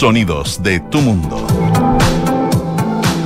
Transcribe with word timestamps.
Sonidos 0.00 0.62
de 0.62 0.80
tu 0.80 1.02
mundo. 1.02 1.46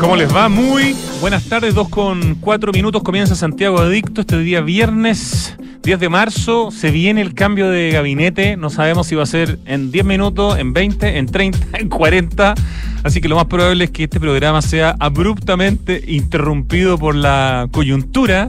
¿Cómo 0.00 0.16
les 0.16 0.34
va? 0.34 0.48
Muy 0.48 0.96
buenas 1.20 1.44
tardes, 1.44 1.72
dos 1.72 1.88
con 1.88 2.34
cuatro 2.40 2.72
minutos. 2.72 3.04
Comienza 3.04 3.36
Santiago 3.36 3.78
Adicto 3.78 4.22
este 4.22 4.40
día 4.40 4.60
viernes 4.60 5.56
10 5.84 6.00
de 6.00 6.08
marzo. 6.08 6.72
Se 6.72 6.90
viene 6.90 7.20
el 7.20 7.32
cambio 7.32 7.70
de 7.70 7.92
gabinete. 7.92 8.56
No 8.56 8.70
sabemos 8.70 9.06
si 9.06 9.14
va 9.14 9.22
a 9.22 9.26
ser 9.26 9.60
en 9.66 9.92
10 9.92 10.04
minutos, 10.04 10.58
en 10.58 10.72
20, 10.72 11.18
en 11.18 11.26
30, 11.26 11.58
en 11.78 11.88
40. 11.88 12.54
Así 13.04 13.20
que 13.20 13.28
lo 13.28 13.36
más 13.36 13.44
probable 13.44 13.84
es 13.84 13.90
que 13.92 14.02
este 14.02 14.18
programa 14.18 14.60
sea 14.60 14.96
abruptamente 14.98 16.02
interrumpido 16.08 16.98
por 16.98 17.14
la 17.14 17.68
coyuntura. 17.70 18.48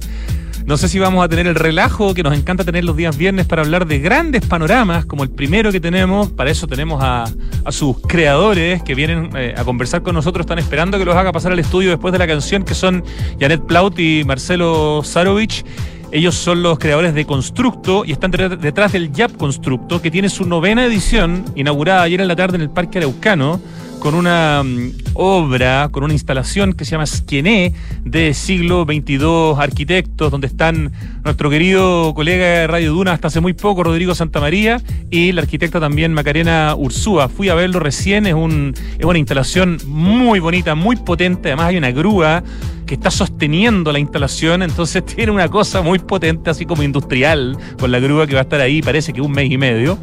No 0.66 0.78
sé 0.78 0.90
si 0.90 0.98
vamos 0.98 1.24
a 1.24 1.30
tener 1.30 1.46
el 1.46 1.54
relajo 1.54 2.16
que 2.16 2.24
nos 2.24 2.36
encanta 2.36 2.64
tener 2.64 2.84
los 2.84 2.98
días 2.98 3.16
viernes 3.16 3.46
para 3.46 3.62
hablar 3.62 3.86
de 3.86 4.00
grandes 4.00 4.44
panoramas, 4.48 5.06
como 5.06 5.22
el 5.22 5.30
primero 5.30 5.72
que 5.72 5.80
tenemos. 5.80 6.32
Para 6.32 6.50
eso 6.50 6.66
tenemos 6.66 7.04
a, 7.04 7.26
sus 7.70 8.00
creadores 8.02 8.82
que 8.82 8.96
vienen 8.96 9.30
eh, 9.36 9.54
a 9.56 9.64
conversar 9.64 10.02
con 10.02 10.16
nosotros. 10.16 10.44
Están 10.44 10.58
esperando 10.58 10.98
que 10.98 11.06
los 11.06 11.16
haga 11.16 11.32
pasar 11.32 11.52
al 11.52 11.60
estudio 11.60 11.92
después 11.92 12.12
de 12.14 12.18
la 12.18 12.26
canción, 12.26 12.64
que 12.64 12.74
son 12.74 13.04
Janet 13.40 13.62
Plaut 13.62 14.00
y 14.00 14.24
Marcelo 14.26 15.02
Sarovich. 15.04 15.64
Ellos 16.12 16.34
son 16.34 16.64
los 16.64 16.80
creadores 16.80 17.14
de 17.14 17.26
Constructo 17.26 18.04
y 18.04 18.12
están 18.12 18.32
detrás 18.32 18.92
del 18.92 19.12
Yap 19.12 19.38
Constructo, 19.38 20.02
que 20.02 20.10
tiene 20.10 20.30
su 20.30 20.46
novena 20.46 20.86
edición, 20.86 21.46
inaugurada 21.54 22.02
ayer 22.02 22.22
en 22.22 22.28
la 22.28 22.36
tarde 22.36 22.56
en 22.56 22.62
el 22.62 22.72
Parque 22.72 22.98
Araucano 22.98 23.62
con 24.00 24.16
una 24.16 24.64
mm, 24.64 24.92
obra, 25.14 25.90
con 25.92 26.04
una 26.04 26.14
instalación 26.14 26.74
que 26.74 26.86
se 26.86 26.92
llama 26.92 27.06
Esquené 27.06 27.74
de 28.04 28.34
siglo 28.34 28.86
XXII, 28.86 29.56
arquitectos, 29.58 30.32
donde 30.32 30.48
están 30.48 30.92
nuestro 31.24 31.50
querido 31.50 32.14
colega 32.14 32.46
de 32.46 32.68
Radio 32.68 32.94
Duna 32.94 33.14
hasta 33.14 33.28
hace 33.28 33.42
muy 33.42 33.54
poco, 33.54 33.84
Rodrigo 33.84 34.14
Santamaría, 34.16 34.82
y 35.10 35.32
la 35.32 35.42
arquitecta 35.42 35.80
también 35.80 36.14
Macarena 36.14 36.76
Ursúa. 36.76 37.30
Fui 37.30 37.50
a 37.50 37.56
verlo 37.56 37.80
recién, 37.80 38.26
es, 38.26 38.36
es 39.00 39.06
una 39.06 39.20
instalación 39.20 39.78
muy 39.88 40.40
bonita, 40.40 40.76
muy 40.76 40.96
potente, 40.96 41.50
además 41.50 41.68
hay 41.68 41.78
una 41.78 41.92
grúa 41.92 42.44
que 42.86 42.94
está 42.94 43.10
sosteniendo 43.10 43.92
la 43.92 44.00
instalación, 44.00 44.62
entonces 44.62 45.04
tiene 45.16 45.32
una 45.32 45.50
cosa 45.50 45.82
muy 45.82 46.00
potente, 46.00 46.50
así 46.50 46.66
como 46.66 46.84
industrial, 46.84 47.58
con 47.80 47.92
la 47.92 48.00
grúa 48.00 48.28
que 48.28 48.34
va 48.34 48.42
a 48.42 48.44
estar 48.44 48.62
ahí, 48.62 48.82
parece 48.82 49.14
que 49.14 49.22
un 49.22 49.32
mes 49.32 49.52
y 49.52 49.58
medio. 49.58 49.98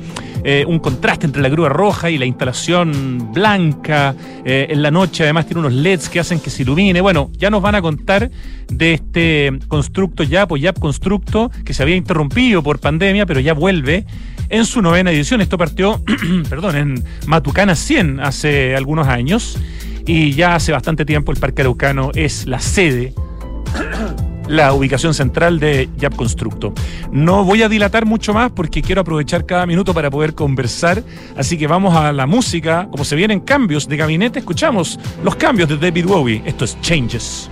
Eh, 0.44 0.64
un 0.66 0.80
contraste 0.80 1.26
entre 1.26 1.40
la 1.40 1.48
grúa 1.48 1.68
roja 1.68 2.10
y 2.10 2.18
la 2.18 2.26
instalación 2.26 3.32
blanca. 3.32 4.14
Eh, 4.44 4.66
en 4.70 4.82
la 4.82 4.90
noche 4.90 5.22
además 5.22 5.46
tiene 5.46 5.60
unos 5.60 5.72
LEDs 5.72 6.08
que 6.08 6.20
hacen 6.20 6.40
que 6.40 6.50
se 6.50 6.62
ilumine. 6.62 7.00
Bueno, 7.00 7.30
ya 7.36 7.50
nos 7.50 7.62
van 7.62 7.76
a 7.76 7.82
contar 7.82 8.30
de 8.68 8.94
este 8.94 9.52
constructo 9.68 10.22
YAP 10.22 10.52
o 10.52 10.56
YAP 10.56 10.78
Constructo 10.78 11.50
que 11.64 11.74
se 11.74 11.82
había 11.82 11.96
interrumpido 11.96 12.62
por 12.62 12.80
pandemia, 12.80 13.26
pero 13.26 13.40
ya 13.40 13.54
vuelve 13.54 14.04
en 14.48 14.64
su 14.64 14.82
novena 14.82 15.12
edición. 15.12 15.40
Esto 15.40 15.56
partió, 15.56 16.02
perdón, 16.48 16.76
en 16.76 17.04
Matucana 17.26 17.76
100 17.76 18.20
hace 18.20 18.74
algunos 18.74 19.06
años 19.06 19.58
y 20.06 20.32
ya 20.32 20.56
hace 20.56 20.72
bastante 20.72 21.04
tiempo 21.04 21.30
el 21.30 21.38
Parque 21.38 21.62
Araucano 21.62 22.10
es 22.14 22.46
la 22.46 22.58
sede 22.58 23.14
la 24.48 24.72
ubicación 24.72 25.14
central 25.14 25.60
de 25.60 25.88
Yap 25.98 26.16
Constructo. 26.16 26.72
No 27.10 27.44
voy 27.44 27.62
a 27.62 27.68
dilatar 27.68 28.06
mucho 28.06 28.34
más 28.34 28.50
porque 28.50 28.82
quiero 28.82 29.00
aprovechar 29.00 29.46
cada 29.46 29.66
minuto 29.66 29.94
para 29.94 30.10
poder 30.10 30.34
conversar, 30.34 31.02
así 31.36 31.58
que 31.58 31.66
vamos 31.66 31.94
a 31.94 32.12
la 32.12 32.26
música. 32.26 32.88
Como 32.90 33.04
se 33.04 33.16
vienen 33.16 33.40
cambios 33.40 33.88
de 33.88 33.96
gabinete, 33.96 34.38
escuchamos 34.40 34.98
los 35.22 35.36
cambios 35.36 35.68
de 35.68 35.76
David 35.76 36.06
Bowie. 36.06 36.42
Esto 36.44 36.64
es 36.64 36.80
Changes. 36.80 37.50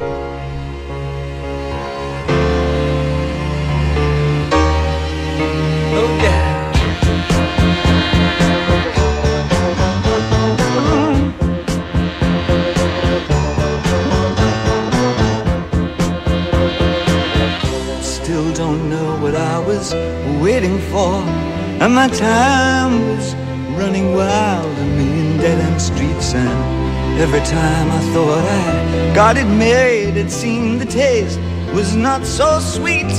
And 21.80 21.95
my 21.95 22.08
time 22.08 23.08
was 23.08 23.35
running 23.74 24.14
wild, 24.14 24.67
a 24.67 24.85
million 24.85 25.39
dead 25.39 25.58
end 25.58 25.80
streets. 25.80 26.35
And 26.35 27.18
every 27.18 27.41
time 27.41 27.91
I 27.91 28.01
thought 28.13 28.45
I 28.45 29.14
got 29.14 29.39
it 29.39 29.46
made, 29.46 30.18
it 30.18 30.30
seemed 30.30 30.83
the 30.83 30.85
taste 30.85 31.41
was 31.73 31.96
not 31.96 32.27
so 32.27 32.61
sweet. 32.61 33.11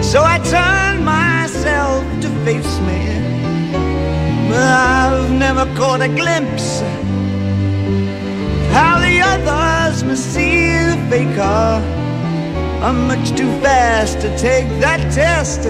So 0.00 0.22
I 0.22 0.38
turned 0.44 1.04
myself 1.04 2.04
to 2.22 2.28
face 2.44 2.78
me. 2.86 3.02
But 4.48 4.62
I've 4.62 5.32
never 5.32 5.64
caught 5.74 6.02
a 6.02 6.08
glimpse 6.08 6.82
of 6.82 7.02
how 8.70 9.00
the 9.00 9.20
others 9.20 10.04
must 10.04 10.32
see 10.32 10.70
the 10.70 11.06
faker. 11.10 12.01
I'm 12.82 13.06
much 13.06 13.30
too 13.36 13.48
fast 13.60 14.20
to 14.22 14.36
take 14.36 14.66
that 14.80 15.00
test. 15.12 15.62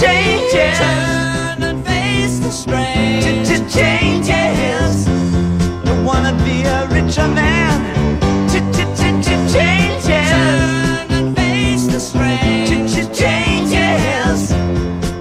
Changes. 0.00 0.78
Turn 0.78 1.60
and 1.60 1.84
face 1.84 2.38
the 2.38 2.50
strain. 2.52 3.20
Changes. 3.68 5.06
Don't 5.84 6.04
wanna 6.04 6.34
be 6.44 6.62
a 6.62 6.86
richer 6.86 7.26
man. 7.26 7.82
Changes. 8.48 10.06
Turn 10.06 11.10
and 11.10 11.36
face 11.36 11.86
the 11.88 11.98
strain. 11.98 12.86
Changes. 13.12 14.52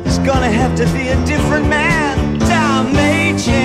It's 0.05 0.19
gonna 0.19 0.51
have 0.51 0.75
to 0.75 0.85
be 0.93 1.07
a 1.07 1.25
different 1.25 1.67
man. 1.67 2.39
Time 2.41 2.93
may 2.93 3.35
change 3.35 3.64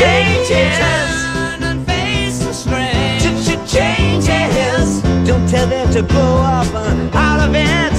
changes. 0.00 0.78
Turn 0.78 1.62
and 1.62 1.86
face 1.86 2.38
the 2.38 2.52
strain. 2.52 3.20
Changes. 3.66 5.02
Don't 5.28 5.46
tell 5.48 5.66
them 5.66 5.92
to 5.92 6.02
blow 6.02 6.36
up 6.38 6.74
on 6.74 7.10
out 7.14 7.40
of 7.46 7.54
it. 7.54 7.94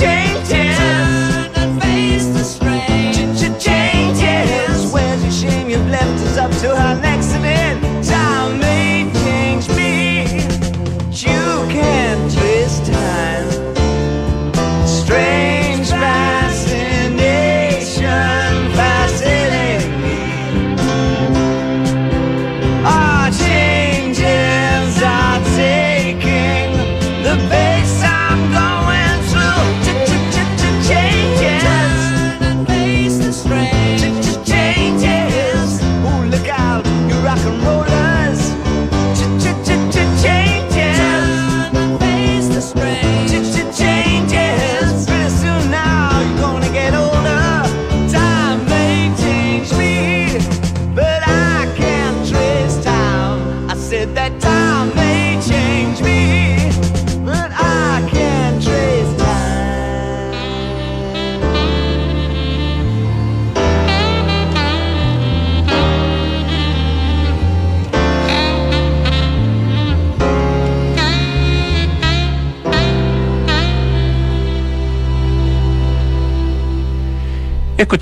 Changes. 0.00 0.76
Turn 0.78 1.50
and 1.62 1.82
face 1.82 2.26
the 2.36 2.44
strain. 2.44 3.12
Changes. 3.58 4.92
Where's 4.92 5.22
your 5.22 5.32
shame? 5.32 5.70
You've 5.70 5.88
left 5.88 6.18
us 6.26 6.36
up 6.38 6.50
to 6.62 6.68
our 6.76 6.94
next 7.00 7.11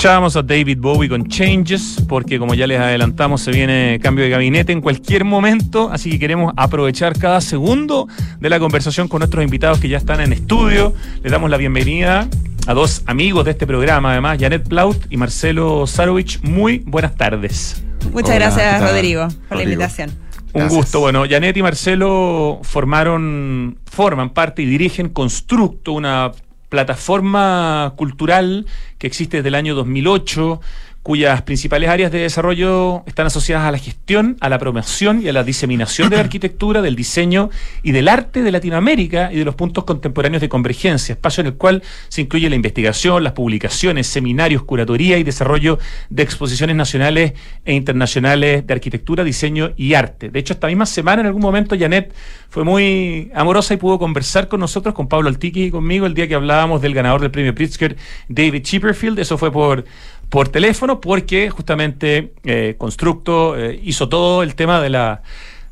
Escuchábamos 0.01 0.35
a 0.35 0.43
David 0.43 0.79
Bowie 0.81 1.11
con 1.11 1.29
Changes, 1.29 2.03
porque 2.09 2.39
como 2.39 2.55
ya 2.55 2.67
les 2.67 2.81
adelantamos, 2.81 3.43
se 3.43 3.51
viene 3.51 4.01
cambio 4.03 4.25
de 4.25 4.31
gabinete 4.31 4.73
en 4.73 4.81
cualquier 4.81 5.25
momento, 5.25 5.91
así 5.93 6.09
que 6.13 6.19
queremos 6.19 6.55
aprovechar 6.57 7.19
cada 7.19 7.43
segundo 7.43 8.09
de 8.39 8.49
la 8.49 8.59
conversación 8.59 9.09
con 9.09 9.19
nuestros 9.19 9.45
invitados 9.45 9.79
que 9.79 9.91
ya 9.91 9.99
están 9.99 10.23
en 10.23 10.33
estudio. 10.33 10.95
Les 11.23 11.31
damos 11.31 11.51
la 11.51 11.59
bienvenida 11.59 12.27
a 12.67 12.73
dos 12.73 13.03
amigos 13.05 13.45
de 13.45 13.51
este 13.51 13.67
programa, 13.67 14.13
además, 14.13 14.39
Janet 14.41 14.67
Plaut 14.67 14.97
y 15.11 15.19
Marcelo 15.19 15.87
Sarovich. 15.87 16.41
Muy 16.41 16.79
buenas 16.79 17.15
tardes. 17.15 17.85
Muchas 18.11 18.31
Hola, 18.31 18.39
gracias. 18.39 18.81
Rodrigo, 18.81 19.29
por 19.51 19.59
la 19.59 19.65
invitación. 19.65 20.09
Un 20.55 20.61
Gracias. 20.63 20.73
gusto. 20.73 21.01
Bueno, 21.01 21.25
Janet 21.29 21.59
y 21.59 21.63
Marcelo 21.63 22.61
formaron, 22.63 23.79
forman 23.85 24.31
parte 24.31 24.63
y 24.63 24.65
dirigen 24.65 25.11
Constructo, 25.11 25.93
una 25.93 26.33
plataforma 26.71 27.93
cultural 27.97 28.65
que 28.97 29.07
existe 29.07 29.39
desde 29.39 29.49
el 29.49 29.57
año 29.57 29.75
2008, 29.75 30.61
cuyas 31.03 31.43
principales 31.43 31.89
áreas 31.89 32.13
de 32.13 32.19
desarrollo 32.19 33.03
están 33.07 33.27
asociadas 33.27 33.67
a 33.67 33.73
la 33.73 33.79
gestión, 33.79 34.37
a 34.41 34.49
la 34.49 34.59
promoción 34.59 35.23
y 35.23 35.29
a 35.29 35.33
la 35.33 35.45
diseminación 35.45 36.11
de 36.11 36.17
la 36.17 36.23
arquitectura, 36.23 36.83
del 36.83 36.95
diseño 36.95 37.49
y 37.83 37.93
del 37.93 38.09
arte 38.09 38.43
de 38.43 38.53
Latinoamérica 38.53 39.33
y 39.33 39.37
de 39.39 39.45
los 39.45 39.55
puntos 39.55 39.85
contemporáneos 39.85 40.43
de 40.43 40.49
convergencia, 40.49 41.15
espacio 41.15 41.41
en 41.41 41.49
el 41.49 41.55
cual 41.55 41.83
se 42.09 42.21
incluye 42.21 42.51
la 42.51 42.57
investigación, 42.57 43.25
las 43.25 43.33
publicaciones, 43.33 44.07
seminarios, 44.09 44.63
curatoría 44.63 45.17
y 45.17 45.23
desarrollo 45.23 45.79
de 46.11 46.23
exposiciones 46.23 46.77
nacionales 46.77 47.33
e 47.65 47.73
internacionales 47.73 48.67
de 48.67 48.75
arquitectura, 48.75 49.25
diseño 49.25 49.73
y 49.77 49.95
arte. 49.95 50.29
De 50.29 50.39
hecho, 50.39 50.53
esta 50.53 50.67
misma 50.67 50.85
semana, 50.85 51.23
en 51.23 51.27
algún 51.27 51.43
momento, 51.43 51.77
Janet 51.79 52.13
fue 52.51 52.65
muy 52.65 53.31
amorosa 53.35 53.73
y 53.73 53.79
pudo 53.79 53.99
conversar 53.99 54.49
con 54.49 54.61
nosotros, 54.61 54.95
con 54.95 55.09
Pablo 55.09 55.29
Altiqui 55.29 55.65
y 55.65 55.71
conmigo, 55.71 56.05
el 56.05 56.15
día 56.15 56.29
que 56.29 56.35
hablábamos 56.35 56.83
del 56.83 56.93
ganador 56.93 57.21
del 57.23 57.31
premio 57.31 57.55
Pritzker, 57.55 57.97
David 58.29 58.63
Chipperfield. 58.63 59.19
Eso 59.19 59.39
fue 59.39 59.51
por, 59.51 59.85
por 60.31 60.49
teléfono, 60.49 61.01
porque 61.01 61.51
justamente 61.51 62.33
eh, 62.45 62.77
Constructo 62.79 63.59
eh, 63.59 63.79
hizo 63.83 64.09
todo 64.09 64.43
el 64.43 64.55
tema 64.55 64.81
de 64.81 64.89
la 64.89 65.23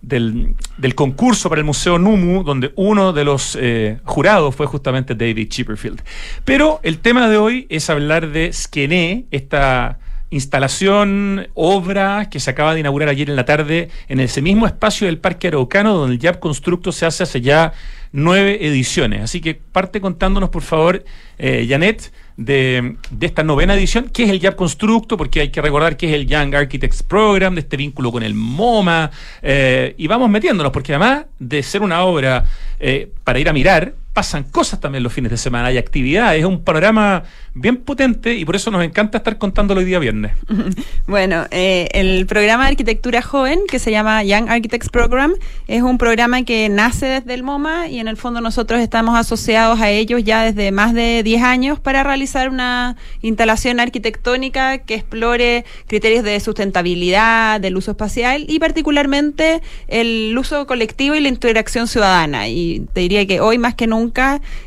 del, 0.02 0.55
concurso 0.94 1.49
para 1.49 1.60
el 1.60 1.64
Museo 1.64 1.99
NUMU, 1.99 2.44
donde 2.44 2.72
uno 2.76 3.12
de 3.12 3.25
los 3.25 3.56
eh, 3.60 3.99
jurados 4.05 4.55
fue 4.55 4.66
justamente 4.66 5.14
David 5.14 5.49
Chipperfield. 5.49 6.02
Pero 6.44 6.81
el 6.82 6.99
tema 6.99 7.28
de 7.28 7.37
hoy 7.37 7.66
es 7.69 7.90
hablar 7.90 8.31
de 8.31 8.52
Skene, 8.52 9.26
esta 9.31 9.99
instalación, 10.31 11.49
obra 11.55 12.28
que 12.31 12.38
se 12.38 12.50
acaba 12.50 12.75
de 12.75 12.81
inaugurar 12.81 13.08
ayer 13.08 13.31
en 13.31 13.37
la 13.37 13.44
tarde 13.44 13.88
en 14.08 14.20
ese 14.20 14.43
mismo 14.43 14.66
espacio 14.66 15.06
del 15.06 15.19
Parque 15.19 15.49
Araucano, 15.49 15.94
donde 15.94 16.16
el 16.16 16.20
Jab 16.20 16.38
Constructo 16.38 16.93
se 16.93 17.06
hace 17.06 17.22
hace 17.22 17.40
ya 17.40 17.72
nueve 18.12 18.66
ediciones. 18.66 19.22
Así 19.22 19.40
que 19.40 19.55
parte 19.55 20.00
contándonos, 20.00 20.50
por 20.50 20.62
favor, 20.62 21.05
eh, 21.38 21.66
Janet, 21.69 22.12
de, 22.38 22.94
esta 23.20 23.43
novena 23.43 23.75
edición, 23.75 24.11
qué 24.12 24.23
es 24.23 24.31
el 24.31 24.40
Jab 24.40 24.55
Constructo, 24.55 25.17
porque 25.17 25.40
hay 25.40 25.49
que 25.50 25.61
recordar 25.61 25.96
que 25.96 26.06
es 26.06 26.14
el 26.14 26.26
Young 26.26 26.55
Architects 26.55 27.02
Program, 27.02 27.55
de 27.55 27.61
este 27.61 27.76
vínculo 27.76 28.12
con 28.12 28.23
el 28.23 28.32
MoMA, 28.35 29.11
eh, 29.43 29.94
y 29.99 30.06
vamos 30.06 30.31
metiéndonos, 30.31 30.73
porque 30.73 30.94
además 30.94 31.26
de 31.38 31.62
ser 31.64 31.82
una 31.82 32.05
obra 32.05 32.44
eh, 32.79 33.11
para 33.25 33.40
ir 33.40 33.49
a 33.49 33.52
mirar, 33.52 33.93
pasan 34.19 34.43
cosas 34.43 34.81
también 34.81 35.05
los 35.05 35.12
fines 35.12 35.31
de 35.31 35.37
semana, 35.37 35.69
hay 35.69 35.79
actividades, 35.79 36.41
es 36.41 36.44
un 36.44 36.65
panorama 36.65 37.23
bien 37.55 37.76
potente 37.76 38.35
y 38.35 38.44
por 38.44 38.56
eso 38.56 38.69
nos 38.73 38.82
encanta 38.82 39.19
estar 39.19 39.38
contándolo 39.38 39.79
hoy 39.79 39.87
día 39.87 40.00
viernes. 40.00 40.32
Bueno, 41.06 41.47
eh, 41.50 41.88
el 41.93 42.26
programa 42.26 42.65
de 42.65 42.70
arquitectura 42.70 43.23
joven, 43.23 43.61
que 43.67 43.79
se 43.79 43.91
llama 43.91 44.23
Young 44.25 44.50
Architects 44.50 44.91
Program, 44.91 45.32
es 45.67 45.82
un 45.82 45.97
programa 45.97 46.43
que 46.43 46.69
nace 46.69 47.06
desde 47.06 47.32
el 47.32 47.43
MoMA 47.43 47.88
y 47.88 47.99
en 47.99 48.09
el 48.09 48.17
fondo 48.19 48.43
nosotros 48.43 48.81
estamos 48.81 49.17
asociados 49.17 49.81
a 49.81 49.88
ellos 49.88 50.23
ya 50.23 50.43
desde 50.43 50.70
más 50.70 50.93
de 50.93 51.23
10 51.23 51.43
años 51.43 51.81
para 51.81 52.03
realizar 52.03 52.50
una 52.50 52.97
instalación 53.23 53.81
arquitectónica 53.81 54.79
que 54.79 54.97
explore 54.97 55.65
criterios 55.87 56.25
de 56.25 56.38
sustentabilidad, 56.41 57.61
del 57.61 57.76
uso 57.76 57.93
espacial 57.93 58.44
y 58.49 58.59
particularmente 58.59 59.62
el 59.87 60.37
uso 60.37 60.67
colectivo 60.67 61.15
y 61.15 61.20
la 61.20 61.29
interacción 61.29 61.87
ciudadana. 61.87 62.49
Y 62.49 62.87
te 62.93 63.00
diría 63.00 63.26
que 63.26 63.41
hoy 63.41 63.56
más 63.56 63.75
que 63.75 63.87
nunca 63.87 64.07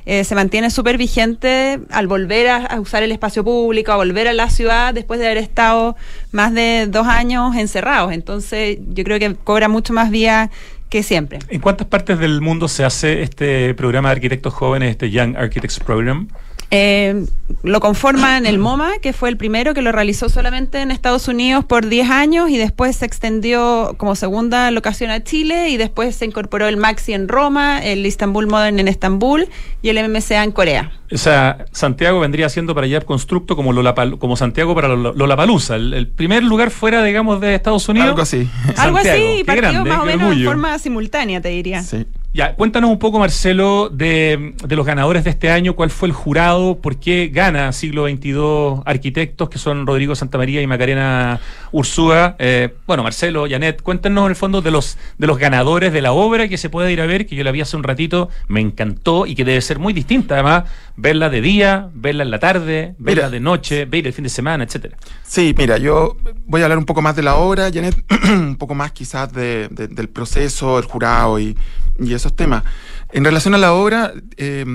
eh, 0.06 0.24
se 0.24 0.36
mantiene 0.36 0.70
súper 0.70 0.98
vigente 0.98 1.80
al 1.92 2.08
volver 2.08 2.48
a 2.48 2.80
usar 2.80 3.04
el 3.04 3.12
espacio 3.12 3.44
público, 3.44 3.92
a 3.92 3.96
volver 3.96 4.28
a 4.28 4.34
la 4.34 4.50
ciudad 4.50 4.94
después 4.94 5.20
de 5.20 5.28
haber 5.28 5.38
estado 5.38 5.96
más 6.32 6.54
de 6.54 6.88
dos 6.88 7.08
años 7.08 7.56
encerrados. 7.56 8.12
Entonces 8.12 8.78
yo 8.94 9.04
creo 9.04 9.20
que 9.20 9.36
cobra 9.36 9.68
mucho 9.68 9.94
más 9.94 10.10
vía 10.10 10.50
que 10.90 11.04
siempre. 11.04 11.40
¿En 11.48 11.62
cuántas 11.62 11.88
partes 11.88 12.20
del 12.20 12.42
mundo 12.42 12.68
se 12.68 12.84
hace 12.84 13.22
este 13.22 13.74
programa 13.76 14.10
de 14.10 14.16
arquitectos 14.16 14.54
jóvenes, 14.54 14.92
este 14.92 15.10
Young 15.10 15.38
Architects 15.38 15.80
Program? 15.80 16.28
Eh, 16.74 17.26
lo 17.64 17.82
conforman 17.82 18.46
el 18.46 18.58
MoMA, 18.58 18.94
que 19.02 19.12
fue 19.12 19.28
el 19.28 19.36
primero 19.36 19.74
que 19.74 19.82
lo 19.82 19.92
realizó 19.92 20.30
solamente 20.30 20.80
en 20.82 20.90
Estados 20.90 21.28
Unidos 21.28 21.66
por 21.66 21.86
10 21.88 22.10
años 22.10 22.50
y 22.50 22.58
después 22.58 22.96
se 22.96 23.06
extendió 23.06 23.94
como 23.98 24.16
segunda 24.16 24.72
locación 24.72 25.12
a 25.12 25.22
Chile 25.22 25.68
y 25.70 25.76
después 25.76 26.16
se 26.16 26.24
incorporó 26.26 26.70
el 26.70 26.78
Maxi 26.78 27.12
en 27.12 27.28
Roma, 27.28 27.80
el 27.84 28.06
Istanbul 28.06 28.48
Modern 28.48 28.80
en 28.80 28.88
Estambul 28.88 29.50
y 29.82 29.90
el 29.90 29.98
MMCA 30.10 30.46
en 30.46 30.52
Corea. 30.54 30.92
O 31.12 31.18
sea, 31.18 31.66
Santiago 31.74 32.22
vendría 32.22 32.48
siendo 32.48 32.74
para 32.74 32.88
Jab 32.88 33.04
Constructo 33.04 33.58
como, 33.58 33.74
Lollapal- 33.74 34.18
como 34.18 34.38
Santiago 34.38 34.74
para 34.74 34.88
Lollapalooza, 34.96 35.76
el, 35.76 35.94
el 35.94 36.08
primer 36.08 36.42
lugar 36.42 36.72
fuera, 36.72 37.04
digamos, 37.04 37.42
de 37.42 37.54
Estados 37.54 37.90
Unidos. 37.90 38.12
Algo 38.12 38.22
así. 38.22 38.48
Algo 38.78 38.96
Santiago, 39.00 39.20
así, 39.26 39.38
qué 39.40 39.44
partió 39.46 39.62
grande, 39.72 39.90
más 39.90 40.00
o 40.00 40.06
menos 40.06 40.32
en 40.38 40.46
forma 40.46 40.80
simultánea, 40.80 41.42
te 41.42 41.50
diría. 41.50 41.84
Sí. 41.84 42.06
Ya, 42.34 42.56
cuéntanos 42.56 42.90
un 42.90 42.98
poco, 42.98 43.20
Marcelo, 43.20 43.90
de, 43.90 44.54
de 44.66 44.76
los 44.78 44.86
ganadores 44.86 45.26
de 45.26 45.32
este 45.32 45.52
año, 45.52 45.76
cuál 45.76 45.90
fue 45.90 46.08
el 46.08 46.14
jurado, 46.14 46.78
por 46.80 46.98
qué 46.98 47.28
gana 47.28 47.74
siglo 47.74 48.08
XXII 48.08 48.84
arquitectos, 48.86 49.50
que 49.50 49.58
son 49.60 49.86
Rodrigo 49.86 50.16
Santamaría 50.16 50.62
y 50.62 50.68
Macarena 50.68 51.42
Ursúa. 51.74 52.38
Eh, 52.40 52.74
bueno, 52.88 53.04
Marcelo, 53.04 53.48
Janet, 53.50 53.82
cuéntanos 53.82 54.24
en 54.24 54.30
el 54.30 54.36
fondo 54.38 54.62
de 54.62 54.72
los, 54.72 54.98
de 55.18 55.28
los 55.28 55.38
ganadores 55.38 55.92
de 55.92 56.02
la 56.02 56.14
obra 56.14 56.48
que 56.48 56.58
se 56.58 56.70
puede 56.70 56.94
ir 56.94 57.02
a 57.02 57.06
ver, 57.06 57.26
que 57.26 57.36
yo 57.36 57.44
la 57.44 57.52
vi 57.52 57.60
hace 57.60 57.76
un 57.76 57.84
ratito, 57.84 58.30
me 58.48 58.62
encantó 58.62 59.26
y 59.26 59.36
que 59.36 59.44
debe 59.44 59.60
ser 59.60 59.80
muy 59.80 59.92
distinta, 59.92 60.36
además, 60.36 60.64
verla 60.96 61.30
de 61.30 61.42
día, 61.42 61.90
verla 61.94 62.24
en 62.24 62.32
la 62.32 62.40
tarde, 62.40 62.96
verla 62.98 63.24
Mira. 63.24 63.30
de 63.30 63.40
noche, 63.42 63.84
ver 63.84 64.08
el 64.08 64.14
fin 64.14 64.24
de 64.24 64.30
semana, 64.30 64.64
etcétera. 64.64 64.96
Sí, 65.24 65.54
mira, 65.58 65.78
yo 65.78 66.16
voy 66.46 66.62
a 66.62 66.64
hablar 66.64 66.78
un 66.78 66.86
poco 66.86 67.02
más 67.02 67.14
de 67.18 67.24
la 67.24 67.36
obra, 67.36 67.70
Janet, 67.74 68.02
un 68.30 68.56
poco 68.56 68.74
más 68.74 68.94
quizás 68.94 69.34
de- 69.34 69.68
de- 69.70 69.90
del 69.90 70.08
proceso, 70.08 70.80
el 70.80 70.86
jurado 70.86 71.38
y, 71.40 71.58
y 72.00 72.14
esos 72.22 72.36
temas. 72.36 72.64
En 73.12 73.24
relación 73.26 73.54
a 73.54 73.58
la 73.58 73.74
obra, 73.74 74.14
eh, 74.38 74.66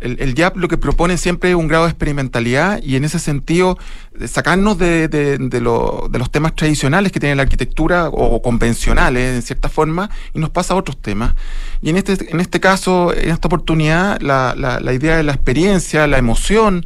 el, 0.00 0.20
el 0.20 0.34
lo 0.56 0.68
que 0.68 0.76
propone 0.76 1.16
siempre 1.16 1.50
es 1.50 1.56
un 1.56 1.66
grado 1.68 1.84
de 1.84 1.90
experimentalidad 1.90 2.82
y 2.82 2.96
en 2.96 3.04
ese 3.04 3.18
sentido 3.18 3.78
sacarnos 4.26 4.76
de, 4.76 5.08
de- 5.08 5.38
de 5.38 5.60
lo- 5.60 6.08
de 6.10 6.18
los 6.18 6.30
temas 6.30 6.54
tradicionales 6.54 7.10
que 7.10 7.20
tiene 7.20 7.34
la 7.36 7.42
arquitectura 7.42 8.08
o 8.08 8.42
convencionales 8.42 9.34
en 9.36 9.42
cierta 9.42 9.68
forma 9.68 10.10
y 10.34 10.38
nos 10.40 10.50
pasa 10.50 10.74
a 10.74 10.76
otros 10.76 11.00
temas. 11.00 11.34
Y 11.80 11.88
en 11.90 11.96
este, 11.96 12.30
en 12.30 12.40
este 12.40 12.60
caso, 12.60 13.14
en 13.14 13.30
esta 13.30 13.48
oportunidad, 13.48 14.20
la, 14.20 14.54
la- 14.56 14.78
la 14.80 14.92
idea 14.92 15.16
de 15.16 15.22
la 15.22 15.32
experiencia, 15.32 16.06
la 16.06 16.18
emoción, 16.18 16.84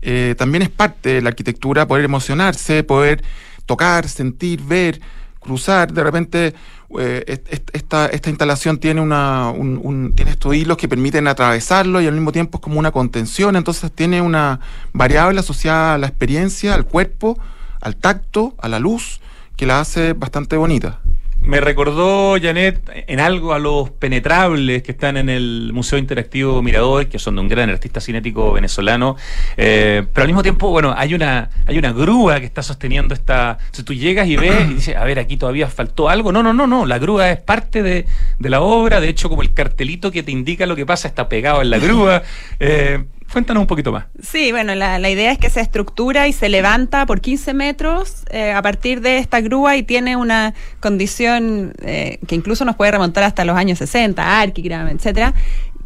eh, 0.00 0.34
también 0.38 0.62
es 0.62 0.70
parte 0.70 1.14
de 1.14 1.22
la 1.22 1.30
arquitectura, 1.30 1.86
poder 1.86 2.04
emocionarse, 2.04 2.82
poder 2.82 3.22
tocar, 3.66 4.08
sentir, 4.08 4.62
ver, 4.62 5.00
cruzar. 5.40 5.92
De 5.92 6.02
repente, 6.02 6.54
eh, 7.00 7.24
est- 7.26 7.52
est- 7.52 7.70
esta, 7.72 8.06
esta 8.06 8.30
instalación 8.30 8.78
tiene, 8.78 9.00
una, 9.00 9.50
un- 9.50 9.80
un- 9.82 10.12
tiene 10.14 10.30
estos 10.32 10.54
hilos 10.54 10.76
que 10.76 10.88
permiten 10.88 11.26
atravesarlo 11.28 12.00
y 12.00 12.06
al 12.06 12.14
mismo 12.14 12.32
tiempo 12.32 12.58
es 12.58 12.62
como 12.62 12.78
una 12.78 12.90
contención, 12.92 13.56
entonces 13.56 13.90
tiene 13.92 14.20
una 14.20 14.60
variable 14.92 15.40
asociada 15.40 15.94
a 15.94 15.98
la 15.98 16.06
experiencia, 16.06 16.74
al 16.74 16.84
cuerpo, 16.86 17.38
al 17.80 17.96
tacto, 17.96 18.54
a 18.58 18.68
la 18.68 18.78
luz, 18.78 19.20
que 19.56 19.66
la 19.66 19.80
hace 19.80 20.12
bastante 20.14 20.56
bonita. 20.56 21.00
Me 21.44 21.60
recordó, 21.60 22.36
Janet, 22.40 22.80
en 23.06 23.20
algo 23.20 23.52
a 23.52 23.58
los 23.58 23.90
penetrables 23.90 24.82
que 24.82 24.92
están 24.92 25.18
en 25.18 25.28
el 25.28 25.72
Museo 25.74 25.98
Interactivo 25.98 26.62
Mirador, 26.62 27.06
que 27.06 27.18
son 27.18 27.34
de 27.34 27.42
un 27.42 27.48
gran 27.48 27.68
artista 27.68 28.00
cinético 28.00 28.52
venezolano. 28.52 29.16
Eh, 29.58 30.06
pero 30.10 30.22
al 30.22 30.28
mismo 30.28 30.42
tiempo, 30.42 30.70
bueno, 30.70 30.94
hay 30.96 31.12
una, 31.12 31.50
hay 31.66 31.76
una 31.76 31.92
grúa 31.92 32.40
que 32.40 32.46
está 32.46 32.62
sosteniendo 32.62 33.12
esta. 33.12 33.58
Si 33.72 33.82
tú 33.82 33.92
llegas 33.92 34.26
y 34.26 34.36
ves 34.36 34.70
y 34.70 34.74
dices, 34.74 34.96
a 34.96 35.04
ver, 35.04 35.18
aquí 35.18 35.36
todavía 35.36 35.68
faltó 35.68 36.08
algo. 36.08 36.32
No, 36.32 36.42
no, 36.42 36.54
no, 36.54 36.66
no. 36.66 36.86
La 36.86 36.98
grúa 36.98 37.30
es 37.30 37.40
parte 37.40 37.82
de, 37.82 38.06
de 38.38 38.50
la 38.50 38.62
obra. 38.62 39.02
De 39.02 39.10
hecho, 39.10 39.28
como 39.28 39.42
el 39.42 39.52
cartelito 39.52 40.10
que 40.10 40.22
te 40.22 40.32
indica 40.32 40.64
lo 40.64 40.76
que 40.76 40.86
pasa 40.86 41.08
está 41.08 41.28
pegado 41.28 41.60
en 41.60 41.68
la 41.68 41.78
grúa. 41.78 42.22
Eh, 42.58 43.04
cuéntanos 43.32 43.60
un 43.62 43.66
poquito 43.66 43.92
más. 43.92 44.06
Sí, 44.22 44.52
bueno, 44.52 44.74
la, 44.74 45.10
idea 45.10 45.32
es 45.32 45.38
que 45.38 45.50
se 45.50 45.60
estructura 45.60 46.28
y 46.28 46.32
se 46.32 46.48
levanta 46.48 47.06
por 47.06 47.20
15 47.20 47.54
metros 47.54 48.24
eh, 48.30 48.52
a 48.52 48.62
partir 48.62 49.00
de 49.00 49.18
esta 49.18 49.40
grúa 49.40 49.76
y 49.76 49.82
tiene 49.82 50.16
una 50.16 50.54
condición 50.80 51.74
eh, 51.82 52.18
que 52.26 52.34
incluso 52.34 52.64
nos 52.64 52.76
puede 52.76 52.92
remontar 52.92 53.24
hasta 53.24 53.44
los 53.44 53.56
años 53.56 53.78
60, 53.78 54.40
Archigram, 54.40 54.88
etcétera, 54.88 55.34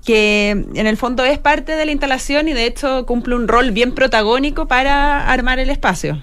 que 0.05 0.51
en 0.51 0.87
el 0.87 0.97
fondo 0.97 1.25
es 1.25 1.39
parte 1.39 1.73
de 1.73 1.85
la 1.85 1.93
instalación 1.93 2.49
y 2.49 2.53
de 2.53 2.67
hecho 2.67 3.07
cumple 3.07 3.35
un 3.35 3.49
rol 3.49 3.73
bien 3.73 3.95
protagónico 3.95 4.69
para 4.69 5.31
armar 5.31 5.59
el 5.59 5.71
espacio. 5.71 6.23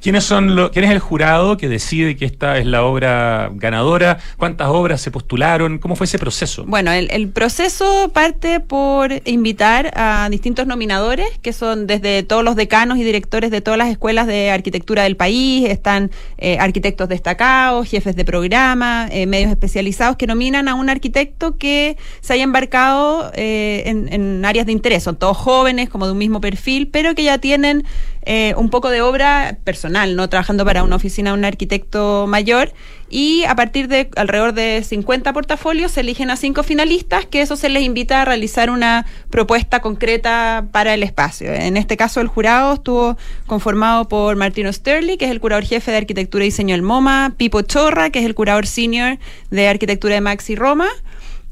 ¿Quiénes 0.00 0.24
son 0.24 0.54
lo- 0.54 0.70
¿Quién 0.70 0.84
es 0.84 0.90
el 0.92 1.00
jurado 1.00 1.56
que 1.56 1.68
decide 1.68 2.16
que 2.16 2.24
esta 2.24 2.58
es 2.58 2.66
la 2.66 2.84
obra 2.84 3.50
ganadora? 3.54 4.18
¿Cuántas 4.36 4.68
obras 4.68 5.00
se 5.00 5.10
postularon? 5.10 5.78
¿Cómo 5.78 5.96
fue 5.96 6.04
ese 6.04 6.18
proceso? 6.18 6.64
Bueno, 6.66 6.92
el, 6.92 7.08
el 7.10 7.28
proceso 7.30 8.10
parte 8.14 8.60
por 8.60 9.10
invitar 9.24 9.90
a 9.96 10.28
distintos 10.30 10.66
nominadores, 10.66 11.26
que 11.42 11.52
son 11.52 11.86
desde 11.86 12.22
todos 12.22 12.44
los 12.44 12.54
decanos 12.54 12.98
y 12.98 13.04
directores 13.04 13.50
de 13.50 13.60
todas 13.60 13.76
las 13.78 13.88
escuelas 13.88 14.26
de 14.28 14.50
arquitectura 14.50 15.02
del 15.02 15.16
país, 15.16 15.68
están 15.68 16.10
eh, 16.38 16.58
arquitectos 16.60 17.08
destacados, 17.08 17.88
jefes 17.88 18.14
de 18.14 18.24
programa, 18.24 19.08
eh, 19.10 19.26
medios 19.26 19.50
especializados 19.50 20.16
que 20.16 20.26
nominan 20.26 20.68
a 20.68 20.74
un 20.74 20.88
arquitecto 20.90 21.56
que 21.58 21.96
se 22.20 22.34
haya 22.34 22.44
embarcado 22.44 23.32
eh, 23.34 23.82
en, 23.86 24.12
en 24.12 24.44
áreas 24.44 24.66
de 24.66 24.72
interés. 24.72 25.02
Son 25.02 25.16
todos 25.16 25.36
jóvenes, 25.36 25.88
como 25.88 26.06
de 26.06 26.12
un 26.12 26.18
mismo 26.18 26.40
perfil, 26.40 26.88
pero 26.88 27.14
que 27.14 27.24
ya 27.24 27.38
tienen 27.38 27.84
eh, 28.30 28.52
un 28.58 28.68
poco 28.68 28.90
de 28.90 29.00
obra 29.00 29.56
personal, 29.64 30.14
no 30.14 30.28
trabajando 30.28 30.62
para 30.66 30.82
una 30.82 30.96
oficina 30.96 31.30
de 31.30 31.38
un 31.38 31.46
arquitecto 31.46 32.26
mayor. 32.26 32.74
Y 33.08 33.44
a 33.44 33.54
partir 33.54 33.88
de 33.88 34.10
alrededor 34.16 34.52
de 34.52 34.84
50 34.84 35.32
portafolios 35.32 35.92
se 35.92 36.00
eligen 36.00 36.30
a 36.30 36.36
cinco 36.36 36.62
finalistas, 36.62 37.24
que 37.24 37.40
eso 37.40 37.56
se 37.56 37.70
les 37.70 37.84
invita 37.84 38.20
a 38.20 38.26
realizar 38.26 38.68
una 38.68 39.06
propuesta 39.30 39.80
concreta 39.80 40.66
para 40.72 40.92
el 40.92 41.04
espacio. 41.04 41.54
En 41.54 41.78
este 41.78 41.96
caso, 41.96 42.20
el 42.20 42.26
jurado 42.26 42.74
estuvo 42.74 43.16
conformado 43.46 44.08
por 44.08 44.36
Martino 44.36 44.70
Sterling, 44.70 45.16
que 45.16 45.24
es 45.24 45.30
el 45.30 45.40
curador 45.40 45.64
jefe 45.64 45.90
de 45.90 45.96
arquitectura 45.96 46.44
y 46.44 46.48
diseño 46.48 46.74
del 46.74 46.82
MoMA, 46.82 47.32
Pipo 47.38 47.62
Chorra, 47.62 48.10
que 48.10 48.18
es 48.18 48.26
el 48.26 48.34
curador 48.34 48.66
senior 48.66 49.16
de 49.50 49.68
arquitectura 49.68 50.16
de 50.16 50.20
Maxi 50.20 50.54
Roma. 50.54 50.88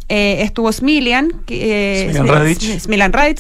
Eh, 0.08 0.42
estuvo 0.42 0.70
Smilian, 0.70 1.32
que, 1.46 2.04
eh, 2.04 2.12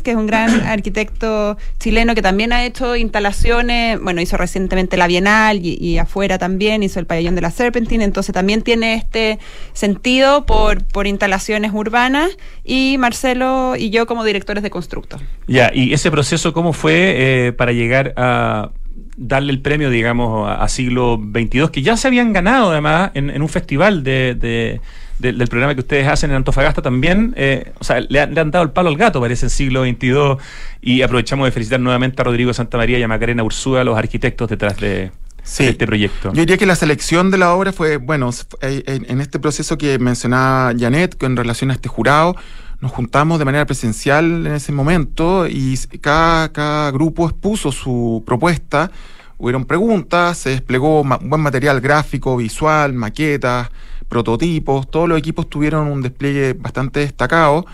que 0.02 0.10
es 0.10 0.16
un 0.16 0.26
gran 0.26 0.50
arquitecto 0.66 1.56
chileno 1.78 2.16
que 2.16 2.22
también 2.22 2.52
ha 2.52 2.64
hecho 2.64 2.96
instalaciones, 2.96 4.00
bueno, 4.00 4.20
hizo 4.20 4.36
recientemente 4.36 4.96
la 4.96 5.06
Bienal 5.06 5.64
y, 5.64 5.78
y 5.80 5.98
afuera 5.98 6.38
también, 6.38 6.82
hizo 6.82 6.98
el 6.98 7.06
pabellón 7.06 7.36
de 7.36 7.40
la 7.42 7.52
Serpentine, 7.52 8.02
entonces 8.02 8.32
también 8.32 8.62
tiene 8.62 8.94
este 8.94 9.38
sentido 9.74 10.44
por, 10.44 10.82
por 10.84 11.06
instalaciones 11.06 11.70
urbanas, 11.72 12.36
y 12.64 12.96
Marcelo 12.98 13.74
y 13.78 13.90
yo 13.90 14.06
como 14.06 14.24
directores 14.24 14.64
de 14.64 14.70
constructo. 14.70 15.18
Ya, 15.46 15.70
y 15.72 15.92
ese 15.92 16.10
proceso, 16.10 16.52
¿cómo 16.52 16.72
fue 16.72 17.46
eh, 17.46 17.52
para 17.52 17.70
llegar 17.72 18.12
a 18.16 18.70
darle 19.16 19.52
el 19.52 19.60
premio, 19.60 19.88
digamos, 19.88 20.48
a, 20.48 20.62
a 20.62 20.68
siglo 20.68 21.16
XXII, 21.32 21.68
que 21.72 21.82
ya 21.82 21.96
se 21.96 22.08
habían 22.08 22.32
ganado 22.32 22.72
además 22.72 23.12
en, 23.14 23.30
en 23.30 23.40
un 23.40 23.48
festival 23.48 24.02
de, 24.02 24.34
de- 24.34 24.80
de- 25.18 25.32
del 25.32 25.48
programa 25.48 25.74
que 25.74 25.80
ustedes 25.80 26.06
hacen 26.08 26.30
en 26.30 26.36
Antofagasta 26.36 26.82
también? 26.82 27.34
eh, 27.36 27.72
o 27.78 27.84
sea, 27.84 28.00
le 28.00 28.20
han, 28.20 28.34
le 28.34 28.40
han 28.40 28.50
dado 28.50 28.64
el 28.64 28.70
palo 28.70 28.88
al 28.88 28.96
gato, 28.96 29.20
parece, 29.20 29.46
en 29.46 29.50
siglo 29.50 29.82
XXII, 29.84 30.36
y 30.82 31.02
aprovechamos 31.02 31.46
de 31.46 31.52
felicitar 31.52 31.80
nuevamente 31.80 32.20
a 32.22 32.24
Rodrigo 32.24 32.52
Santamaría 32.52 32.98
y 32.98 33.02
a 33.02 33.08
Macarena 33.08 33.42
Ursúa, 33.42 33.84
los 33.84 33.96
arquitectos 33.98 34.48
detrás 34.48 34.76
de, 34.78 35.10
Sí. 35.42 35.62
de 35.64 35.70
este 35.70 35.86
proyecto. 35.86 36.32
Yo 36.32 36.40
diría 36.40 36.56
que 36.58 36.66
la 36.66 36.74
selección 36.76 37.30
de 37.30 37.38
la 37.38 37.54
obra 37.54 37.72
fue, 37.72 37.98
bueno, 37.98 38.30
eh, 38.62 38.82
en, 38.86 39.06
en 39.08 39.20
este 39.20 39.38
proceso 39.38 39.78
que 39.78 39.98
mencionaba 39.98 40.72
Janet 40.78 41.16
con 41.16 41.36
relación 41.36 41.70
a 41.70 41.74
este 41.74 41.88
jurado, 41.88 42.34
nos 42.80 42.90
juntamos 42.92 43.38
de 43.38 43.44
manera 43.46 43.64
presencial 43.64 44.46
en 44.46 44.52
ese 44.54 44.70
momento 44.72 45.46
y 45.48 45.78
cada, 46.00 46.52
cada 46.52 46.90
grupo 46.90 47.26
expuso 47.28 47.72
su 47.72 48.22
propuesta, 48.26 48.90
hubieron 49.38 49.64
preguntas, 49.64 50.38
se 50.38 50.50
desplegó 50.50 51.04
ma- 51.04 51.18
buen 51.22 51.40
material 51.40 51.80
gráfico, 51.80 52.36
visual, 52.36 52.92
maquetas, 52.94 53.68
prototipos, 54.08 54.90
todos 54.90 55.08
los 55.08 55.18
equipos 55.18 55.48
tuvieron 55.50 55.88
un 55.88 56.02
despliegue 56.02 56.54
bastante 56.54 57.00
destacado 57.00 57.66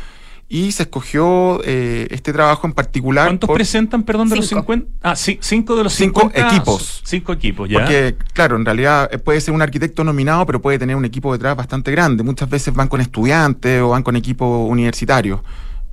y 0.49 0.73
se 0.73 0.83
escogió 0.83 1.61
eh, 1.65 2.09
este 2.11 2.33
trabajo 2.33 2.67
en 2.67 2.75
particular. 2.75 3.27
¿Cuántos 3.27 3.47
por- 3.47 3.57
presentan, 3.57 4.03
perdón, 4.03 4.29
de 4.29 4.37
los 4.37 4.47
Cinco. 4.49 4.61
50? 4.63 4.87
Ah, 5.03 5.17
sí, 5.17 5.39
cinco 5.41 5.77
de 5.77 5.85
los 5.85 5.95
Cinco 5.95 6.21
50 6.23 6.49
equipos. 6.49 7.01
Cinco 7.05 7.33
equipos, 7.33 7.69
ya. 7.71 7.79
Porque, 7.79 8.17
claro, 8.35 8.57
en 8.57 8.65
realidad 8.67 9.09
eh, 9.13 9.19
puede 9.19 9.41
ser 9.41 9.55
un 9.55 9.63
arquitecto 9.63 10.05
nominado, 10.05 10.45
pero 10.45 10.61
puede 10.61 10.79
tener 10.79 10.95
un 10.97 11.07
equipo 11.07 11.33
detrás 11.33 11.57
bastante 11.57 11.91
grande. 11.91 12.23
Muchas 12.23 12.51
veces 12.51 12.75
van 12.75 12.89
con 12.89 13.01
estudiantes 13.01 13.81
o 13.81 13.91
van 13.91 14.03
con 14.03 14.15
equipos 14.17 14.69
universitarios. 14.69 15.41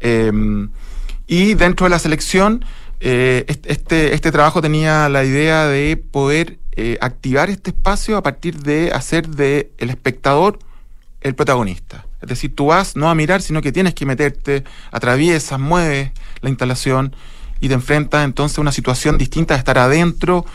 Eh, 0.02 0.32
y 1.28 1.54
dentro 1.54 1.86
de 1.86 1.92
la 1.92 2.00
selección, 2.00 2.66
eh, 3.00 3.46
est- 3.48 3.66
este, 3.68 4.14
este 4.14 4.32
trabajo 4.32 4.62
tenía 4.62 5.10
la 5.10 5.24
idea 5.24 5.68
de 5.68 5.98
poder 5.98 6.58
eh, 6.76 6.98
activar 7.02 7.50
este 7.50 7.72
espacio 7.72 8.18
a 8.18 8.24
partir 8.24 8.60
de 8.60 8.92
hacer 8.94 9.28
de 9.28 9.72
el 9.78 9.90
espectador 9.90 10.60
el 11.22 11.36
protagonista. 11.36 12.06
Es 12.22 12.30
decir, 12.30 12.56
tú 12.56 12.68
vas 12.68 12.96
no 12.96 13.10
a 13.10 13.16
mirar, 13.16 13.42
sino 13.42 13.62
que 13.62 13.72
tienes 13.72 13.94
que 13.94 14.06
meterte, 14.06 14.64
atraviesas, 14.92 15.60
mueves 15.60 16.12
la 16.42 16.50
instalación 16.50 17.14
y 17.62 17.68
te 17.68 17.74
enfrentas 17.74 18.24
entonces 18.24 18.58
a 18.58 18.62
una 18.62 18.72
situación 18.72 19.18
distinta 19.18 19.54
de 19.54 19.58
estar 19.60 19.78
adentro 19.78 20.46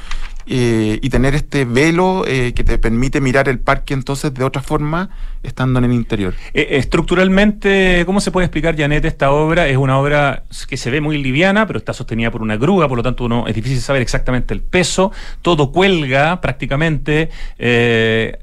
eh, 0.46 0.98
y 1.00 1.08
tener 1.10 1.34
este 1.34 1.64
velo 1.64 2.24
eh, 2.26 2.52
que 2.54 2.64
te 2.64 2.78
permite 2.78 3.20
mirar 3.20 3.48
el 3.48 3.58
parque 3.58 3.94
entonces 3.94 4.32
de 4.34 4.44
otra 4.44 4.62
forma 4.62 5.10
estando 5.42 5.78
en 5.78 5.86
el 5.86 5.92
interior. 5.92 6.34
Eh, 6.52 6.68
estructuralmente, 6.72 8.04
¿cómo 8.06 8.20
se 8.20 8.30
puede 8.30 8.46
explicar, 8.46 8.76
Janet, 8.76 9.04
esta 9.04 9.30
obra? 9.30 9.68
Es 9.68 9.76
una 9.76 9.98
obra 9.98 10.44
que 10.68 10.76
se 10.76 10.90
ve 10.90 11.00
muy 11.00 11.22
liviana, 11.22 11.66
pero 11.66 11.78
está 11.78 11.92
sostenida 11.92 12.30
por 12.30 12.42
una 12.42 12.56
grúa, 12.56 12.88
por 12.88 12.96
lo 12.96 13.02
tanto 13.02 13.24
uno, 13.24 13.46
es 13.46 13.54
difícil 13.54 13.80
saber 13.80 14.02
exactamente 14.02 14.54
el 14.54 14.60
peso. 14.60 15.12
Todo 15.42 15.72
cuelga 15.72 16.40
prácticamente. 16.40 17.30
eh, 17.58 18.38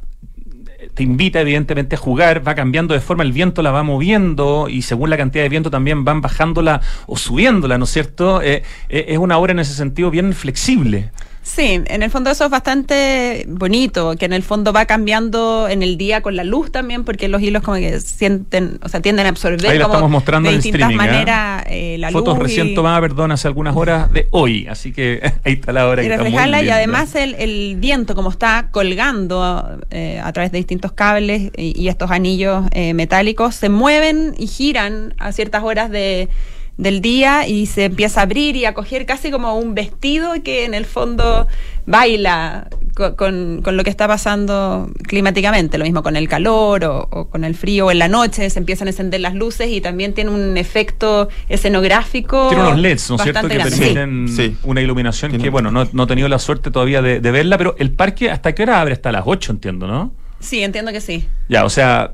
te 0.94 1.04
invita 1.04 1.42
evidentemente 1.42 1.96
a 1.96 1.98
jugar, 1.98 2.46
va 2.46 2.56
cambiando 2.56 2.94
de 2.94 3.00
forma, 3.00 3.24
el 3.24 3.32
viento 3.32 3.62
la 3.62 3.72
va 3.72 3.84
moviendo 3.84 4.68
y 4.70 4.82
según 4.82 5.10
la 5.10 5.18
cantidad 5.18 5.44
de 5.44 5.50
viento 5.50 5.72
también 5.72 6.04
van 6.04 6.22
bajándola 6.22 6.82
o 7.08 7.18
subiéndola, 7.18 7.78
¿no 7.78 7.86
es 7.86 7.92
cierto? 7.92 8.42
Eh, 8.42 8.64
eh, 8.90 9.06
es 9.10 9.18
una 9.18 9.38
obra 9.38 9.52
en 9.52 9.60
ese 9.60 9.74
sentido 9.74 10.12
bien 10.12 10.34
flexible. 10.34 11.12
Sí, 11.44 11.82
en 11.86 12.04
el 12.04 12.12
fondo 12.12 12.30
eso 12.30 12.46
es 12.46 12.52
bastante 12.52 13.46
bonito, 13.48 14.16
que 14.16 14.26
en 14.26 14.34
el 14.34 14.44
fondo 14.44 14.72
va 14.74 14.86
cambiando 14.86 15.68
en 15.68 15.82
el 15.82 15.98
día 15.98 16.22
con 16.22 16.36
la 16.36 16.44
luz 16.44 16.72
también, 16.72 17.04
porque 17.04 17.28
los 17.28 17.42
hilos 17.42 17.64
como 17.64 17.78
que 17.78 18.00
sienten, 18.00 18.78
o 18.84 18.90
sea, 18.90 19.02
tienden 19.02 19.26
a 19.26 19.30
absorber 19.30 19.72
Ahí 19.72 19.80
la 19.80 19.86
como 19.86 19.96
estamos 19.96 20.12
mostrando 20.12 20.50
de 20.50 20.56
en 20.56 20.62
distintas 20.62 20.92
streaming, 20.92 21.04
¿ah? 21.10 21.12
maneras 21.12 21.64
eh, 21.68 21.98
la 21.98 22.12
Fotos 22.12 22.36
luz. 22.38 22.44
recién 22.44 22.68
y- 22.68 22.76
tomadas, 22.76 23.02
perdón, 23.02 23.32
hace 23.32 23.48
algunas 23.48 23.76
horas 23.76 24.14
de 24.14 24.28
hoy, 24.30 24.68
así 24.68 24.92
que 24.94 25.20
ahí 25.44 25.54
está 25.54 25.72
la 25.74 25.90
obra. 25.90 26.04
y 26.04 26.06
que 26.06 26.12
está 26.12 26.22
muy 26.24 26.30
reflejarla 26.32 26.62
y 26.64 26.70
además 26.70 27.16
el, 27.16 27.34
el 27.34 27.76
viento 27.78 28.14
como 28.14 28.30
está 28.30 28.68
colgando 28.72 29.80
eh, 29.90 30.22
a 30.24 30.32
través 30.34 30.52
de 30.52 30.60
distintos 30.60 30.92
cables 30.92 31.52
y, 31.58 31.74
y 31.82 31.88
estos 31.88 32.12
anillos 32.12 32.66
eh, 32.72 32.94
metálicos 32.94 33.56
se 33.56 33.70
mueven 33.70 34.36
y 34.38 34.46
giran 34.46 35.16
a 35.18 35.32
ciertas 35.32 35.64
horas 35.64 35.90
de 35.90 36.30
del 36.78 37.02
día 37.02 37.48
y 37.48 37.66
se 37.68 37.86
empieza 37.86 38.22
a 38.22 38.24
abrir 38.24 38.56
y 38.56 38.66
a 38.66 38.74
coger 38.74 39.06
casi 39.06 39.30
como 39.30 39.56
un 39.58 39.76
vestido 39.76 40.34
que 40.44 40.66
en 40.66 40.74
el 40.74 40.86
fondo 40.86 41.48
baila 41.86 42.68
co- 42.96 43.16
con, 43.16 43.62
con 43.64 43.78
lo 43.78 43.84
que 43.84 43.90
está 43.90 44.08
pasando 44.08 44.90
climáticamente, 45.08 45.78
lo 45.78 45.84
mismo 45.84 46.02
con 46.02 46.16
el 46.16 46.28
calor 46.28 46.84
o, 46.86 47.08
o 47.12 47.28
con 47.30 47.44
el 47.44 47.56
frío 47.56 47.88
o 47.88 47.92
en 47.92 48.00
la 48.00 48.08
noche 48.08 48.50
se 48.50 48.60
empiezan 48.60 48.88
a 48.88 48.92
encender 48.92 49.22
las 49.22 49.36
luces 49.36 49.70
y 49.70 49.82
también 49.82 50.14
tiene 50.14 50.32
un 50.32 50.58
efecto 50.58 51.30
escenográfico. 51.50 52.50
Tiene 52.50 52.64
unos 52.64 52.80
LEDs, 52.80 53.10
¿no 53.10 53.16
es 53.18 53.22
cierto?, 53.24 53.48
que 53.48 53.54
grande. 53.56 53.78
Permiten 53.78 54.28
Sí. 54.28 54.58
una 54.64 54.82
iluminación 54.82 55.38
que, 55.38 55.50
bueno, 55.50 55.72
no, 55.72 55.88
no 55.92 56.04
he 56.04 56.08
tenido 56.08 56.28
la 56.28 56.40
suerte 56.40 56.72
todavía 56.72 57.02
de, 57.02 57.20
de 57.20 57.32
verla, 57.32 57.58
pero 57.58 57.76
el 57.78 57.92
parque, 57.92 58.30
¿hasta 58.32 58.54
qué 58.56 58.64
hora 58.64 58.82
abre? 58.82 58.94
Hasta 58.94 59.12
las 59.12 59.24
8, 59.26 59.52
entiendo, 59.54 59.88
¿no? 59.88 60.14
Sí, 60.42 60.62
entiendo 60.64 60.92
que 60.92 61.00
sí. 61.02 61.28
Ya, 61.50 61.64
o 61.66 61.70
sea, 61.70 62.14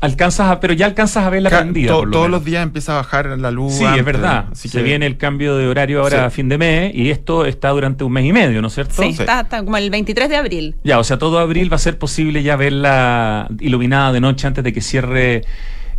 alcanzas 0.00 0.50
a, 0.50 0.60
pero 0.60 0.72
ya 0.74 0.86
alcanzas 0.86 1.24
a 1.24 1.30
prendida. 1.30 1.88
to- 1.92 1.98
por 2.00 2.06
lo 2.08 2.12
todos 2.12 2.24
menos. 2.26 2.40
los 2.40 2.44
días 2.44 2.62
empieza 2.62 2.92
a 2.92 2.96
bajar 2.96 3.26
la 3.38 3.50
luz. 3.50 3.74
Sí, 3.74 3.84
es 3.84 4.04
verdad. 4.04 4.46
así 4.52 4.68
Se 4.68 4.78
que- 4.78 4.84
viene 4.84 5.06
el 5.06 5.16
cambio 5.16 5.56
de 5.56 5.68
horario 5.68 6.00
ahora 6.02 6.18
Sí. 6.18 6.24
a 6.24 6.30
fin 6.30 6.48
de 6.48 6.58
mes 6.58 6.94
y 6.94 7.10
esto 7.10 7.46
está 7.46 7.70
durante 7.70 8.04
un 8.04 8.12
mes 8.12 8.24
y 8.26 8.32
medio, 8.32 8.60
¿no 8.60 8.68
es 8.68 8.74
cierto? 8.74 8.94
Sí, 9.02 9.12
Sí. 9.14 9.20
Está, 9.22 9.40
está 9.42 9.62
como 9.64 9.76
el 9.76 9.88
23 9.90 10.28
de 10.28 10.36
abril. 10.36 10.74
Ya, 10.84 10.98
o 10.98 11.04
sea, 11.04 11.18
todo 11.18 11.38
abril 11.38 11.70
va 11.72 11.76
a 11.76 11.78
ser 11.78 11.98
posible 11.98 12.42
ya 12.42 12.56
verla 12.56 13.48
iluminada 13.60 14.12
de 14.12 14.20
noche 14.20 14.46
antes 14.46 14.62
de 14.64 14.72
que 14.72 14.80
cierre 14.80 15.44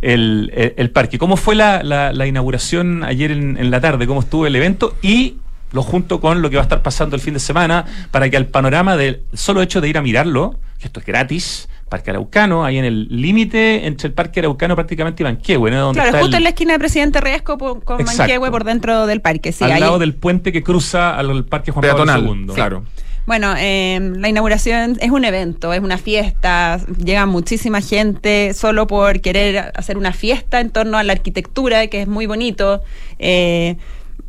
el, 0.00 0.52
el- 0.54 0.74
el 0.76 0.90
parque. 0.90 1.18
¿Cómo 1.18 1.36
fue 1.36 1.54
la, 1.56 1.82
la- 1.82 2.12
la 2.12 2.26
inauguración 2.26 3.02
ayer 3.02 3.32
en, 3.32 3.56
en 3.56 3.70
la 3.70 3.80
tarde? 3.80 4.06
¿Cómo 4.06 4.20
estuvo 4.20 4.46
el 4.46 4.54
evento? 4.54 4.94
Y 5.02 5.38
lo 5.72 5.82
junto 5.82 6.20
con 6.20 6.40
lo 6.42 6.50
que 6.50 6.56
va 6.56 6.62
a 6.62 6.64
estar 6.64 6.82
pasando 6.82 7.16
el 7.16 7.22
fin 7.22 7.34
de 7.34 7.40
semana 7.40 7.84
para 8.10 8.28
que 8.30 8.36
al 8.36 8.46
panorama 8.46 8.96
del 8.96 9.22
solo 9.34 9.60
hecho 9.62 9.80
de 9.80 9.88
ir 9.88 9.98
a 9.98 10.02
mirarlo, 10.02 10.58
que 10.78 10.86
esto 10.86 11.00
es 11.00 11.06
gratis, 11.06 11.68
Parque 11.88 12.10
Araucano, 12.10 12.64
ahí 12.64 12.76
en 12.78 12.84
el 12.84 13.08
límite 13.10 13.86
entre 13.86 14.08
el 14.08 14.12
Parque 14.14 14.40
Araucano 14.40 14.74
prácticamente 14.74 15.22
y 15.22 15.24
Manquehue, 15.24 15.70
¿no? 15.70 15.80
Donde 15.80 15.94
Claro, 16.00 16.08
está 16.08 16.18
justo 16.20 16.36
el- 16.36 16.40
en 16.40 16.44
la 16.44 16.50
esquina 16.50 16.72
de 16.74 16.78
Presidente 16.78 17.20
Riesco 17.20 17.56
por- 17.58 17.82
con 17.82 18.00
Exacto. 18.00 18.22
Manquehue 18.22 18.50
por 18.50 18.64
dentro 18.64 19.06
del 19.06 19.20
parque. 19.22 19.52
Sí, 19.52 19.64
al 19.64 19.72
ahí- 19.72 19.80
lado 19.80 19.98
del 19.98 20.14
puente 20.14 20.52
que 20.52 20.62
cruza 20.62 21.16
al 21.16 21.44
Parque 21.46 21.70
Juan 21.72 21.80
Peatonal, 21.82 22.20
Pablo 22.24 22.34
II. 22.34 22.54
claro. 22.54 22.84
Bueno, 23.26 23.54
eh, 23.58 24.00
la 24.16 24.28
inauguración 24.30 24.96
es 25.00 25.10
un 25.10 25.22
evento, 25.24 25.74
es 25.74 25.80
una 25.80 25.98
fiesta, 25.98 26.80
llega 26.96 27.26
muchísima 27.26 27.82
gente 27.82 28.54
solo 28.54 28.86
por 28.86 29.20
querer 29.20 29.70
hacer 29.74 29.98
una 29.98 30.12
fiesta 30.14 30.60
en 30.60 30.70
torno 30.70 30.96
a 30.96 31.02
la 31.02 31.12
arquitectura, 31.12 31.88
que 31.88 32.00
es 32.02 32.08
muy 32.08 32.24
bonito. 32.24 32.82
Eh, 33.18 33.76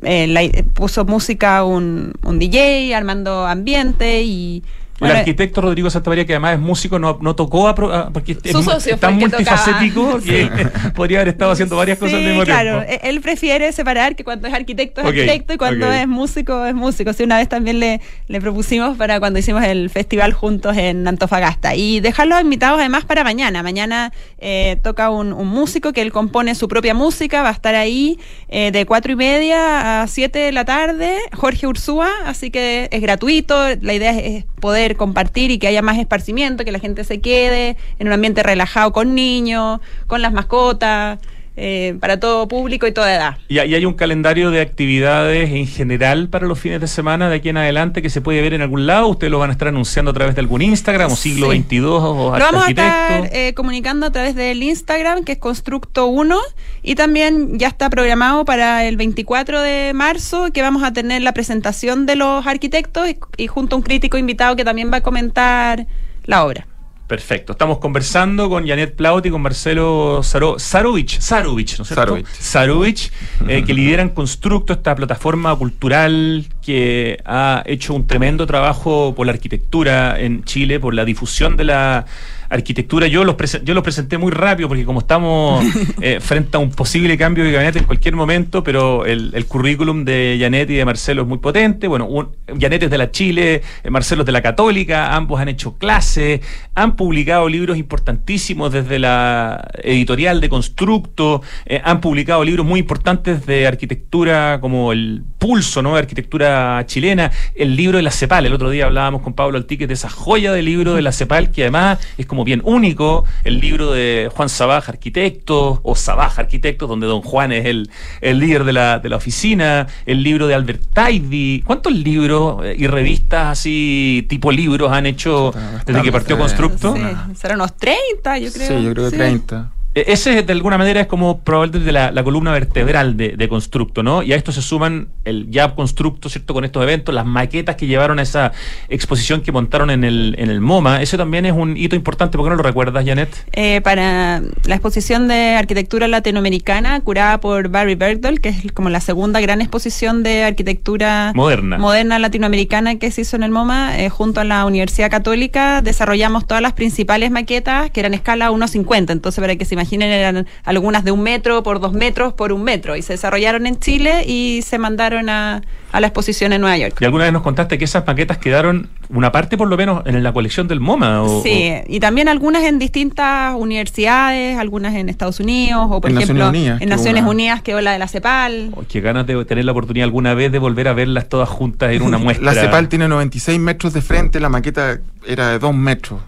eh, 0.03 0.27
la- 0.27 0.63
puso 0.74 1.05
música 1.05 1.63
un, 1.63 2.13
un 2.24 2.39
DJ 2.39 2.93
armando 2.96 3.46
ambiente 3.46 4.22
y 4.24 4.63
El 5.01 5.11
arquitecto 5.11 5.61
Rodrigo 5.61 5.89
Santamaría, 5.89 6.25
que 6.25 6.33
además 6.33 6.53
es 6.53 6.59
músico, 6.59 6.99
no, 6.99 7.17
no 7.21 7.35
tocó 7.35 7.67
a, 7.67 7.75
porque 7.75 8.37
es, 8.43 8.99
tan 8.99 9.17
multifacético 9.17 10.19
que 10.19 10.49
podría 10.95 11.19
haber 11.19 11.29
estado 11.29 11.51
haciendo 11.51 11.77
varias 11.77 11.97
cosas 11.97 12.15
al 12.15 12.23
mismo 12.23 12.43
claro. 12.43 12.81
E-, 12.81 12.99
él 13.03 13.21
prefiere 13.21 13.71
separar 13.71 14.15
que 14.15 14.23
cuando 14.23 14.47
es 14.47 14.53
arquitecto 14.53 15.01
es 15.01 15.07
arquitecto 15.07 15.53
y 15.53 15.57
cuando 15.57 15.91
es 15.91 16.07
músico 16.07 16.65
es 16.65 16.73
músico. 16.73 17.13
Sí, 17.13 17.23
una 17.23 17.37
vez 17.37 17.49
también 17.49 17.79
le, 17.79 18.01
le 18.27 18.41
propusimos 18.41 18.97
para 18.97 19.19
cuando 19.19 19.39
hicimos 19.39 19.63
el 19.63 19.89
festival 19.89 20.33
juntos 20.33 20.75
en 20.77 21.07
Antofagasta. 21.07 21.75
Y 21.75 21.99
dejarlos 21.99 22.41
invitados 22.41 22.79
además 22.79 23.05
para 23.05 23.23
mañana. 23.23 23.63
Mañana 23.63 24.11
eh, 24.39 24.77
toca 24.83 25.09
un, 25.09 25.29
músico 25.29 25.93
que 25.93 26.01
él 26.01 26.11
compone 26.11 26.53
su 26.55 26.67
propia 26.67 26.93
música, 26.93 27.41
va 27.41 27.49
a 27.49 27.53
estar 27.53 27.75
ahí 27.75 28.19
eh, 28.49 28.71
de 28.71 28.85
cuatro 28.85 29.13
y 29.13 29.15
media 29.15 30.01
a 30.01 30.07
siete 30.07 30.39
de 30.39 30.51
la 30.51 30.65
tarde, 30.65 31.17
Jorge 31.33 31.67
Ursúa, 31.67 32.09
así 32.25 32.51
que 32.51 32.87
es 32.91 33.01
gratuito. 33.01 33.55
La 33.81 33.93
idea 33.93 34.17
es 34.17 34.45
poder 34.59 34.88
compartir 34.96 35.51
y 35.51 35.60
que 35.60 35.67
haya 35.67 35.81
más 35.81 35.98
esparcimiento, 35.98 36.65
que 36.65 36.72
la 36.72 36.79
gente 36.79 37.03
se 37.03 37.22
quede 37.22 37.77
en 38.00 38.08
un 38.08 38.13
ambiente 38.13 38.43
relajado 38.43 38.91
con 38.91 39.15
niños, 39.15 39.79
con 40.08 40.22
las 40.22 40.34
mascotas. 40.34 41.19
Eh, 41.61 41.97
para 41.99 42.21
todo 42.21 42.47
público 42.47 42.87
y 42.87 42.93
toda 42.93 43.13
edad. 43.13 43.37
Y, 43.49 43.59
hay 43.59 43.85
un 43.85 43.93
calendario 43.93 44.49
de 44.49 44.61
actividades 44.61 45.49
en 45.49 45.67
general 45.67 46.29
para 46.29 46.47
los 46.47 46.57
fines 46.57 46.79
de 46.79 46.87
semana 46.87 47.29
de 47.29 47.35
aquí 47.35 47.49
en 47.49 47.57
adelante 47.57 48.01
que 48.01 48.09
se 48.09 48.21
puede 48.21 48.41
ver 48.41 48.53
en 48.53 48.61
algún 48.61 48.87
lado. 48.87 49.09
Ustedes 49.09 49.29
lo 49.29 49.39
van 49.39 49.49
a 49.49 49.53
estar 49.53 49.67
anunciando 49.67 50.11
a 50.11 50.13
través 50.13 50.35
de 50.35 50.41
algún 50.41 50.61
Instagram 50.61 51.11
o 51.11 51.15
siglo 51.17 51.51
XXII 51.51 51.81
o 51.81 52.37
Lo 52.37 52.45
vamos 52.45 52.65
a 52.65 52.69
estar 52.69 53.29
eh, 53.33 53.53
comunicando 53.55 54.05
a 54.05 54.11
través 54.11 54.35
del 54.35 54.63
Instagram 54.63 55.25
que 55.25 55.33
es 55.33 55.37
Constructo 55.37 56.07
1 56.07 56.39
y 56.81 56.95
también 56.95 57.59
ya 57.59 57.67
está 57.67 57.89
programado 57.89 58.45
para 58.45 58.85
el 58.85 58.95
24 58.95 59.61
de 59.61 59.91
marzo 59.93 60.53
que 60.53 60.61
vamos 60.61 60.83
a 60.83 60.93
tener 60.93 61.21
la 61.23 61.33
presentación 61.33 62.05
de 62.05 62.15
los 62.15 62.47
arquitectos 62.47 63.09
y 63.35 63.47
junto 63.47 63.75
a 63.75 63.79
un 63.79 63.83
crítico 63.83 64.17
invitado 64.17 64.55
que 64.55 64.63
también 64.63 64.93
va 64.93 64.97
a 64.97 65.01
comentar 65.01 65.87
la 66.23 66.45
obra. 66.45 66.67
Perfecto. 67.09 67.53
Estamos 67.53 67.79
conversando 67.79 68.51
con 68.51 68.67
Janet 68.67 68.95
Plauti 68.95 69.29
y 69.29 69.31
con 69.31 69.41
Marcelo 69.41 70.21
Sarovich, 70.21 71.19
Sarovich, 71.19 71.79
¿no 71.79 71.81
es 71.81 71.87
cierto? 71.87 72.19
Sarovich, 72.37 73.11
eh, 73.47 73.63
que 73.65 73.73
lideran 73.79 74.09
Constructo, 74.09 74.73
esta 74.73 74.95
plataforma 74.95 75.55
cultural 75.55 76.45
que 76.61 77.17
ha 77.25 77.63
hecho 77.65 77.95
un 77.95 78.05
tremendo 78.05 78.45
trabajo 78.45 79.15
por 79.15 79.25
la 79.25 79.31
arquitectura 79.31 80.19
en 80.19 80.43
Chile, 80.43 80.79
por 80.79 80.93
la 80.93 81.03
difusión 81.03 81.57
de 81.57 81.63
la 81.63 82.05
arquitectura. 82.49 83.07
Yo 83.07 83.23
los, 83.23 83.35
yo 83.63 83.73
los 83.73 83.83
presenté 83.83 84.17
muy 84.17 84.31
rápido 84.31 84.67
porque 84.67 84.85
como 84.85 84.99
estamos 84.99 85.63
eh, 86.01 86.19
frente 86.19 86.57
a 86.57 86.59
un 86.59 86.71
posible 86.71 87.17
cambio 87.17 87.43
de 87.43 87.51
gabinete 87.51 87.79
en 87.79 87.85
cualquier 87.85 88.15
momento, 88.15 88.63
pero 88.63 89.05
el, 89.05 89.45
currículum 89.47 90.05
de 90.05 90.37
Janet 90.39 90.69
y 90.69 90.75
de 90.75 90.85
Marcelo 90.85 91.23
es 91.23 91.27
muy 91.27 91.37
potente. 91.37 91.87
Bueno, 91.87 92.05
un, 92.05 92.29
Janet 92.59 92.83
es 92.83 92.89
de 92.89 92.97
la 92.97 93.11
Chile, 93.11 93.61
eh, 93.83 93.89
Marcelo 93.89 94.23
es 94.23 94.25
de 94.25 94.31
la 94.31 94.41
Católica, 94.41 95.15
ambos 95.15 95.39
han 95.39 95.49
hecho 95.49 95.77
clases, 95.77 96.41
han 96.75 96.95
publicado 96.95 97.47
libros 97.49 97.77
importantísimos 97.77 98.71
desde 98.71 98.99
la 98.99 99.69
editorial 99.83 100.41
de 100.41 100.49
Constructo, 100.49 101.41
eh, 101.65 101.81
han 101.83 102.01
publicado 102.01 102.43
libros 102.43 102.65
muy 102.65 102.79
importantes 102.79 103.45
de 103.45 103.67
arquitectura 103.67 104.59
como 104.61 104.91
el 104.91 105.23
Pulso, 105.37 105.81
¿no? 105.81 105.93
De 105.93 105.99
arquitectura 105.99 106.83
chilena, 106.85 107.31
el 107.55 107.75
libro 107.75 107.97
de 107.97 108.03
la 108.03 108.11
CEPAL. 108.11 108.45
El 108.45 108.53
otro 108.53 108.69
día 108.69 108.85
hablábamos 108.85 109.21
con 109.21 109.33
Pablo 109.33 109.57
Altique 109.57 109.87
de 109.87 109.93
esa 109.93 110.09
joya 110.09 110.51
de 110.51 110.61
libro 110.61 110.95
de 110.95 111.01
la 111.01 111.11
CEPAL 111.11 111.51
que 111.51 111.63
además 111.63 111.99
es 112.17 112.25
como 112.25 112.38
bien 112.43 112.62
único, 112.63 113.25
el 113.43 113.60
libro 113.60 113.91
de 113.91 114.29
Juan 114.36 114.50
Sabaj, 114.50 114.89
arquitecto, 114.89 115.79
o 115.84 115.96
Sabaj, 115.96 116.39
arquitecto, 116.39 116.88
donde 116.88 117.08
don 117.08 117.22
Juan 117.22 117.51
es 117.51 117.65
el, 117.65 117.89
el 118.22 118.39
líder 118.39 118.63
de 118.63 118.74
la, 118.74 119.00
de 119.00 119.10
la 119.10 119.17
oficina, 119.17 119.88
el 120.05 120.24
libro 120.24 120.48
de 120.48 120.55
Albert 120.55 120.84
Taibi. 120.93 121.63
¿Cuántos 121.65 121.93
libros 121.93 122.63
y 122.77 122.88
revistas 122.88 123.48
así, 123.48 124.25
tipo 124.29 124.51
libros, 124.51 124.91
han 124.91 125.05
hecho 125.05 125.53
desde 125.86 126.01
que 126.01 126.12
partió 126.12 126.38
Constructo? 126.38 126.96
Sí, 126.96 127.01
serán 127.36 127.58
unos 127.58 127.75
30, 127.77 128.38
yo 128.38 128.51
creo. 128.51 128.67
Sí, 128.67 128.84
yo 128.84 128.93
creo 128.93 129.10
que 129.10 129.17
30. 129.17 129.72
E-, 129.99 130.13
ese 130.13 130.43
de 130.43 130.53
alguna 130.53 130.77
manera 130.77 131.01
es 131.01 131.07
como 131.07 131.39
probablemente 131.39 131.91
la, 131.91 132.11
la 132.11 132.23
columna 132.23 132.51
vertebral 132.51 133.17
de, 133.17 133.49
Constructo, 133.49 134.03
¿no? 134.03 134.21
Y 134.21 134.33
a 134.33 134.35
esto 134.35 134.51
se 134.51 134.61
suman 134.61 135.07
el 135.25 135.49
Jab 135.51 135.73
Constructo, 135.73 136.29
¿cierto? 136.29 136.53
Con 136.53 136.65
estos 136.65 136.83
eventos, 136.83 137.15
las 137.15 137.25
maquetas 137.25 137.75
que 137.75 137.87
llevaron 137.87 138.19
a 138.19 138.21
esa 138.21 138.51
exposición 138.87 139.41
que 139.41 139.51
montaron 139.51 139.89
en 139.89 140.03
el, 140.03 140.35
en 140.38 140.51
el 140.51 140.62
MoMA. 140.62 141.01
Eso 141.01 141.17
también 141.17 141.47
es 141.47 141.53
un 141.53 141.75
hito 141.75 141.95
importante, 141.95 142.38
¿por 142.38 142.45
qué 142.45 142.51
no 142.51 142.55
lo 142.57 142.63
recuerdas, 142.63 143.05
Janet? 143.05 143.29
Eh, 143.53 143.81
para 143.81 144.41
la 144.65 144.75
exposición 144.75 145.27
de 145.27 145.55
arquitectura 145.55 146.07
latinoamericana, 146.07 147.01
curada 147.01 147.39
por 147.39 147.69
Barry 147.69 147.95
Bergdahl, 147.95 148.39
que 148.39 148.49
es 148.49 148.71
como 148.71 148.89
la 148.89 148.99
segunda 148.99 149.41
gran 149.41 149.62
exposición 149.62 150.21
de 150.21 150.43
arquitectura 150.43 151.31
moderna, 151.33 151.77
moderna 151.79 152.19
latinoamericana 152.19 152.97
que 152.97 153.09
se 153.09 153.21
hizo 153.21 153.35
en 153.35 153.43
el 153.43 153.51
MoMA, 153.51 153.99
eh, 153.99 154.09
junto 154.09 154.41
a 154.41 154.43
la 154.43 154.65
Universidad 154.65 155.09
Católica, 155.09 155.81
desarrollamos 155.81 156.45
todas 156.45 156.62
las 156.62 156.73
principales 156.73 157.31
maquetas 157.31 157.89
que 157.89 157.99
eran 157.99 158.13
escala 158.13 158.51
1.50, 158.51 159.12
entonces 159.12 159.41
para 159.41 159.55
que 159.55 159.65
se 159.65 159.73
imaginen, 159.73 159.88
eran 159.93 160.47
algunas 160.63 161.04
de 161.04 161.12
un 161.12 161.21
metro 161.21 161.63
por 161.63 161.80
dos 161.80 161.93
metros 161.93 162.34
por 162.34 162.52
un 162.54 162.63
metro 162.63 162.95
y 162.95 163.02
se 163.02 163.13
desarrollaron 163.13 163.67
en 163.67 163.80
Chile 163.80 164.23
y 164.25 164.62
se 164.63 164.78
mandaron 164.78 165.30
a, 165.30 165.62
a 165.91 165.99
la 165.99 166.08
exposición 166.08 166.54
en 166.54 166.62
Nueva 166.62 166.78
York. 166.78 166.97
Y 166.99 167.06
alguna 167.06 167.25
vez 167.25 167.34
nos 167.34 167.41
contaste 167.41 167.78
que 167.78 167.86
esas 167.86 168.06
maquetas 168.06 168.38
quedaron, 168.38 168.89
una 169.10 169.32
parte 169.32 169.58
por 169.58 169.67
lo 169.67 169.78
menos, 169.78 170.04
en 170.06 170.21
la 170.23 170.32
colección 170.34 170.67
del 170.67 170.80
MoMA. 170.80 171.23
sí, 171.43 171.73
y 171.88 171.99
también 171.99 172.28
algunas 172.28 172.63
en 172.63 172.80
distintas 172.80 173.56
universidades, 173.58 174.58
algunas 174.58 174.95
en 174.95 175.10
Estados 175.10 175.39
Unidos, 175.39 175.88
o 175.89 176.02
por 176.02 176.12
ejemplo 176.12 176.52
en 176.54 176.89
Naciones 176.89 177.23
Unidas, 177.23 177.62
que 177.62 177.75
o 177.75 177.82
la 177.82 177.91
de 177.93 177.99
la 177.99 178.08
CEPAL. 178.08 178.71
Oh, 178.75 178.84
qué 178.88 179.02
ganas 179.02 179.25
de 179.25 179.43
tener 179.45 179.65
la 179.65 179.71
oportunidad 179.71 180.06
alguna 180.06 180.34
vez 180.34 180.52
de 180.52 180.60
volver 180.60 180.88
a 180.88 180.93
verlas 180.93 181.28
todas 181.30 181.49
juntas 181.49 181.91
en 181.91 182.02
una 182.02 182.17
muestra. 182.19 182.54
la 182.54 182.62
CEPAL 182.62 182.88
tiene 182.88 183.08
96 183.08 183.60
metros 183.60 183.93
de 183.93 184.02
frente, 184.02 184.39
la 184.39 184.49
maqueta 184.49 184.99
era 185.25 185.49
de 185.49 185.60
2 185.60 185.73
metros, 185.75 186.19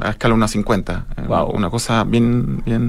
a 0.00 0.10
escala 0.10 0.34
1,50. 0.34 1.26
Wow. 1.26 1.50
Una 1.50 1.70
cosa 1.70 2.04
bien, 2.04 2.62
bien 2.64 2.88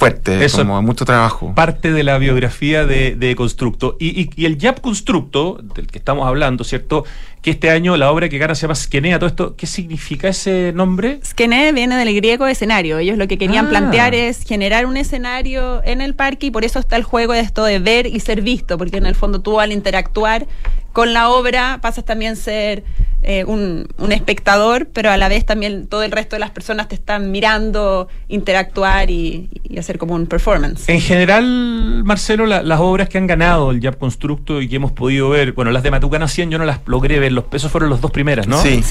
fuerte, 0.00 0.44
Eso 0.44 0.58
como 0.58 0.80
mucho 0.82 1.04
trabajo. 1.04 1.54
Parte 1.54 1.92
de 1.92 2.02
la 2.02 2.18
biografía 2.18 2.86
de, 2.86 3.34
Constructo. 3.36 3.96
Y, 4.00 4.30
y, 4.34 4.46
el 4.46 4.58
Jap 4.58 4.80
Constructo, 4.80 5.60
del 5.74 5.86
que 5.86 5.98
estamos 5.98 6.26
hablando, 6.26 6.64
¿cierto? 6.64 7.04
Que 7.42 7.52
este 7.52 7.70
año 7.70 7.96
la 7.96 8.10
obra 8.10 8.28
que 8.28 8.36
gana 8.38 8.54
se 8.54 8.62
llama 8.62 8.74
Skenea, 8.74 9.18
todo 9.18 9.28
esto, 9.28 9.56
¿qué 9.56 9.66
significa 9.66 10.28
ese 10.28 10.72
nombre? 10.74 11.20
Skene 11.24 11.72
viene 11.72 11.96
del 11.96 12.14
griego 12.14 12.46
escenario. 12.46 12.98
Ellos 12.98 13.16
lo 13.16 13.26
que 13.28 13.38
querían 13.38 13.66
ah. 13.66 13.70
plantear 13.70 14.14
es 14.14 14.44
generar 14.44 14.84
un 14.84 14.96
escenario 14.96 15.82
en 15.84 16.00
el 16.00 16.14
parque 16.14 16.46
y 16.46 16.50
por 16.50 16.64
eso 16.64 16.78
está 16.78 16.96
el 16.96 17.02
juego 17.02 17.32
de 17.32 17.40
esto 17.40 17.64
de 17.64 17.78
ver 17.78 18.06
y 18.06 18.20
ser 18.20 18.42
visto, 18.42 18.76
porque 18.76 18.98
en 18.98 19.06
el 19.06 19.14
fondo 19.14 19.40
tú 19.40 19.58
al 19.58 19.72
interactuar 19.72 20.46
con 20.92 21.12
la 21.12 21.30
obra 21.30 21.78
pasas 21.80 22.04
también 22.04 22.32
a 22.32 22.36
ser 22.36 22.84
eh, 23.22 23.44
un, 23.44 23.86
espectador, 24.10 24.88
pero 24.92 25.10
a 25.10 25.16
la 25.16 25.28
vez 25.28 25.44
también 25.44 25.86
todo 25.86 26.02
el 26.02 26.10
resto 26.10 26.36
de 26.36 26.40
las 26.40 26.50
personas 26.50 26.88
te 26.88 26.94
están 26.94 27.30
mirando, 27.30 28.08
interactuar 28.28 29.10
y, 29.10 29.48
hacer 29.78 29.98
como 29.98 30.14
un 30.14 30.26
performance. 30.26 30.88
En 30.88 31.00
general, 31.00 32.02
Marcelo, 32.04 32.46
las 32.46 32.80
obras 32.80 33.08
que 33.08 33.18
han 33.18 33.26
ganado 33.26 33.70
el 33.70 33.80
Jab 33.80 33.98
Constructo 33.98 34.60
y 34.60 34.68
que 34.68 34.76
hemos 34.76 34.92
podido 34.92 35.28
ver, 35.28 35.52
bueno, 35.52 35.70
las 35.70 35.82
de 35.82 35.90
Matucana 35.90 36.28
100 36.28 36.50
yo 36.50 36.58
no 36.58 36.64
las 36.64 36.80
logré 36.86 37.18
ver, 37.18 37.29
los 37.30 37.44
pesos 37.44 37.70
fueron 37.70 37.90
los 37.90 38.00
dos 38.00 38.10
primeras, 38.10 38.46
¿no? 38.46 38.60
Sí, 38.60 38.82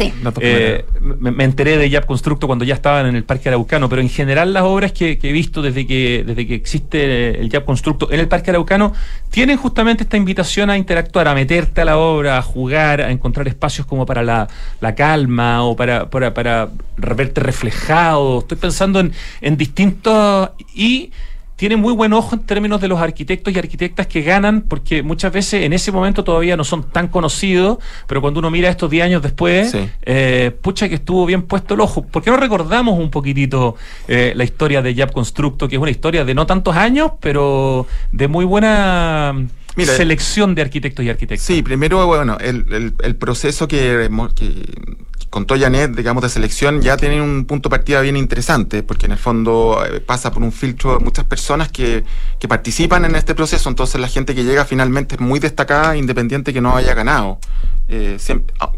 eh, 0.42 0.86
me, 1.02 1.44
enteré 1.44 1.78
de 1.78 1.90
Jab 1.90 2.06
Constructo 2.06 2.48
cuando 2.48 2.66
ya 2.66 2.74
estaban 2.74 3.06
en 3.06 3.16
el 3.16 3.24
Parque 3.24 3.50
Araucano, 3.50 3.90
pero 3.90 4.02
en 4.02 4.10
general 4.10 4.54
las 4.54 4.64
obras 4.64 4.92
que, 4.92 5.20
he 5.22 5.32
visto 5.32 5.62
desde 5.62 5.86
que, 5.86 6.24
desde 6.26 6.48
que 6.48 6.56
existe 6.56 7.40
el 7.40 7.50
Jab 7.50 7.66
Constructo 7.66 8.12
en 8.12 8.20
el 8.20 8.28
Parque 8.28 8.52
Araucano 8.52 8.94
tienen 9.30 9.58
justamente 9.58 10.04
esta 10.04 10.18
invitación 10.18 10.70
a 10.70 10.78
interactuar, 10.78 11.28
a 11.28 11.34
meterte 11.34 11.82
a 11.82 11.86
la 11.86 11.98
obra, 11.98 12.38
a 12.38 12.42
jugar, 12.42 13.02
a 13.02 13.12
encontrar 13.12 13.48
espacios 13.48 13.86
como 13.86 14.06
para 14.06 14.24
la, 14.24 14.48
calma 14.96 15.64
o 15.64 15.76
para, 15.76 16.10
para, 16.10 16.34
para, 16.34 16.70
verte 16.98 17.42
reflejado. 17.42 18.40
Estoy 18.40 18.58
pensando 18.58 19.00
en, 19.00 19.14
en 19.42 19.58
distintos... 19.58 20.50
y 20.74 21.12
tiene 21.60 21.76
muy 21.76 21.92
buen 21.92 22.14
ojo 22.14 22.36
en 22.36 22.44
términos 22.44 22.80
de 22.80 22.88
los 22.88 23.02
arquitectos 23.02 23.54
y 23.54 23.60
arquitectas 23.60 24.08
que 24.08 24.22
ganan, 24.22 24.62
porque 24.62 25.04
muchas 25.04 25.34
veces 25.34 25.66
en 25.66 25.74
ese 25.74 25.92
momento 25.92 26.24
todavía 26.24 26.56
no 26.56 26.64
son 26.64 26.90
tan 26.90 27.10
conocidos, 27.10 27.80
pero 28.08 28.22
cuando 28.22 28.40
uno 28.40 28.50
mira 28.50 28.70
estos 28.70 28.90
10 28.90 29.04
años 29.04 29.22
después, 29.22 29.76
eh, 30.04 30.56
pucha 30.62 30.88
que 30.88 30.96
estuvo 30.96 31.26
bien 31.26 31.42
puesto 31.42 31.74
el 31.74 31.82
ojo. 31.82 32.06
¿Por 32.06 32.24
qué 32.24 32.32
no 32.32 32.38
recordamos 32.38 32.98
un 32.98 33.12
poquitito 33.12 33.76
eh, 34.08 34.32
la 34.38 34.46
historia 34.46 34.82
de 34.82 34.96
Jab 34.96 35.12
Constructo, 35.12 35.68
que 35.68 35.76
es 35.76 35.82
una 35.82 35.92
historia 35.92 36.24
de 36.24 36.34
no 36.34 36.46
tantos 36.46 36.78
años, 36.78 37.12
pero 37.20 37.86
de 38.14 38.30
muy 38.30 38.46
buena 38.46 39.36
selección 39.76 40.56
de 40.56 40.62
arquitectos 40.62 41.04
y 41.04 41.10
arquitectas. 41.10 41.46
Sí, 41.46 41.62
primero, 41.62 42.06
bueno, 42.08 42.38
el, 42.40 42.94
el, 43.04 43.16
proceso 43.18 43.68
que, 43.68 44.10
que, 44.36 45.19
contó 45.30 45.58
Janet, 45.58 45.96
digamos, 45.96 46.24
de 46.24 46.30
selección, 46.30 46.82
ya 46.82 46.98
tiene 46.98 47.22
un 47.22 47.46
punto 47.46 47.70
de 47.70 47.72
partida 47.78 48.02
bien 48.02 48.18
interesante, 48.18 48.84
porque 48.84 49.06
en 49.06 49.14
el 49.14 49.18
fondo 49.18 49.84
eh, 49.86 50.00
pasa 50.00 50.32
por 50.32 50.44
un 50.44 50.52
filtro 50.52 50.98
de 50.98 51.04
muchas 51.04 51.26
personas 51.26 51.72
que, 51.72 52.04
que 52.40 52.48
participan 52.48 53.06
en 53.06 53.16
este 53.16 53.36
proceso, 53.36 53.70
entonces 53.70 54.00
la 54.02 54.08
gente 54.08 54.34
que 54.34 54.44
llega 54.44 54.66
finalmente 54.66 55.16
es 55.16 55.22
muy 55.22 55.40
destacada, 55.40 55.96
independiente 55.96 56.54
que 56.54 56.62
no 56.62 56.76
haya 56.76 56.94
ganado. 56.94 57.40
Eh, 57.88 58.18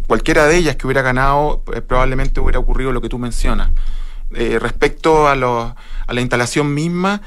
cualquiera 0.07 0.45
de 0.45 0.57
ellas 0.57 0.75
que 0.75 0.87
hubiera 0.87 1.01
ganado, 1.01 1.63
eh, 1.73 1.81
probablemente 1.81 2.39
hubiera 2.39 2.59
ocurrido 2.59 2.91
lo 2.91 3.01
que 3.01 3.09
tú 3.09 3.17
mencionas. 3.17 3.69
respecto 4.31 5.27
a, 5.27 5.33
a 5.33 6.13
la 6.13 6.21
instalación 6.21 6.73
misma, 6.73 7.21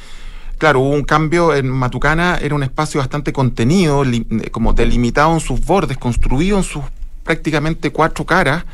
Claro, 0.57 0.81
hubo 0.81 0.91
un 0.91 1.03
cambio 1.03 1.53
en 1.53 1.69
Matucana, 1.69 2.39
era 2.41 2.55
un 2.55 2.63
espacio 2.63 3.01
bastante 3.01 3.33
contenido, 3.33 4.05
como 4.53 4.73
delimitado 4.73 5.35
en 5.35 5.41
sus 5.41 5.61
bordes, 5.61 5.99
construido 5.99 6.57
en 6.57 6.63
sus 6.63 6.85
prácticamente 7.25 7.91
cuatro 7.91 8.25
caras, 8.25 8.65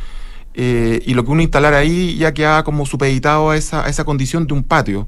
eh, 0.55 1.03
y 1.07 1.15
lo 1.15 1.25
que 1.25 1.31
uno 1.31 1.43
instalara 1.43 1.79
ahí 1.79 2.17
ya 2.17 2.33
quedaba 2.35 2.65
como 2.65 2.85
supeditado 2.87 3.51
a 3.51 3.57
esa, 3.57 3.85
a 3.85 3.89
esa 3.89 4.05
condición 4.05 4.47
de 4.47 4.55
un 4.55 4.63
patio. 4.65 5.07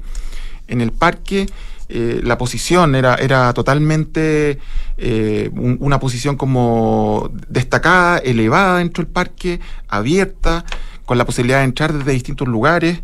En 0.67 0.81
el 0.81 0.91
parque 0.91 1.47
eh, 1.89 2.21
la 2.23 2.37
posición 2.37 2.95
era, 2.95 3.15
era 3.15 3.53
totalmente 3.53 4.57
eh, 4.97 5.49
un- 5.53 5.77
una 5.81 5.99
posición 5.99 6.37
como 6.37 7.29
destacada, 7.49 8.17
elevada 8.19 8.77
dentro 8.79 9.03
del 9.03 9.11
parque, 9.11 9.59
abierta, 9.89 10.63
con 11.05 11.17
la 11.17 11.25
posibilidad 11.25 11.59
de 11.59 11.65
entrar 11.65 11.91
desde 11.93 12.13
distintos 12.13 12.47
lugares 12.47 13.01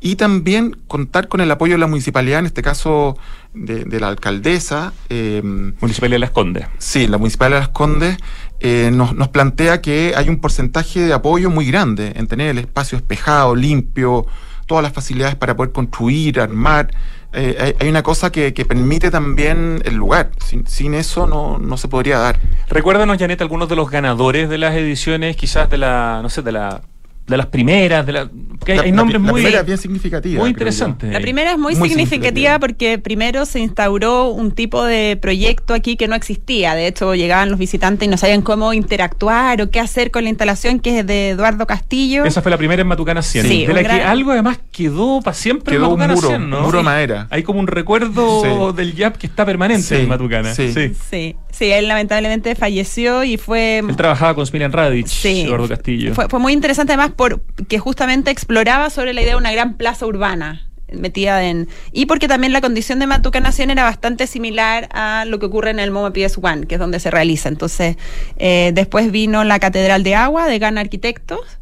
y 0.00 0.16
también 0.16 0.76
contar 0.88 1.28
con 1.28 1.40
el 1.40 1.50
apoyo 1.50 1.74
de 1.74 1.78
la 1.78 1.86
municipalidad, 1.86 2.40
en 2.40 2.46
este 2.46 2.62
caso 2.62 3.16
de, 3.54 3.84
de 3.84 4.00
la 4.00 4.08
alcaldesa. 4.08 4.92
eh, 5.10 5.42
Municipalidad 5.80 6.16
de 6.16 6.18
Las 6.20 6.30
Condes. 6.30 6.66
Sí, 6.78 7.06
la 7.06 7.18
Municipalidad 7.18 7.58
de 7.58 7.66
Las 7.66 7.68
Condes 7.68 8.16
eh, 8.64 8.90
nos, 8.92 9.28
plantea 9.28 9.80
que 9.80 10.14
hay 10.16 10.28
un 10.28 10.40
porcentaje 10.40 11.00
de 11.00 11.12
apoyo 11.12 11.50
muy 11.50 11.66
grande 11.66 12.12
en 12.14 12.28
tener 12.28 12.48
el 12.48 12.58
espacio 12.58 12.96
espejado, 12.96 13.56
limpio, 13.56 14.24
todas 14.66 14.84
las 14.84 14.92
facilidades 14.92 15.34
para 15.34 15.56
poder 15.56 15.72
construir, 15.72 16.38
armar. 16.38 16.90
Eh, 17.32 17.74
hay, 17.80 17.88
una 17.88 18.04
cosa 18.04 18.30
que, 18.30 18.52
permite 18.52 19.10
también 19.10 19.82
el 19.84 19.96
lugar. 19.96 20.30
Sin, 20.44 20.64
sin 20.68 20.94
eso 20.94 21.26
no, 21.26 21.58
no 21.58 21.76
se 21.76 21.88
podría 21.88 22.18
dar. 22.18 22.38
Recuérdanos, 22.68 23.18
Janet, 23.18 23.40
algunos 23.40 23.68
de 23.68 23.74
los 23.74 23.90
ganadores 23.90 24.48
de 24.48 24.58
las 24.58 24.76
ediciones, 24.76 25.36
quizás 25.36 25.68
de 25.68 25.78
la, 25.78 26.20
no 26.22 26.28
sé, 26.28 26.42
de 26.42 26.52
la 26.52 26.82
de 27.26 27.36
las 27.36 27.46
primeras, 27.46 28.04
de 28.04 28.12
la, 28.12 28.28
que 28.64 28.72
hay, 28.72 28.78
La- 28.78 28.84
hay 28.84 28.92
nombres 28.92 29.20
la 29.22 29.30
muy, 29.32 29.40
primera 29.40 29.60
es 29.60 29.66
bien 29.66 29.78
significativa. 29.78 30.40
muy 30.40 30.50
interesantes. 30.50 31.10
La 31.12 31.20
primera 31.20 31.52
es 31.52 31.58
muy, 31.58 31.74
Muy 31.76 31.88
significativa 31.88 32.10
significativa. 32.54 32.58
porque 32.58 32.98
primero 32.98 33.46
se 33.46 33.60
instauró 33.60 34.28
un 34.30 34.50
tipo 34.50 34.84
de 34.84 35.16
proyecto 35.20 35.72
aquí 35.72 35.96
que 35.96 36.08
no 36.08 36.14
existía. 36.16 36.74
De 36.74 36.86
hecho, 36.88 37.14
llegaban 37.14 37.50
los 37.50 37.58
visitantes 37.58 38.06
y 38.06 38.10
no 38.10 38.16
sabían 38.16 38.42
cómo 38.42 38.72
interactuar 38.72 39.62
o 39.62 39.70
qué 39.70 39.80
hacer 39.80 40.10
con 40.10 40.24
la 40.24 40.30
instalación 40.30 40.80
que 40.80 40.98
es 40.98 41.06
de 41.06 41.30
Eduardo 41.30 41.66
Castillo. 41.66 42.24
Esa 42.24 42.42
fue 42.42 42.50
la 42.50 42.58
primera 42.58 42.82
en 42.82 42.88
Matucana 42.88 43.22
100. 43.22 43.46
Sí, 43.46 43.66
de 43.66 43.72
la 43.72 43.80
un 43.80 43.86
que 43.86 43.92
algo 44.02 44.32
además 44.32 44.58
quedó 44.72 45.20
para 45.22 45.34
siempre 45.34 45.74
Quedó 45.76 45.86
en 45.86 45.92
un 45.92 45.98
Matucana 45.98 46.14
muro, 46.14 46.28
100, 46.28 46.50
¿no? 46.50 46.56
un 46.58 46.62
muro 46.64 46.78
de 46.78 46.82
Sí. 46.82 46.84
madera. 46.84 47.26
Hay 47.30 47.42
como 47.44 47.60
un 47.60 47.66
recuerdo 47.68 48.42
Sí. 48.72 48.76
del 48.76 48.94
YAP 48.94 49.16
que 49.16 49.26
está 49.26 49.46
permanente 49.46 49.82
Sí, 49.82 49.94
en 50.02 50.08
Matucana. 50.08 50.54
sí. 50.54 50.72
Sí, 50.72 51.36
sí, 51.50 51.70
él 51.70 51.88
lamentablemente 51.88 52.54
falleció 52.54 53.24
y 53.24 53.36
fue... 53.36 53.78
Él 53.78 53.96
trabajaba 53.96 54.34
con 54.34 54.46
Smilian 54.46 54.72
Radic, 54.72 55.06
Sí. 55.06 55.42
Eduardo 55.42 55.68
Castillo. 55.68 56.14
Fue, 56.14 56.28
fue 56.28 56.38
muy 56.40 56.52
interesante 56.52 56.92
además 56.92 57.12
porque 57.22 57.78
justamente 57.78 58.32
exploraba 58.32 58.90
sobre 58.90 59.12
la 59.12 59.22
idea 59.22 59.34
de 59.34 59.38
una 59.38 59.52
gran 59.52 59.76
plaza 59.76 60.06
urbana 60.06 60.66
metida 60.92 61.44
en 61.44 61.68
y 61.92 62.06
porque 62.06 62.26
también 62.26 62.52
la 62.52 62.60
condición 62.60 62.98
de 62.98 63.06
Matuca 63.06 63.38
Nación 63.38 63.70
era 63.70 63.84
bastante 63.84 64.26
similar 64.26 64.88
a 64.92 65.24
lo 65.24 65.38
que 65.38 65.46
ocurre 65.46 65.70
en 65.70 65.78
el 65.78 65.92
MoMA 65.92 66.12
PS1 66.12 66.66
que 66.66 66.74
es 66.74 66.80
donde 66.80 66.98
se 66.98 67.12
realiza. 67.12 67.48
Entonces 67.48 67.96
eh, 68.38 68.72
después 68.74 69.12
vino 69.12 69.44
la 69.44 69.60
Catedral 69.60 70.02
de 70.02 70.16
Agua 70.16 70.48
de 70.48 70.58
Gana 70.58 70.80
Arquitectos 70.80 71.60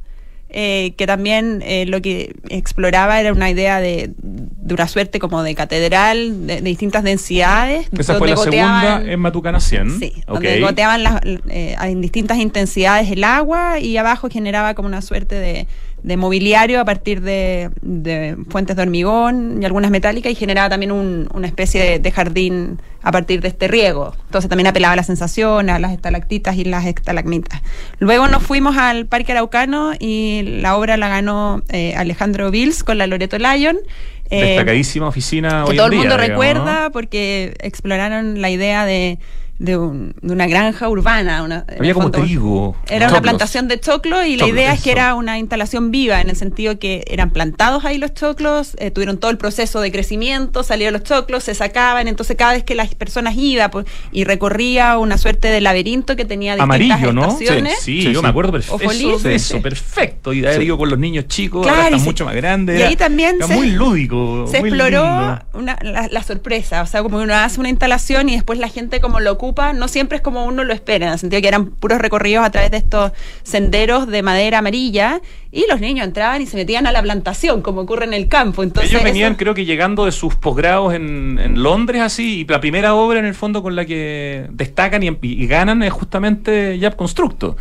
eh, 0.53 0.95
que 0.97 1.07
también 1.07 1.63
eh, 1.65 1.87
lo 1.87 2.01
que 2.03 2.35
exploraba 2.49 3.21
era 3.21 3.33
una 3.33 3.51
idea 3.51 3.81
de, 3.81 4.11
de 4.21 4.75
una 4.75 4.89
suerte 4.89 5.19
como 5.19 5.43
de 5.43 5.55
catedral 5.55 6.47
de, 6.47 6.57
de 6.57 6.63
distintas 6.63 7.03
densidades 7.05 7.87
Esa 7.97 8.17
fue 8.19 8.29
la 8.29 8.37
segunda 8.37 9.03
en 9.05 9.21
Matucana 9.21 9.61
100. 9.61 9.99
Sí, 9.99 10.13
Ok. 10.27 10.35
donde 10.35 10.61
goteaban 10.61 11.03
las- 11.03 11.21
eh, 11.49 11.77
en 11.83 12.01
distintas 12.01 12.39
intensidades 12.39 13.11
el 13.11 13.25
agua 13.25 13.79
y 13.79 13.97
abajo 13.97 14.29
generaba 14.31 14.75
como 14.75 14.89
una 14.89 15.03
suerte 15.03 15.35
de, 15.37 15.67
de 16.03 16.17
mobiliario 16.17 16.81
a 16.81 16.85
partir 16.85 17.21
de, 17.21 17.71
de 17.83 18.37
fuentes 18.49 18.77
de 18.77 18.83
hormigón 18.83 19.61
y 19.63 19.65
algunas 19.65 19.91
metálicas 19.91 20.33
y 20.33 20.35
generaba 20.35 20.69
también 20.69 20.93
un- 20.93 21.29
una 21.35 21.47
especie 21.47 21.83
de, 21.83 21.99
de 21.99 22.11
jardín 22.13 22.81
a 23.03 23.13
partir 23.13 23.41
de 23.41 23.49
este 23.49 23.69
riego. 23.69 24.15
Entonces 24.27 24.49
también 24.49 24.67
apelaba 24.67 24.93
a 24.93 24.97
la 24.97 25.03
sensación, 25.03 25.71
a 25.71 25.79
las 25.79 25.93
estalactitas 25.93 26.57
y 26.57 26.65
las 26.65 26.85
estalagmitas. 26.87 27.61
Luego 27.99 28.29
nos 28.29 28.43
fuimos 28.43 28.77
al 28.77 29.07
Parque 29.07 29.33
Araucano 29.33 29.93
y 29.99 30.43
la 30.61 30.77
obra 30.77 30.97
la 30.97 31.09
ganó 31.09 31.63
eh, 31.71 31.95
Alejandro 31.97 32.51
Vils 32.51 32.83
con 32.85 32.99
la 32.99 33.07
Loreto 33.07 33.39
Lyon. 33.39 33.79
Eh, 34.31 34.45
Destacadísima 34.45 35.09
oficina 35.09 35.63
que 35.65 35.71
hoy 35.73 35.77
todo 35.77 35.87
en 35.89 35.93
el 35.95 35.99
mundo 36.01 36.17
día, 36.17 36.25
digamos, 36.25 36.45
recuerda 36.47 36.83
¿no? 36.85 36.93
porque 36.93 37.55
exploraron 37.61 38.41
la 38.41 38.49
idea 38.51 38.85
de, 38.85 39.19
de, 39.61 39.77
un- 39.77 40.14
de 40.23 40.33
una 40.33 40.46
granja 40.46 40.88
urbana. 40.88 41.42
una- 41.42 41.66
Había 41.79 41.92
como 41.94 42.05
fondo, 42.11 42.23
trigo. 42.23 42.77
Era 42.88 42.96
una 42.96 43.07
Choclos. 43.09 43.20
plantación 43.23 43.68
de 43.68 43.79
choclo 43.79 44.25
y 44.25 44.37
la 44.37 44.46
Choclos, 44.46 44.57
idea 44.59 44.73
es 44.73 44.83
que 44.83 44.90
eso. 44.90 44.99
era 44.99 45.14
una 45.14 45.38
instalación 45.38 45.90
viva, 45.90 46.20
en 46.20 46.31
el 46.31 46.37
sentido 46.37 46.79
que 46.79 47.05
eran 47.07 47.31
plantados 47.31 47.85
ahí 47.85 47.99
los 47.99 48.14
choclos, 48.14 48.75
eh, 48.79 48.90
tuvieron 48.90 49.18
todo 49.18 49.31
el 49.31 49.37
proceso 49.37 49.81
de 49.83 49.92
crecimiento, 49.92 50.62
salieron 50.62 50.94
los 50.94 51.03
choclos, 51.05 51.44
se 51.44 51.55
sacaban, 51.55 52.09
entonces 52.09 52.37
cada 52.38 52.53
vez 52.55 52.64
que 52.64 52.75
las 52.75 52.94
personas 52.94 53.35
iban 53.37 53.70
pues, 53.70 53.85
y 54.12 54.25
recorría 54.25 54.96
una 54.96 55.18
suerte 55.18 55.49
de 55.49 55.61
laberinto 55.61 56.16
que 56.16 56.25
tenía 56.25 56.55
distintas 56.57 56.64
Amarillo, 56.96 57.12
¿no? 57.12 57.25
estaciones. 57.29 57.79
Sí, 57.81 58.01
Sí, 58.03 58.12
yo 58.12 58.20
sí. 58.20 58.23
me 58.23 58.29
acuerdo 58.31 58.53
perfecto. 58.53 58.90
Eso, 58.90 59.29
eso, 59.29 59.61
perfecto. 59.61 60.33
Y 60.33 60.40
de 60.40 60.49
haber 60.49 60.61
Sí. 60.61 60.66
ido 60.66 60.79
con 60.79 60.88
los 60.88 60.99
niños 60.99 61.27
chicos, 61.29 61.62
Claro, 61.66 61.83
ahora 61.83 61.88
están 61.96 62.05
mucho 62.05 62.25
más 62.25 62.35
grandes. 62.35 62.81
y 62.81 62.83
ahí 62.83 62.96
también 62.96 63.37
era 63.37 63.46
se- 63.46 63.55
muy 63.55 63.70
lúdico. 63.73 64.46
se 64.51 64.61
muy 64.61 64.70
exploró 64.70 65.03
una- 65.53 65.77
la, 65.83 66.09
la 66.11 66.23
sorpresa, 66.23 66.81
o 66.83 66.87
sea, 66.87 67.03
como 67.03 67.18
uno 67.18 67.35
hace 67.35 67.61
una 67.61 67.68
instalación 67.68 68.29
y 68.31 68.35
después 68.37 68.59
la 68.59 68.68
gente 68.68 69.01
como 69.01 69.20
lo 69.20 69.37
ocupa, 69.51 69.73
no 69.73 69.89
siempre 69.89 70.17
es 70.17 70.23
como 70.23 70.45
uno 70.45 70.65
lo 70.65 70.73
espera, 70.73 71.07
en 71.09 71.13
el 71.15 71.19
sentido 71.19 71.43
que 71.43 71.49
eran 71.49 71.67
puros 71.67 71.99
recorridos 72.01 72.45
a 72.45 72.51
través 72.51 72.71
de 72.71 72.77
estos 72.77 73.13
senderos 73.43 74.07
de 74.07 74.23
madera 74.23 74.59
amarilla 74.59 75.21
y 75.51 75.67
los 75.69 75.81
niños 75.81 76.07
entraban 76.07 76.41
y 76.43 76.47
se 76.47 76.57
metían 76.57 76.87
a 76.87 76.93
la 76.93 77.03
plantación, 77.03 77.63
como 77.63 77.81
ocurre 77.83 78.05
en 78.05 78.15
el 78.15 78.29
campo. 78.29 78.63
Entonces, 78.63 78.91
Ellos 78.93 79.03
venían, 79.03 79.33
eso- 79.33 79.39
creo 79.39 79.55
que 79.55 79.65
llegando 79.65 80.05
de 80.05 80.13
sus 80.13 80.37
posgrados 80.37 80.95
en, 80.95 81.39
en 81.43 81.63
Londres, 81.63 82.03
así, 82.03 82.41
y 82.41 82.45
la 82.47 82.61
primera 82.61 82.95
obra 82.95 83.19
en 83.19 83.25
el 83.27 83.35
fondo 83.35 83.63
con 83.63 83.75
la 83.75 83.85
que 83.85 84.47
destacan 84.51 85.03
y, 85.03 85.17
y 85.23 85.47
ganan 85.47 85.83
es 85.83 85.93
justamente 85.93 86.79
Yap 86.79 86.95
Constructo. 86.97 87.57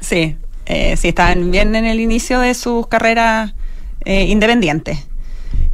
Sí, 0.00 0.36
eh, 0.66 0.96
sí, 0.96 1.08
estaban 1.08 1.50
bien 1.50 1.74
en 1.74 1.84
el 1.84 2.00
inicio 2.00 2.40
de 2.40 2.54
sus 2.54 2.86
carreras 2.86 3.52
eh, 4.04 4.24
independientes. 4.24 5.06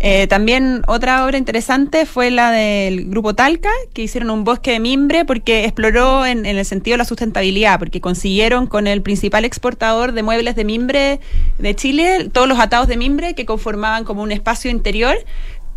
Eh, 0.02 0.26
también 0.28 0.82
otra 0.86 1.26
obra 1.26 1.36
interesante 1.36 2.06
fue 2.06 2.30
la 2.30 2.50
del 2.50 3.10
grupo 3.10 3.34
Talca, 3.34 3.68
que 3.92 4.02
hicieron 4.02 4.30
un 4.30 4.44
bosque 4.44 4.72
de 4.72 4.80
mimbre 4.80 5.26
porque 5.26 5.66
exploró 5.66 6.24
en, 6.24 6.46
en 6.46 6.56
el 6.56 6.64
sentido 6.64 6.94
de 6.94 6.98
la 6.98 7.04
sustentabilidad, 7.04 7.78
porque 7.78 8.00
consiguieron 8.00 8.66
con 8.66 8.86
el 8.86 9.02
principal 9.02 9.44
exportador 9.44 10.12
de 10.12 10.22
muebles 10.22 10.56
de 10.56 10.64
mimbre 10.64 11.20
de 11.58 11.76
Chile, 11.76 12.30
todos 12.32 12.48
los 12.48 12.58
atados 12.58 12.88
de 12.88 12.96
mimbre 12.96 13.34
que 13.34 13.44
conformaban 13.44 14.04
como 14.04 14.22
un 14.22 14.32
espacio 14.32 14.70
interior, 14.70 15.16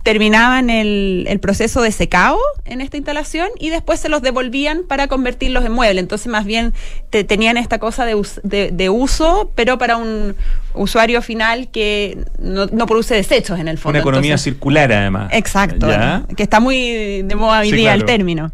terminaban 0.04 0.70
el, 0.70 1.26
el 1.30 1.40
proceso 1.40 1.82
de 1.82 1.92
secado 1.94 2.38
en 2.66 2.82
esta 2.82 2.98
instalación 2.98 3.48
y 3.58 3.70
después 3.70 4.02
se 4.02 4.10
los 4.10 4.22
devolvían 4.22 4.84
para 4.84 5.08
convertirlos 5.08 5.64
en 5.64 5.72
muebles. 5.72 6.02
Entonces, 6.04 6.28
más 6.28 6.44
bien 6.46 6.74
te- 7.10 7.24
tenían 7.24 7.56
esta 7.56 7.80
cosa 7.80 8.06
de, 8.06 8.16
us- 8.16 8.42
de- 8.44 8.72
de 8.72 8.90
uso, 8.90 9.52
pero 9.56 9.78
para 9.78 9.96
un 9.96 10.36
usuario 10.74 11.22
final 11.22 11.70
que 11.72 12.18
no, 12.38 12.66
no 12.66 12.86
produce 12.86 13.16
desechos 13.16 13.60
en 13.60 13.70
el 13.70 13.78
fondo. 13.78 13.92
Una 13.92 14.00
economía 14.02 14.32
Entonces, 14.32 14.44
circular, 14.54 14.92
además. 14.92 15.30
Exacto, 15.32 15.88
¿Ya? 15.90 16.26
que 16.36 16.44
está 16.44 16.60
muy 16.60 17.22
de 17.22 17.36
moda 17.36 17.62
hoy 17.62 17.70
Sí, 17.70 17.76
día 17.78 17.94
el 17.94 18.04
término. 18.04 18.52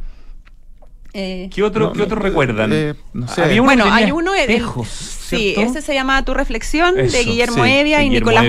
Eh, 1.14 1.50
¿Qué 1.54 1.64
otro, 1.64 1.88
No, 1.88 1.94
¿qué 1.94 2.04
otro 2.04 2.18
no, 2.18 2.22
recuerdan? 2.22 2.70
eh, 2.72 2.94
no 3.14 3.28
sé. 3.28 3.42
Había 3.42 3.62
uno 3.62 3.70
bueno, 3.70 3.84
que 3.86 3.90
tenía 3.90 4.06
hay 4.06 4.12
uno. 4.12 4.36
el- 4.36 4.42
espejos, 4.42 4.88
sí, 5.38 5.54
¿cierto? 5.56 5.72
ese 5.72 5.82
se 5.82 5.94
llama 5.94 6.24
Tu 6.26 6.34
Reflexión, 6.34 6.96
de 6.96 7.06
Eso, 7.06 7.18
Guillermo 7.30 7.64
sí, 7.66 7.72
Evia 7.72 7.98
de 8.00 8.04
y 8.06 8.10
Guillermo 8.10 8.32
Nicolás 8.32 8.46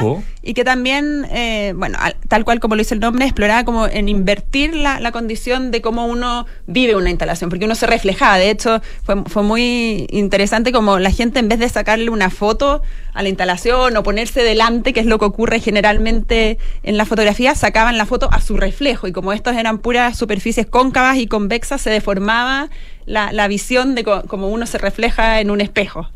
Ursúa. 0.00 0.22
Y 0.42 0.54
que 0.54 0.64
también, 0.64 1.26
eh, 1.30 1.74
bueno, 1.76 1.98
al- 2.00 2.16
tal 2.28 2.44
cual 2.46 2.60
como 2.60 2.74
lo 2.74 2.78
dice 2.80 2.94
el 2.94 3.00
nombre, 3.00 3.26
exploraba 3.26 3.64
como 3.64 3.86
en 3.86 4.08
invertir 4.08 4.74
la, 4.74 4.98
la 4.98 5.12
condición 5.12 5.70
de 5.70 5.82
cómo 5.82 6.06
uno 6.06 6.46
vive 6.66 6.96
una 6.96 7.10
instalación, 7.10 7.50
porque 7.50 7.66
uno 7.66 7.74
se 7.74 7.86
reflejaba. 7.86 8.38
De 8.38 8.48
hecho, 8.50 8.80
fue, 9.02 9.16
fue 9.26 9.42
muy 9.42 10.06
interesante 10.10 10.72
como 10.72 10.98
la 10.98 11.10
gente, 11.10 11.40
en 11.40 11.48
vez 11.48 11.58
de 11.58 11.68
sacarle 11.68 12.08
una 12.08 12.30
foto 12.30 12.80
a 13.12 13.22
la 13.22 13.28
instalación 13.28 13.94
o 13.98 14.02
ponerse 14.02 14.42
delante, 14.42 14.94
que 14.94 15.00
es 15.00 15.06
lo 15.06 15.18
que 15.18 15.26
ocurre 15.26 15.60
generalmente 15.60 16.56
en 16.84 16.96
la 16.96 17.04
fotografía, 17.04 17.54
sacaban 17.54 17.98
la 17.98 18.06
foto 18.06 18.30
a 18.32 18.40
su 18.40 18.56
reflejo. 18.56 19.08
Y 19.08 19.12
como 19.12 19.34
estos 19.34 19.54
eran 19.56 19.78
puras 19.78 20.16
superficies 20.16 20.64
cóncavas 20.66 21.18
y 21.18 21.26
convexas, 21.26 21.82
se 21.82 21.90
deformaba 21.90 22.70
la, 23.10 23.32
la 23.32 23.48
visión 23.48 23.94
de 23.94 24.04
co- 24.04 24.22
como 24.26 24.48
uno 24.48 24.66
se 24.66 24.78
refleja 24.78 25.40
en 25.40 25.50
un 25.50 25.60
espejo. 25.60 26.08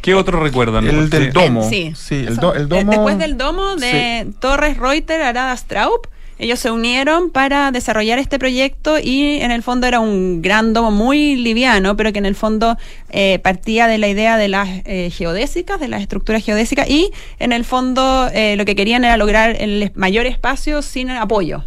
¿Qué 0.00 0.14
otro 0.14 0.40
recuerdan? 0.42 0.86
El 0.88 1.08
del 1.10 1.32
domo. 1.32 1.68
Sí, 1.68 1.92
Sí, 1.96 2.16
el, 2.16 2.32
Eso. 2.32 2.40
do- 2.40 2.54
el 2.54 2.62
Eh, 2.64 2.66
domo. 2.66 2.90
Después 2.90 3.18
del 3.18 3.36
domo 3.38 3.76
de 3.76 4.26
Torres 4.40 4.76
Reuter, 4.76 5.22
Arada 5.22 5.56
Straub, 5.56 6.08
ellos 6.38 6.58
se 6.58 6.72
unieron 6.72 7.30
para 7.30 7.70
desarrollar 7.70 8.18
este 8.18 8.40
proyecto 8.40 8.98
y 8.98 9.36
en 9.40 9.52
el 9.52 9.62
fondo 9.62 9.86
era 9.86 10.00
un 10.00 10.42
gran 10.42 10.72
domo 10.72 10.90
muy 10.90 11.36
liviano, 11.36 11.96
pero 11.96 12.12
que 12.12 12.18
en 12.18 12.26
el 12.26 12.34
fondo 12.34 12.76
eh, 13.10 13.38
partía 13.44 13.86
de 13.86 13.98
la 13.98 14.08
idea 14.08 14.36
de 14.36 14.48
las 14.48 14.68
eh, 14.86 15.10
geodésicas, 15.16 15.78
de 15.78 15.86
las 15.86 16.00
estructuras 16.02 16.44
geodésicas 16.44 16.90
y 16.90 17.12
en 17.38 17.52
el 17.52 17.64
fondo 17.64 18.28
eh, 18.34 18.56
lo 18.56 18.64
que 18.64 18.74
querían 18.74 19.04
era 19.04 19.16
lograr 19.16 19.54
el 19.60 19.92
mayor 19.94 20.26
espacio 20.26 20.82
sin 20.82 21.10
apoyo. 21.10 21.62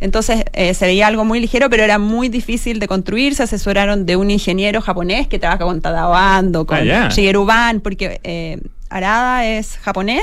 Entonces 0.00 0.44
eh, 0.52 0.74
se 0.74 0.86
veía 0.86 1.06
algo 1.06 1.24
muy 1.24 1.40
ligero, 1.40 1.70
pero 1.70 1.82
era 1.82 1.98
muy 1.98 2.28
difícil 2.28 2.78
de 2.78 2.88
construir. 2.88 3.34
Se 3.34 3.42
asesoraron 3.44 4.06
de 4.06 4.16
un 4.16 4.30
ingeniero 4.30 4.80
japonés 4.80 5.26
que 5.28 5.38
trabaja 5.38 5.64
con 5.64 5.80
Tadao 5.80 6.14
Ando, 6.14 6.66
con 6.66 6.76
Ah, 6.78 6.84
ya. 6.84 7.08
Shigeru 7.08 7.44
Ban, 7.46 7.80
porque 7.80 8.20
eh, 8.24 8.60
Arada 8.90 9.46
es 9.46 9.78
japonés. 9.78 10.22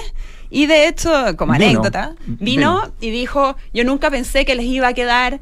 Y 0.49 0.67
de 0.67 0.87
hecho, 0.87 1.09
como 1.35 1.53
Vino. 1.53 1.65
anécdota, 1.65 2.13
vino 2.27 2.81
Vino. 2.81 2.93
y 3.01 3.09
dijo, 3.09 3.55
yo 3.73 3.83
nunca 3.83 4.11
pensé 4.11 4.45
que 4.45 4.53
les 4.53 4.65
iba 4.67 4.87
a 4.89 4.93
quedar 4.93 5.39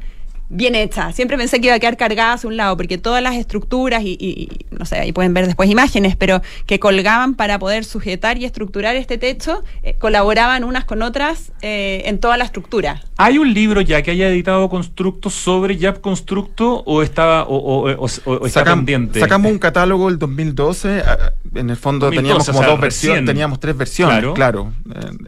bien 0.54 0.76
hecha. 0.76 1.12
Siempre 1.14 1.38
pensé 1.38 1.60
que 1.62 1.68
iba 1.68 1.76
a 1.76 1.80
quedar 1.80 1.98
cargada 1.98 2.34
hacia 2.34 2.48
un 2.48 2.58
lado, 2.58 2.76
porque 2.78 2.98
todas 2.98 3.24
las 3.24 3.36
estructuras 3.36 4.04
y, 4.04 4.18
y- 4.20 4.44
y, 4.44 4.50
no 4.78 4.86
sé, 4.86 4.98
ahí 5.00 5.12
pueden 5.14 5.34
ver 5.34 5.46
después 5.48 5.70
imágenes, 5.70 6.16
pero 6.16 6.42
que 6.66 6.78
colgaban 6.80 7.36
para 7.36 7.58
poder 7.58 7.86
sujetar 7.86 8.38
y 8.38 8.46
estructurar 8.46 8.96
este 8.96 9.18
techo, 9.18 9.64
eh, 9.84 9.94
colaboraban 9.98 10.64
unas 10.64 10.84
con 10.86 11.02
otras 11.02 11.52
eh, 11.62 12.04
en 12.06 12.20
toda 12.20 12.38
la 12.38 12.44
estructura. 12.46 13.02
¿Hay 13.18 13.38
un 13.38 13.54
libro 13.54 13.82
ya 13.82 14.02
que 14.02 14.12
haya 14.12 14.28
editado 14.28 14.70
Constructo 14.70 15.30
sobre 15.30 15.78
Yap 15.78 16.02
Constructo 16.02 16.84
o 16.86 17.02
estaba 17.02 17.44
o, 17.44 17.56
o- 17.56 17.90
o- 17.92 18.06
o- 18.26 18.32
o 18.34 18.46
está 18.46 18.66
Sacam- 18.66 18.76
pendiente? 18.80 19.20
Sacamos 19.20 19.52
un 19.52 19.60
catálogo 19.60 20.10
el 20.10 20.20
2012. 20.20 21.02
ah, 21.06 21.32
En 21.54 21.70
el 21.70 21.76
fondo 21.76 22.06
2012, 22.06 22.16
teníamos 22.22 22.46
como 22.48 22.60
o 22.60 22.62
sea, 22.62 22.72
dos 22.72 22.80
versiones, 22.80 23.26
teníamos 23.26 23.60
tres 23.60 23.76
versiones, 23.76 24.20
Claro. 24.20 24.34
claro. 24.34 24.74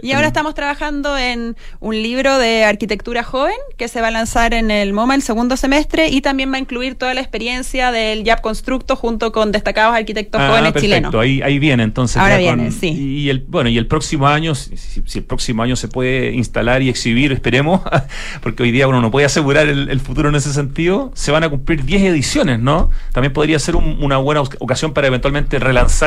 Y 0.01 0.13
ahora 0.13 0.27
estamos 0.27 0.55
trabajando 0.55 1.17
en 1.17 1.57
un 1.81 2.01
libro 2.01 2.37
de 2.37 2.63
arquitectura 2.63 3.23
joven 3.23 3.55
que 3.77 3.87
se 3.89 3.99
va 3.99 4.07
a 4.07 4.11
lanzar 4.11 4.53
en 4.53 4.71
el 4.71 4.93
MoMA 4.93 5.15
el 5.15 5.21
segundo 5.21 5.57
semestre 5.57 6.07
y 6.07 6.21
también 6.21 6.51
va 6.51 6.55
a 6.55 6.59
incluir 6.59 6.95
toda 6.95 7.13
la 7.13 7.19
experiencia 7.21 7.91
del 7.91 8.23
YAP 8.23 8.39
Constructo 8.41 8.95
junto 8.95 9.31
con 9.33 9.51
destacados 9.51 9.95
arquitectos 9.95 10.39
Ah, 10.41 10.47
jóvenes 10.47 10.71
perfecto, 10.71 10.95
chilenos. 10.95 11.15
Ahí, 11.15 11.41
ahí 11.41 11.59
viene 11.59 11.83
entonces. 11.83 12.15
Ahora 12.17 12.37
viene, 12.37 12.71
sí. 12.71 12.87
Y 12.89 13.29
el, 13.29 13.39
bueno, 13.47 13.69
y 13.69 13.77
el 13.77 13.87
próximo 13.87 14.27
año, 14.27 14.55
si, 14.55 14.69
el 15.19 15.23
próximo 15.25 15.61
año 15.63 15.75
se 15.75 15.89
puede 15.89 16.31
instalar 16.31 16.81
y 16.81 16.89
exhibir, 16.89 17.33
esperemos, 17.33 17.81
porque 18.41 18.63
hoy 18.63 18.71
día 18.71 18.87
uno 18.87 19.01
no 19.01 19.11
puede 19.11 19.25
asegurar 19.25 19.67
el, 19.67 19.89
el 19.89 19.99
futuro 19.99 20.29
en 20.29 20.35
ese 20.35 20.53
sentido, 20.53 21.11
se 21.15 21.31
van 21.31 21.43
a 21.43 21.49
cumplir 21.49 21.83
10 21.83 22.01
ediciones, 22.03 22.59
¿no? 22.59 22.89
También 23.11 23.33
podría 23.33 23.59
ser 23.59 23.75
un- 23.75 23.97
una 24.01 24.17
buena 24.17 24.41
oc- 24.41 24.55
ocasión 24.59 24.93
para 24.93 25.07
eventualmente 25.07 25.59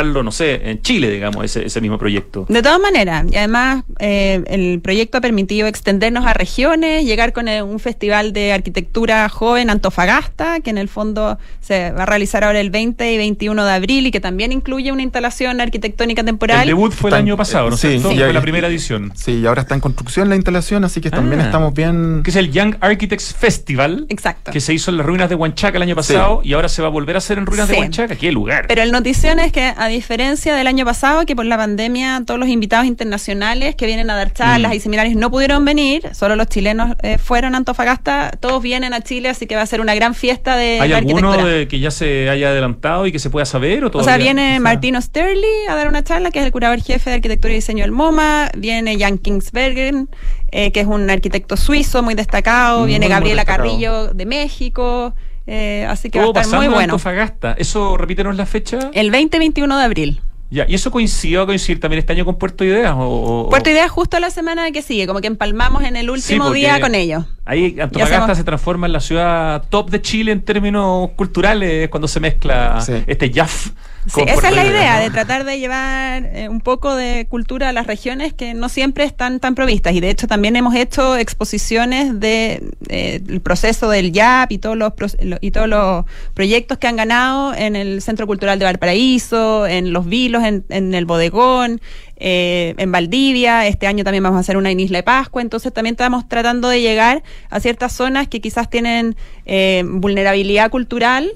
relanzarlo, 0.07 0.23
no 0.23 0.33
sé, 0.33 0.71
en 0.71 0.83
Chile, 0.83 1.11
digamos, 1.11 1.45
ese, 1.45 1.67
ese 1.67 1.81
mismo 1.81 1.99
proyecto. 1.99 2.47
De 2.49 2.63
todas 2.63 2.81
maneras, 2.81 3.25
y 3.31 3.37
además 3.37 3.85
eh, 3.99 4.43
el 4.49 4.81
proyecto 4.81 5.19
ha 5.19 5.21
permitido 5.21 5.67
extendernos 5.67 6.25
a 6.27 6.33
regiones, 6.35 7.05
llegar 7.05 7.33
con 7.33 7.49
eh, 7.49 7.63
un 7.63 7.79
festival 7.79 8.33
de 8.33 8.53
arquitectura 8.53 9.29
joven 9.29 9.71
Antofagasta, 9.71 10.61
que 10.61 10.71
en 10.71 10.79
el 10.79 10.89
fondo 10.89 11.39
se 11.61 11.91
va 11.93 12.05
a 12.05 12.07
realizar 12.07 12.45
ahora 12.45 12.61
el 12.61 12.71
20 12.71 13.13
y 13.13 13.17
21 13.17 13.65
de 13.65 13.73
abril 13.73 14.07
y 14.07 14.11
que 14.11 14.21
también 14.21 14.53
incluye 14.53 14.93
una 14.93 15.03
instalación 15.03 15.61
arquitectónica 15.61 16.23
temporal. 16.25 16.63
El 16.63 16.69
debut 16.69 16.93
fue 16.93 17.11
el 17.11 17.15
año 17.17 17.37
pasado, 17.37 17.71
¿no 17.71 17.77
sí, 17.77 17.89
cierto? 17.89 18.11
sí, 18.11 18.19
fue 18.19 18.33
la 18.33 18.41
primera 18.41 18.69
edición. 18.69 19.13
Sí, 19.15 19.33
y 19.41 19.47
ahora 19.47 19.63
está 19.63 19.75
en 19.75 19.81
construcción 19.81 20.29
la 20.29 20.37
instalación, 20.37 20.85
así 20.85 21.01
que 21.01 21.11
también 21.11 21.41
Ah. 21.41 21.45
estamos 21.47 21.75
bien. 21.75 22.23
Que 22.23 22.31
es 22.31 22.37
el 22.37 22.51
Young 22.53 22.77
Architects 22.81 23.35
Festival. 23.35 24.07
Exacto. 24.09 24.51
Que 24.53 24.61
se 24.61 24.73
hizo 24.75 24.91
en 24.91 24.97
las 24.99 25.07
ruinas 25.07 25.29
de 25.29 25.35
Huanchaca 25.35 25.77
el 25.77 25.83
año 25.83 25.95
pasado 25.97 26.41
y 26.45 26.53
ahora 26.53 26.69
se 26.69 26.83
va 26.83 26.89
a 26.89 26.91
volver 26.91 27.17
a 27.17 27.19
hacer 27.19 27.39
en 27.39 27.47
ruinas 27.47 27.69
de 27.69 27.75
Sí. 27.75 27.81
Huanchaca. 27.81 28.17
¡Qué 28.17 28.33
lugar! 28.33 28.67
Pero 28.69 28.83
el 28.83 28.93
notición 28.93 29.39
es 29.39 29.53
que, 29.53 29.73
a 29.77 29.89
diferencia 29.97 30.55
del 30.55 30.67
año 30.67 30.85
pasado, 30.85 31.27
que 31.27 31.35
por 31.35 31.45
la 31.45 31.57
pandemia 31.57 32.23
todos 32.25 32.39
los 32.39 32.49
invitados 32.49 32.87
internacionales 32.87 33.75
que 33.75 33.87
vienen 33.87 34.09
a 34.11 34.15
dar 34.17 34.33
charlas 34.33 34.71
Mm. 34.73 34.75
y 34.75 34.81
seminarios 34.81 35.17
no 35.17 35.31
pudieron 35.31 35.65
venir, 35.65 36.09
solo 36.15 36.37
los 36.37 36.47
chilenos 36.47 36.95
eh, 37.03 37.19
fueron 37.19 37.55
a 37.55 37.59
Antofagasta, 37.59 38.31
todos 38.41 38.63
vienen 38.63 38.95
a 38.95 39.01
Chile, 39.01 39.29
así 39.29 39.47
que 39.47 39.57
va 39.57 39.63
a 39.63 39.67
ser 39.67 39.81
una 39.81 39.95
gran 39.95 40.15
fiesta 40.15 40.57
de 40.57 40.81
¿Hay 40.81 40.89
la 40.89 40.99
alguno 40.99 41.37
de 41.45 41.67
que 41.69 41.81
ya 41.81 41.91
se 41.91 42.31
haya 42.31 42.49
adelantado 42.51 43.07
y 43.07 43.13
que 43.13 43.19
se 43.19 43.31
pueda 43.31 43.45
saber? 43.47 43.85
O, 43.85 43.89
O 43.89 43.91
sea, 43.91 44.01
todavía- 44.03 44.25
viene 44.33 44.51
quizá? 44.53 44.61
Martino 44.61 45.03
Sterling 45.03 45.69
a 45.69 45.75
dar 45.75 45.89
una 45.89 46.05
charla, 46.05 46.31
que 46.31 46.39
es 46.39 46.45
el 46.47 46.53
curador 46.53 46.81
jefe 46.81 47.11
de 47.11 47.17
arquitectura 47.17 47.53
y 47.53 47.57
diseño 47.57 47.83
del 47.83 47.93
MoMA. 47.93 48.51
Viene 48.57 48.99
Jan 48.99 49.19
Kingsbergen, 49.19 50.09
eh, 50.53 50.71
que 50.73 50.81
es 50.81 50.87
un 50.87 51.09
arquitecto 51.11 51.57
suizo 51.57 52.03
muy 52.03 52.15
destacado. 52.15 52.81
Muy, 52.81 52.89
viene 52.89 53.09
Gabriela 53.09 53.43
destacado. 53.43 53.69
Carrillo 53.69 54.09
de 54.15 54.27
México. 54.27 55.15
Eh, 55.47 55.87
así 55.89 56.11
que 56.11 56.19
Todo 56.21 56.33
va 56.33 56.41
a 56.41 56.45
estar 56.45 56.59
muy 56.59 56.67
en 56.67 56.73
bueno. 56.73 56.85
Antofagasta. 56.95 57.53
¿Eso, 57.59 57.97
repítenos 57.97 58.37
la 58.37 58.47
fecha? 58.47 58.91
El 58.93 59.13
20-21 59.13 59.79
de 59.79 59.85
abril. 59.85 60.21
Ya, 60.49 60.65
¿Y 60.69 60.75
eso 60.77 60.93
coincidió 60.93 61.43
a 61.43 61.47
coincidir 61.47 61.81
también 61.81 61.99
este 61.99 62.13
año 62.13 62.25
con 62.25 62.37
Puerto 62.39 62.65
Ideas? 62.65 62.95
O, 62.97 63.47
o- 63.47 63.49
Puerto 63.51 63.69
Idea 63.69 63.89
justo 63.89 64.19
la 64.21 64.31
semana 64.31 64.71
que 64.71 64.81
sigue, 64.81 65.07
como 65.09 65.21
que 65.21 65.27
empalmamos 65.27 65.83
en 65.83 65.97
el 65.97 66.09
último 66.09 66.53
día 66.53 66.81
con 66.81 66.95
ellos. 66.95 67.25
Ahí 67.45 67.77
Antofagasta 67.81 68.17
hacemos- 68.19 68.39
se 68.39 68.45
transforma 68.45 68.87
en 68.87 68.93
la 68.93 69.01
ciudad 69.01 69.65
top 69.69 69.91
de 69.91 70.01
Chile 70.03 70.31
en 70.31 70.43
términos 70.43 71.11
culturales 71.17 71.89
cuando 71.89 72.07
se 72.07 72.21
mezcla 72.21 72.81
Sí. 72.81 72.93
este 73.09 73.33
JAF. 73.33 73.71
Sí, 74.07 74.21
esa 74.27 74.49
es 74.49 74.55
la 74.55 74.65
idea, 74.65 74.97
¿no? 74.97 75.03
de 75.03 75.11
tratar 75.11 75.45
de 75.45 75.59
llevar 75.59 76.25
eh, 76.25 76.49
un 76.49 76.61
poco 76.61 76.95
de 76.95 77.27
cultura 77.29 77.71
a 77.71 77.73
las 77.73 77.87
regiones 77.87 78.33
que 78.33 78.55
no 78.55 78.69
siempre 78.69 79.05
están 79.05 79.41
tan 79.41 79.55
provistas. 79.55 79.95
Y 79.95 80.01
de 80.01 80.11
hecho 80.11 80.27
también 80.27 80.55
hemos 80.55 80.75
hecho 80.75 81.17
exposiciones 81.17 82.21
de 82.21 82.63
eh, 82.89 83.41
proceso 83.43 83.91
del 83.91 84.13
YAP 84.13 84.53
y 84.53 84.59
todos 84.59 84.77
los 84.77 84.93
y 85.41 85.51
todos 85.51 85.69
los 85.69 86.05
proyectos 86.35 86.79
que 86.79 86.87
han 86.87 86.97
ganado 86.97 87.53
en 87.55 87.75
el 87.75 88.01
Centro 88.01 88.27
Cultural 88.27 88.59
de 88.59 88.65
Valparaíso, 88.65 89.67
en 89.67 89.93
Los 89.93 90.07
Vilos, 90.07 90.45
en, 90.45 90.65
en 90.69 90.95
el 90.95 91.05
Bodegón, 91.05 91.81
eh, 92.19 92.75
en 92.79 92.93
Valdivia. 92.93 93.67
Este 93.67 93.87
año 93.87 94.05
también 94.05 94.23
vamos 94.23 94.39
a 94.39 94.41
hacer 94.41 94.57
una 94.57 94.71
en 94.71 94.81
Isla 94.81 94.99
de 94.99 95.03
Pascua. 95.03 95.43
Entonces 95.43 95.73
también 95.73 95.95
estamos 95.95 96.29
tratando 96.29 96.69
de 96.69 96.81
llegar 96.81 97.23
a 97.51 97.61
ciertas 97.61 97.93
zonas 97.93 98.29
que 98.29 98.41
quizás 98.41 98.71
tienen 98.71 99.17
eh, 99.45 99.85
vulnerabilidad 99.87 100.71
cultural 100.71 101.31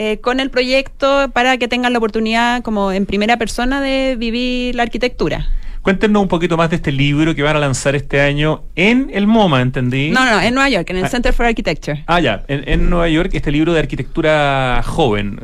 eh, 0.00 0.18
con 0.20 0.38
el 0.38 0.48
proyecto 0.48 1.28
para 1.32 1.58
que 1.58 1.66
tengan 1.66 1.92
la 1.92 1.98
oportunidad 1.98 2.62
como 2.62 2.92
en 2.92 3.04
primera 3.04 3.36
persona 3.36 3.80
de 3.80 4.14
vivir 4.16 4.76
la 4.76 4.84
arquitectura. 4.84 5.46
Cuéntenos 5.82 6.22
un 6.22 6.28
poquito 6.28 6.56
más 6.56 6.70
de 6.70 6.76
este 6.76 6.92
libro 6.92 7.34
que 7.34 7.42
van 7.42 7.56
a 7.56 7.58
lanzar 7.58 7.96
este 7.96 8.20
año 8.20 8.62
en 8.76 9.10
el 9.12 9.26
MoMA, 9.26 9.60
¿entendí? 9.62 10.10
No, 10.10 10.24
no, 10.24 10.40
en 10.40 10.54
Nueva 10.54 10.68
York, 10.68 10.88
en 10.90 10.98
el 10.98 11.04
Ah. 11.04 11.08
Center 11.08 11.32
for 11.32 11.46
Architecture. 11.46 12.04
Ah, 12.06 12.20
ya, 12.20 12.42
en, 12.46 12.62
en 12.68 12.90
Nueva 12.90 13.08
York, 13.08 13.30
este 13.32 13.50
libro 13.50 13.72
de 13.72 13.80
arquitectura 13.80 14.82
joven. 14.84 15.40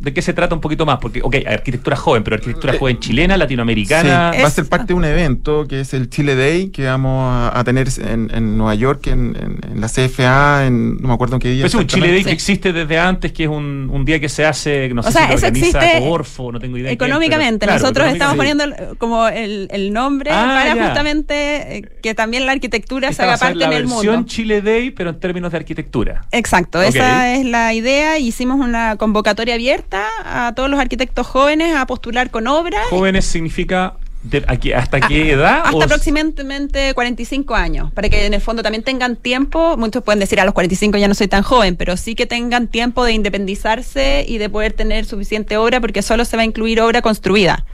¿De 0.00 0.14
qué 0.14 0.22
se 0.22 0.32
trata 0.32 0.54
un 0.54 0.60
poquito 0.62 0.86
más? 0.86 0.98
Porque, 0.98 1.20
ok, 1.22 1.36
arquitectura 1.46 1.94
joven, 1.94 2.24
pero 2.24 2.36
arquitectura 2.36 2.72
joven 2.78 2.98
chilena, 2.98 3.36
latinoamericana. 3.36 4.32
Sí, 4.34 4.40
va 4.40 4.48
a 4.48 4.50
ser 4.50 4.66
parte 4.68 4.88
de 4.88 4.94
un 4.94 5.04
evento 5.04 5.66
que 5.68 5.80
es 5.80 5.92
el 5.92 6.08
Chile 6.08 6.34
Day 6.36 6.70
que 6.70 6.86
vamos 6.86 7.30
a, 7.30 7.58
a 7.58 7.64
tener 7.64 7.88
en, 7.98 8.30
en 8.34 8.56
Nueva 8.56 8.74
York, 8.74 9.06
en, 9.08 9.36
en- 9.36 9.60
en 9.72 9.80
la 9.80 9.88
CFA, 9.88 10.66
en, 10.66 10.96
no 10.96 11.08
me 11.08 11.14
acuerdo 11.14 11.34
en 11.36 11.40
qué 11.40 11.50
día. 11.50 11.66
Es 11.66 11.74
un 11.74 11.86
Chile 11.86 12.10
Day 12.12 12.24
que 12.24 12.30
existe 12.32 12.72
desde 12.72 12.98
antes, 12.98 13.32
que 13.32 13.44
es 13.44 13.48
un, 13.50 13.90
un 13.92 14.04
día 14.04 14.18
que 14.18 14.28
se 14.30 14.46
hace, 14.46 14.88
no 14.94 15.02
sé 15.02 15.12
sea, 15.12 15.22
si 15.22 15.28
lo 15.28 15.34
organiza 15.34 15.80
Corfo, 16.00 16.50
no 16.52 16.58
tengo 16.60 16.76
idea. 16.78 16.88
quién, 16.88 16.98
pero- 16.98 17.06
Económicamente, 17.10 17.66
claro, 17.66 17.80
nosotros 17.82 18.08
estamos 18.08 18.36
poniendo 18.36 18.64
el- 18.64 18.74
como 18.96 19.28
el, 19.28 19.68
el 19.70 19.92
nombre 19.92 20.30
Ah, 20.32 20.54
para 20.62 20.74
ya. 20.74 20.86
justamente 20.86 21.76
eh, 21.76 21.82
que 22.02 22.14
también 22.14 22.46
la 22.46 22.52
arquitectura 22.52 23.08
se 23.08 23.12
Esta 23.12 23.24
haga 23.24 23.36
parte 23.38 23.56
la 23.58 23.66
en 23.66 23.72
el 23.74 23.82
versión 23.86 24.14
mundo. 24.16 24.28
Chile 24.28 24.62
Day, 24.62 24.90
pero 24.92 25.10
en 25.10 25.20
términos 25.20 25.52
de 25.52 25.58
arquitectura. 25.58 26.24
Exacto, 26.32 26.80
esa 26.80 27.34
es 27.34 27.44
la 27.44 27.74
idea. 27.74 28.18
Hicimos 28.18 28.58
una 28.60 28.96
convocatoria 28.96 29.54
abierta 29.54 29.89
a 29.92 30.52
todos 30.54 30.70
los 30.70 30.78
arquitectos 30.80 31.26
jóvenes 31.26 31.76
a 31.76 31.86
postular 31.86 32.30
con 32.30 32.46
obras. 32.46 32.86
Jóvenes 32.88 33.24
significa 33.24 33.94
de 34.22 34.44
aquí, 34.48 34.72
hasta 34.72 35.00
qué 35.00 35.32
edad? 35.32 35.62
Hasta 35.64 35.84
aproximadamente 35.84 36.92
45 36.92 37.54
años, 37.54 37.90
para 37.92 38.10
que 38.10 38.26
en 38.26 38.34
el 38.34 38.40
fondo 38.42 38.62
también 38.62 38.82
tengan 38.84 39.16
tiempo, 39.16 39.76
muchos 39.78 40.02
pueden 40.02 40.20
decir 40.20 40.38
a 40.40 40.44
los 40.44 40.52
45 40.52 40.98
ya 40.98 41.08
no 41.08 41.14
soy 41.14 41.28
tan 41.28 41.42
joven, 41.42 41.76
pero 41.76 41.96
sí 41.96 42.14
que 42.14 42.26
tengan 42.26 42.68
tiempo 42.68 43.04
de 43.04 43.12
independizarse 43.12 44.26
y 44.28 44.36
de 44.36 44.50
poder 44.50 44.74
tener 44.74 45.06
suficiente 45.06 45.56
obra, 45.56 45.80
porque 45.80 46.02
solo 46.02 46.26
se 46.26 46.36
va 46.36 46.42
a 46.42 46.44
incluir 46.44 46.82
obra 46.82 47.00
construida. 47.00 47.64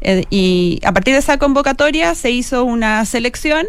Eh, 0.00 0.24
y 0.30 0.80
a 0.84 0.92
partir 0.92 1.14
de 1.14 1.18
esa 1.18 1.38
convocatoria 1.38 2.14
se 2.14 2.30
hizo 2.30 2.62
una 2.62 3.04
selección 3.04 3.66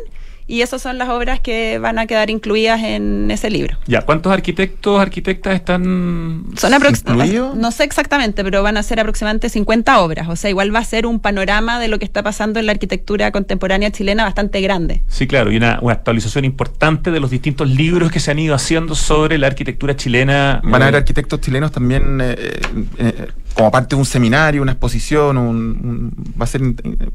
y 0.50 0.62
esas 0.64 0.82
son 0.82 0.98
las 0.98 1.08
obras 1.10 1.40
que 1.40 1.78
van 1.80 2.00
a 2.00 2.08
quedar 2.08 2.30
incluidas 2.30 2.82
en 2.84 3.30
ese 3.32 3.50
libro. 3.50 3.78
Ya, 3.88 4.02
¿cuántos 4.02 4.34
arquitectos, 4.34 5.00
arquitectas 5.00 5.54
están 5.56 6.44
Son 6.58 6.74
aprox- 6.74 7.00
¿Incluido? 7.08 7.54
No 7.56 7.72
sé 7.72 7.84
exactamente, 7.84 8.44
pero 8.44 8.64
van 8.64 8.76
a 8.76 8.84
ser 8.84 9.00
aproximadamente 9.00 9.48
50 9.50 10.00
obras. 10.02 10.28
O 10.28 10.36
sea, 10.36 10.50
igual 10.50 10.74
va 10.76 10.80
a 10.80 10.84
ser 10.86 11.06
un 11.06 11.20
panorama 11.20 11.80
de 11.80 11.88
lo 11.88 12.00
que 12.00 12.06
está 12.06 12.24
pasando 12.24 12.60
en 12.60 12.66
la 12.66 12.72
arquitectura 12.72 13.32
contemporánea 13.32 13.92
chilena 13.92 14.24
bastante 14.26 14.60
grande. 14.62 15.04
Sí, 15.08 15.28
claro, 15.28 15.52
y 15.52 15.58
una, 15.58 15.78
una 15.82 15.94
actualización 15.94 16.46
importante 16.46 17.12
de 17.12 17.20
los 17.20 17.30
distintos 17.30 17.70
libros 17.70 18.12
que 18.12 18.20
se 18.20 18.32
han 18.32 18.40
ido 18.40 18.56
haciendo 18.56 18.96
sobre 18.96 19.38
la 19.38 19.48
arquitectura 19.48 19.96
chilena. 19.96 20.62
Van 20.64 20.82
a 20.82 20.86
haber 20.86 20.96
Eh, 20.96 20.98
arquitectos 20.98 21.40
chilenos 21.42 21.72
también 21.72 22.20
eh, 22.22 22.60
eh, 22.98 23.28
como 23.54 23.72
parte 23.72 23.96
de 23.96 24.00
un 24.00 24.06
seminario, 24.06 24.62
una 24.62 24.72
exposición, 24.72 25.38
un- 25.38 26.14
va 26.40 26.46
a 26.46 26.48
ser 26.48 26.62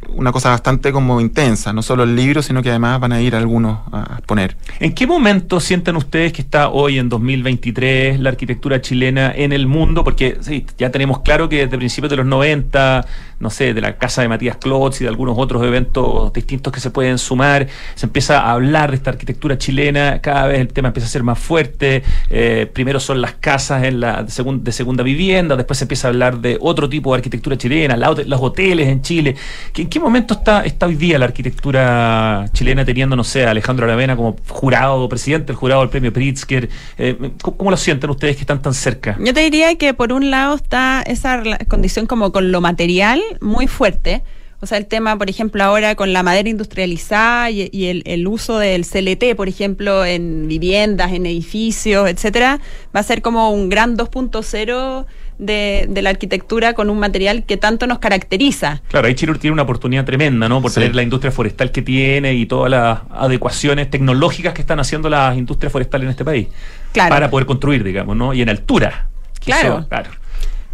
una 0.09 0.31
cosa 0.33 0.51
bastante 0.51 0.93
como 0.93 1.21
intensa, 1.21 1.73
no 1.73 1.83
solo 1.83 2.03
el 2.03 2.15
libro, 2.15 2.43
sino 2.43 2.63
que 2.63 2.69
además 2.71 3.01
van 3.01 3.13
a 3.13 3.21
ir 3.21 3.35
algunos 3.35 3.79
a 3.93 4.17
exponer. 4.19 4.57
¿En 4.81 4.93
qué 4.95 5.07
momento 5.07 5.59
sienten 5.61 5.97
ustedes 5.97 6.33
que 6.33 6.43
está 6.43 6.69
hoy 6.69 6.99
en 6.99 7.09
2023 7.09 8.21
la 8.21 8.31
arquitectura 8.31 8.81
chilena 8.81 9.33
en 9.35 9.53
el 9.53 9.67
mundo? 9.67 10.05
Porque 10.05 10.37
sí, 10.41 10.67
ya 10.77 10.91
tenemos 10.91 11.21
claro 11.21 11.49
que 11.49 11.65
desde 11.65 11.79
principios 11.79 12.11
de 12.11 12.17
los 12.17 12.27
90, 12.27 13.07
no 13.41 13.51
sé, 13.51 13.75
de 13.75 13.81
la 13.81 13.97
casa 13.97 14.23
de 14.23 14.29
Matías 14.29 14.57
Klotz 14.57 15.01
y 15.01 15.05
de 15.05 15.09
algunos 15.09 15.37
otros 15.39 15.63
eventos 15.65 16.33
distintos 16.33 16.73
que 16.73 16.81
se 16.81 16.91
pueden 16.91 17.19
sumar, 17.19 17.67
se 17.95 18.07
empieza 18.07 18.41
a 18.41 18.53
hablar 18.53 18.91
de 18.91 18.97
esta 18.97 19.11
arquitectura 19.11 19.59
chilena, 19.59 20.21
cada 20.21 20.47
vez 20.47 20.61
el 20.61 20.69
tema 20.69 20.89
empieza 20.89 21.07
a 21.07 21.11
ser 21.11 21.23
más 21.23 21.39
fuerte, 21.39 22.03
eh, 22.31 22.71
primero 22.73 23.01
son 23.01 23.21
las 23.21 23.35
casas 23.35 23.85
en 23.85 24.01
la 24.01 24.23
de, 24.23 24.45
de 24.61 24.73
segunda 24.73 25.03
vivienda, 25.03 25.57
después 25.57 25.79
se 25.79 25.85
empieza 25.85 26.09
a 26.09 26.11
hablar 26.11 26.39
de 26.39 26.57
otro 26.61 26.89
tipo 26.89 27.13
de 27.13 27.19
arquitectura 27.19 27.57
chilena, 27.57 27.97
la 27.97 28.15
los 28.27 28.41
hoteles 28.41 28.89
en 28.89 29.03
Chile. 29.03 29.35
¿Qué- 29.73 29.83
¿En 29.83 29.89
qué 29.89 29.99
momento 30.01 30.35
está, 30.35 30.65
está 30.65 30.87
hoy 30.87 30.95
día 30.95 31.19
la 31.19 31.25
arquitectura 31.25 32.45
chilena 32.53 32.85
teniendo, 32.85 33.17
no 33.17 33.25
sé, 33.25 33.45
a 33.47 33.51
Alejandro 33.51 33.87
Aravena 33.87 34.17
como 34.17 34.37
jurado, 34.49 35.09
presidente 35.09 35.49
del 35.49 35.57
jurado 35.57 35.81
del 35.81 35.91
premio 35.91 36.13
Pritzker? 36.13 36.69
Eh, 36.99 37.33
¿cómo, 37.43 37.71
lo 37.71 37.77
sienten 37.77 38.11
ustedes 38.11 38.37
que 38.37 38.43
están 38.43 38.63
tan 38.63 38.75
cerca? 38.75 39.17
Yo 39.19 39.35
te 39.35 39.41
diría 39.41 39.75
que 39.77 39.95
por 39.95 40.13
un 40.13 40.31
lado 40.31 40.55
está 40.55 41.03
esa 41.03 41.43
condición 41.69 42.07
como 42.07 42.31
con 42.33 42.53
lo 42.53 42.61
material 42.61 43.21
muy 43.41 43.67
fuerte. 43.67 44.23
O 44.61 44.67
sea, 44.67 44.79
el 44.79 44.87
tema, 44.87 45.19
por 45.19 45.29
ejemplo, 45.29 45.63
ahora 45.63 45.95
con 45.95 46.15
la 46.15 46.23
madera 46.23 46.49
industrializada 46.49 47.51
y, 47.51 47.69
y 47.71 47.87
el, 47.87 48.03
el 48.07 48.27
uso 48.27 48.59
del 48.59 48.87
CLT, 48.87 49.37
por 49.37 49.47
ejemplo, 49.49 50.07
en 50.07 50.49
viviendas, 50.49 51.13
en 51.13 51.27
edificios, 51.27 52.09
etcétera, 52.09 52.61
va 52.97 53.01
a 53.01 53.03
ser 53.03 53.21
como 53.21 53.51
un 53.51 53.69
gran 53.69 53.95
2.0 53.97 55.05
de, 55.37 55.87
de 55.91 56.03
la 56.03 56.11
arquitectura 56.11 56.73
con 56.73 56.89
un 56.89 56.99
material 56.99 57.45
que 57.45 57.57
tanto 57.59 57.87
nos 57.87 57.99
caracteriza. 57.99 58.81
Claro, 58.89 59.07
ahí 59.09 59.15
Chile 59.15 59.35
tiene 59.39 59.53
una 59.53 59.65
oportunidad 59.65 60.05
tremenda, 60.07 60.49
¿no? 60.49 60.63
Por 60.63 60.71
Sí. 60.71 60.81
tener 60.81 60.95
la 60.95 61.03
industria 61.03 61.31
forestal 61.33 61.71
que 61.71 61.83
tiene 61.83 62.33
y 62.35 62.47
todas 62.47 62.71
las 62.71 63.01
adecuaciones 63.11 63.91
tecnológicas 63.91 64.55
que 64.55 64.63
están 64.63 64.81
haciendo 64.81 65.11
las 65.11 65.37
industrias 65.37 65.73
forestales 65.73 66.05
en 66.07 66.11
este 66.11 66.25
país. 66.25 66.49
Claro. 66.93 67.11
Para 67.11 67.29
poder 67.29 67.45
construir, 67.47 67.85
digamos, 67.85 68.17
¿no? 68.17 68.33
Y 68.33 68.41
en 68.41 68.49
altura. 68.49 69.09
Claro. 69.45 69.79
eso, 69.81 69.89
claro. 69.89 70.11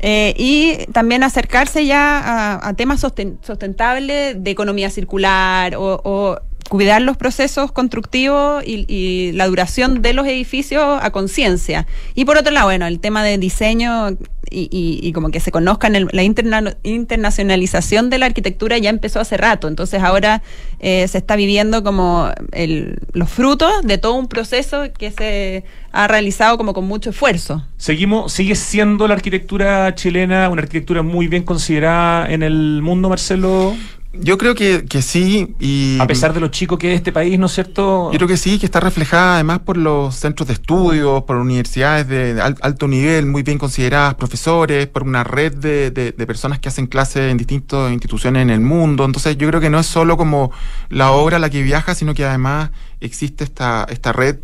Eh, 0.03 0.35
y 0.37 0.87
también 0.93 1.23
acercarse 1.23 1.85
ya 1.85 2.19
a, 2.19 2.69
a 2.69 2.75
temas 2.75 3.05
sosten- 3.05 3.39
sustentables 3.43 4.43
de 4.43 4.51
economía 4.51 4.89
circular 4.91 5.75
o, 5.77 6.39
cuidar 6.71 7.03
los 7.03 7.17
procesos 7.17 7.73
constructivos 7.73 8.63
y, 8.65 8.87
y 8.87 9.33
la 9.33 9.49
duración 9.49 10.03
de 10.03 10.13
los 10.13 10.25
edificios 10.29 11.01
a 11.03 11.11
conciencia. 11.11 11.89
Y 12.15 12.25
por 12.25 12.39
otro 12.39 12.53
lado, 12.53 12.67
bueno, 12.67 12.87
el 12.87 13.01
tema 13.01 13.25
de 13.25 13.39
diseño 13.39 14.17
y, 14.51 14.63
y- 14.73 15.01
y 15.07 15.13
como 15.13 15.31
que 15.31 15.41
se 15.41 15.51
conozcan 15.53 15.95
el- 15.97 16.09
la 16.13 16.23
interna- 16.23 16.77
internacionalización 16.83 18.11
de 18.11 18.19
la 18.19 18.27
arquitectura 18.27 18.79
ya 18.79 18.91
empezó 18.91 19.21
hace 19.21 19.37
rato. 19.37 19.69
Entonces 19.69 20.03
ahora 20.03 20.43
eh, 20.81 21.07
se 21.09 21.19
está 21.19 21.37
viviendo 21.37 21.83
como 21.83 22.31
el- 22.53 22.99
los 23.13 23.29
frutos 23.31 23.71
de 23.85 23.99
todo 23.99 24.15
un 24.15 24.29
proceso 24.29 24.85
que 24.99 25.11
se 25.11 25.65
ha 25.93 26.09
realizado 26.09 26.57
como 26.57 26.73
con 26.73 26.87
mucho 26.87 27.11
esfuerzo. 27.11 27.65
Seguimos, 27.77 28.33
sigue 28.33 28.55
siendo 28.55 29.07
la 29.09 29.15
arquitectura 29.15 29.95
chilena 29.95 30.49
una 30.49 30.63
arquitectura 30.63 31.03
muy 31.03 31.29
bien 31.29 31.43
considerada 31.43 32.31
en 32.31 32.43
el 32.43 32.81
mundo, 32.83 33.09
Marcelo, 33.09 33.75
Yo 34.13 34.39
creo 34.39 34.57
que, 34.57 34.87
que 34.87 35.03
sí. 35.03 35.55
Y 35.61 35.99
a 36.01 36.07
pesar 36.07 36.35
de 36.35 36.41
lo 36.41 36.49
chico 36.49 36.77
que 36.79 36.93
es 36.93 36.97
este 36.97 37.13
país, 37.13 37.39
¿no 37.39 37.47
es 37.47 37.53
cierto? 37.53 38.11
Yo 38.11 38.19
creo 38.19 38.27
que 38.29 38.37
sí, 38.37 38.59
que 38.59 38.67
está 38.67 38.81
reflejada 38.81 39.35
además 39.35 39.61
por 39.61 39.77
los 39.77 40.17
centros 40.17 40.49
de 40.49 40.55
estudios, 40.55 41.23
por 41.23 41.37
universidades 41.37 42.09
de 42.09 42.41
al- 42.41 42.57
alto 42.61 42.89
nivel, 42.89 43.27
muy 43.27 43.45
bien 43.45 43.57
consideradas, 43.57 44.17
profesores, 44.17 44.89
por 44.89 45.05
una 45.05 45.23
red 45.23 45.55
de, 45.55 45.93
de- 45.93 46.11
de 46.11 46.27
personas 46.27 46.59
que 46.59 46.69
hacen 46.69 46.89
clases 46.89 47.31
en 47.31 47.37
distintas 47.37 47.93
instituciones 47.93 48.43
en 48.43 48.51
el 48.51 48.61
mundo. 48.61 49.05
Entonces 49.05 49.37
yo 49.39 49.47
creo 49.47 49.61
que 49.61 49.71
no 49.71 49.79
es 49.79 49.87
solo 49.87 50.17
como 50.17 50.51
la 50.89 51.13
obra 51.13 51.39
la 51.39 51.49
que 51.49 51.63
viaja, 51.63 51.95
sino 51.95 52.13
que 52.13 52.25
además 52.25 52.71
existe 53.01 53.45
esta, 53.45 53.87
esta 53.89 54.13
red 54.13 54.39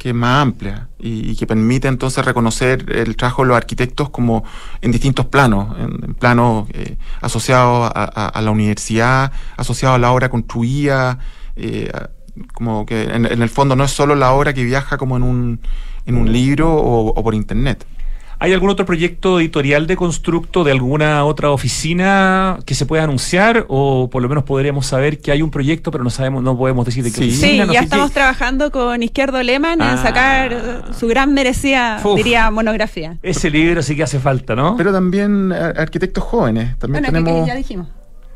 que 0.00 0.08
es 0.08 0.14
más 0.14 0.40
amplia 0.40 0.88
y, 0.98 1.36
que 1.36 1.46
permite 1.46 1.86
entonces 1.86 2.24
reconocer 2.24 2.90
el 2.90 3.16
trabajo 3.16 3.42
de 3.42 3.48
los 3.48 3.56
arquitectos 3.58 4.08
como 4.08 4.44
en 4.80 4.92
distintos 4.92 5.26
planos, 5.26 5.76
en, 5.78 6.14
planos 6.14 6.70
eh, 6.72 6.96
asociados 7.20 7.92
a, 7.94 8.40
la 8.40 8.50
universidad, 8.50 9.30
asociados 9.58 9.96
a 9.96 9.98
la 9.98 10.10
obra 10.10 10.30
construida, 10.30 11.18
eh, 11.54 11.92
como 12.54 12.86
que 12.86 13.02
en, 13.02 13.26
el 13.26 13.50
fondo 13.50 13.76
no 13.76 13.84
es 13.84 13.90
solo 13.90 14.14
la 14.14 14.32
obra 14.32 14.54
que 14.54 14.64
viaja 14.64 14.96
como 14.96 15.18
en 15.18 15.22
un, 15.22 15.60
en 16.06 16.16
un 16.16 16.32
libro 16.32 16.72
o 16.74 17.22
por 17.22 17.34
internet. 17.34 17.84
¿Hay 18.42 18.54
algún 18.54 18.70
otro 18.70 18.86
proyecto 18.86 19.38
editorial 19.38 19.86
de 19.86 19.96
constructo 19.96 20.64
de 20.64 20.72
alguna 20.72 21.24
otra 21.26 21.50
oficina 21.50 22.58
que 22.64 22.74
se 22.74 22.86
pueda 22.86 23.04
anunciar? 23.04 23.66
O 23.68 24.08
por 24.10 24.22
lo 24.22 24.30
menos 24.30 24.44
podríamos 24.44 24.86
saber 24.86 25.18
que 25.20 25.30
hay 25.30 25.42
un 25.42 25.50
proyecto, 25.50 25.90
pero 25.90 26.02
no 26.04 26.08
sabemos, 26.08 26.42
no 26.42 26.56
podemos 26.56 26.86
decir 26.86 27.04
de 27.04 27.10
qué 27.12 27.16
Sí. 27.18 27.28
oficina. 27.28 27.48
Sí, 27.50 27.58
no 27.68 27.72
ya 27.74 27.80
qué. 27.80 27.84
estamos 27.84 28.12
trabajando 28.12 28.70
con 28.70 29.02
Izquierdo 29.02 29.42
Leman 29.42 29.82
Ah. 29.82 29.92
en 29.92 29.98
sacar 29.98 30.52
eh, 30.54 30.58
su 30.98 31.06
gran 31.06 31.34
merecida, 31.34 32.00
Uf. 32.02 32.16
diría, 32.16 32.50
monografía. 32.50 33.18
Ese 33.22 33.50
libro 33.50 33.82
sí 33.82 33.94
que 33.94 34.04
hace 34.04 34.18
falta, 34.18 34.56
¿no? 34.56 34.74
Pero 34.78 34.90
también 34.90 35.52
ar- 35.52 35.78
arquitectos 35.78 36.24
jóvenes, 36.24 36.78
también 36.78 37.02
Bueno, 37.04 37.18
que 37.18 37.24
tenemos 37.24 37.46
ya 37.46 37.54
dijimos. 37.54 37.88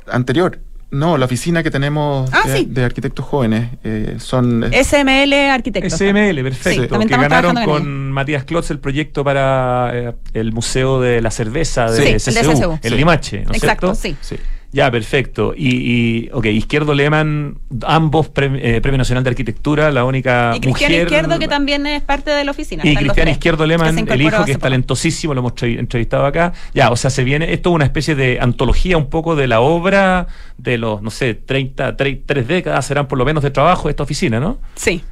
anterior. 0.06 0.58
No, 0.94 1.18
la 1.18 1.24
oficina 1.26 1.62
que 1.62 1.70
tenemos 1.70 2.30
Ah, 2.32 2.42
de, 2.46 2.56
sí. 2.58 2.66
de 2.70 2.84
arquitectos 2.84 3.24
jóvenes 3.24 3.70
eh, 3.84 4.16
son 4.18 4.64
eh, 4.72 4.84
SML 4.84 5.32
Arquitectos. 5.50 5.92
SML, 5.98 6.42
perfecto. 6.42 7.00
Sí, 7.00 7.06
que 7.06 7.16
ganaron 7.16 7.54
con 7.56 7.64
con 7.64 8.12
Matías 8.12 8.44
Klotz 8.44 8.70
el 8.70 8.78
proyecto 8.78 9.24
para 9.24 9.90
eh, 9.92 10.12
el 10.34 10.52
Museo 10.52 11.00
de 11.00 11.20
la 11.20 11.30
Cerveza 11.30 11.90
de 11.90 12.18
Sí, 12.18 12.30
el 12.30 12.34
de 12.34 12.40
CCU, 12.54 12.78
en 12.82 12.90
Sí. 12.90 12.96
Limache, 12.96 13.44
¿no 13.44 13.50
es 13.52 13.62
Exacto, 13.62 13.94
cierto? 13.94 14.18
sí. 14.22 14.36
Ya, 14.74 14.90
perfecto. 14.90 15.54
Y, 15.56 15.68
y 15.76 16.30
ok, 16.32 16.46
Izquierdo 16.46 16.94
Leman, 16.94 17.58
ambos 17.86 18.28
pre- 18.28 18.76
eh, 18.76 18.80
Premio 18.80 18.98
Nacional 18.98 19.22
de 19.22 19.30
Arquitectura, 19.30 19.92
la 19.92 20.04
única 20.04 20.52
Y 20.56 20.60
Cristian 20.60 20.90
mujer. 20.90 21.02
Izquierdo, 21.04 21.38
que 21.38 21.46
también 21.46 21.86
es 21.86 22.02
parte 22.02 22.32
de 22.32 22.44
la 22.44 22.50
oficina. 22.50 22.82
Y 22.84 22.96
Cristian 22.96 23.28
Izquierdo 23.28 23.64
se 23.66 23.68
el 24.14 24.22
hijo, 24.22 24.44
que 24.44 24.50
es 24.52 24.58
talentosísimo, 24.58 25.32
lo 25.32 25.40
hemos 25.40 25.54
tre- 25.54 25.78
entrevistado 25.78 26.26
acá. 26.26 26.52
Ya, 26.74 26.90
o 26.90 26.96
sea, 26.96 27.10
se 27.10 27.22
viene, 27.22 27.52
esto 27.52 27.70
es 27.70 27.74
una 27.76 27.84
especie 27.84 28.16
de 28.16 28.40
antología 28.40 28.96
un 28.96 29.08
poco 29.10 29.36
de 29.36 29.46
la 29.46 29.60
obra 29.60 30.26
de 30.58 30.76
los, 30.76 31.00
no 31.02 31.10
sé, 31.10 31.34
30, 31.34 31.96
tre- 31.96 32.20
tres 32.26 32.48
décadas 32.48 32.84
serán 32.84 33.06
por 33.06 33.16
lo 33.16 33.24
menos 33.24 33.44
de 33.44 33.52
trabajo 33.52 33.84
de 33.86 33.90
esta 33.90 34.02
oficina, 34.02 34.40
¿no? 34.40 34.58
Sí. 34.74 35.02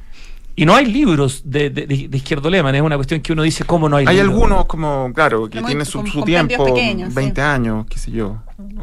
Y 0.55 0.65
no 0.65 0.75
hay 0.75 0.85
libros 0.85 1.41
de, 1.45 1.69
de, 1.71 1.87
de- 1.87 2.17
Izquierdo 2.17 2.49
Leman, 2.49 2.75
es 2.75 2.81
una 2.81 2.95
cuestión 2.95 3.21
que 3.21 3.33
uno 3.33 3.41
dice, 3.41 3.63
¿cómo 3.63 3.89
no 3.89 3.97
hay 3.97 4.05
Hay 4.07 4.17
libros? 4.17 4.33
algunos 4.33 4.65
como, 4.65 5.11
claro, 5.13 5.49
que 5.49 5.59
Muy- 5.59 5.67
tienen 5.67 5.85
su, 5.85 6.05
su 6.05 6.21
tiempo, 6.23 6.63
pequeños, 6.65 7.09
sí. 7.09 7.15
20 7.15 7.41
años, 7.41 7.85
qué 7.89 7.97
sé 7.97 8.11
yo. 8.11 8.37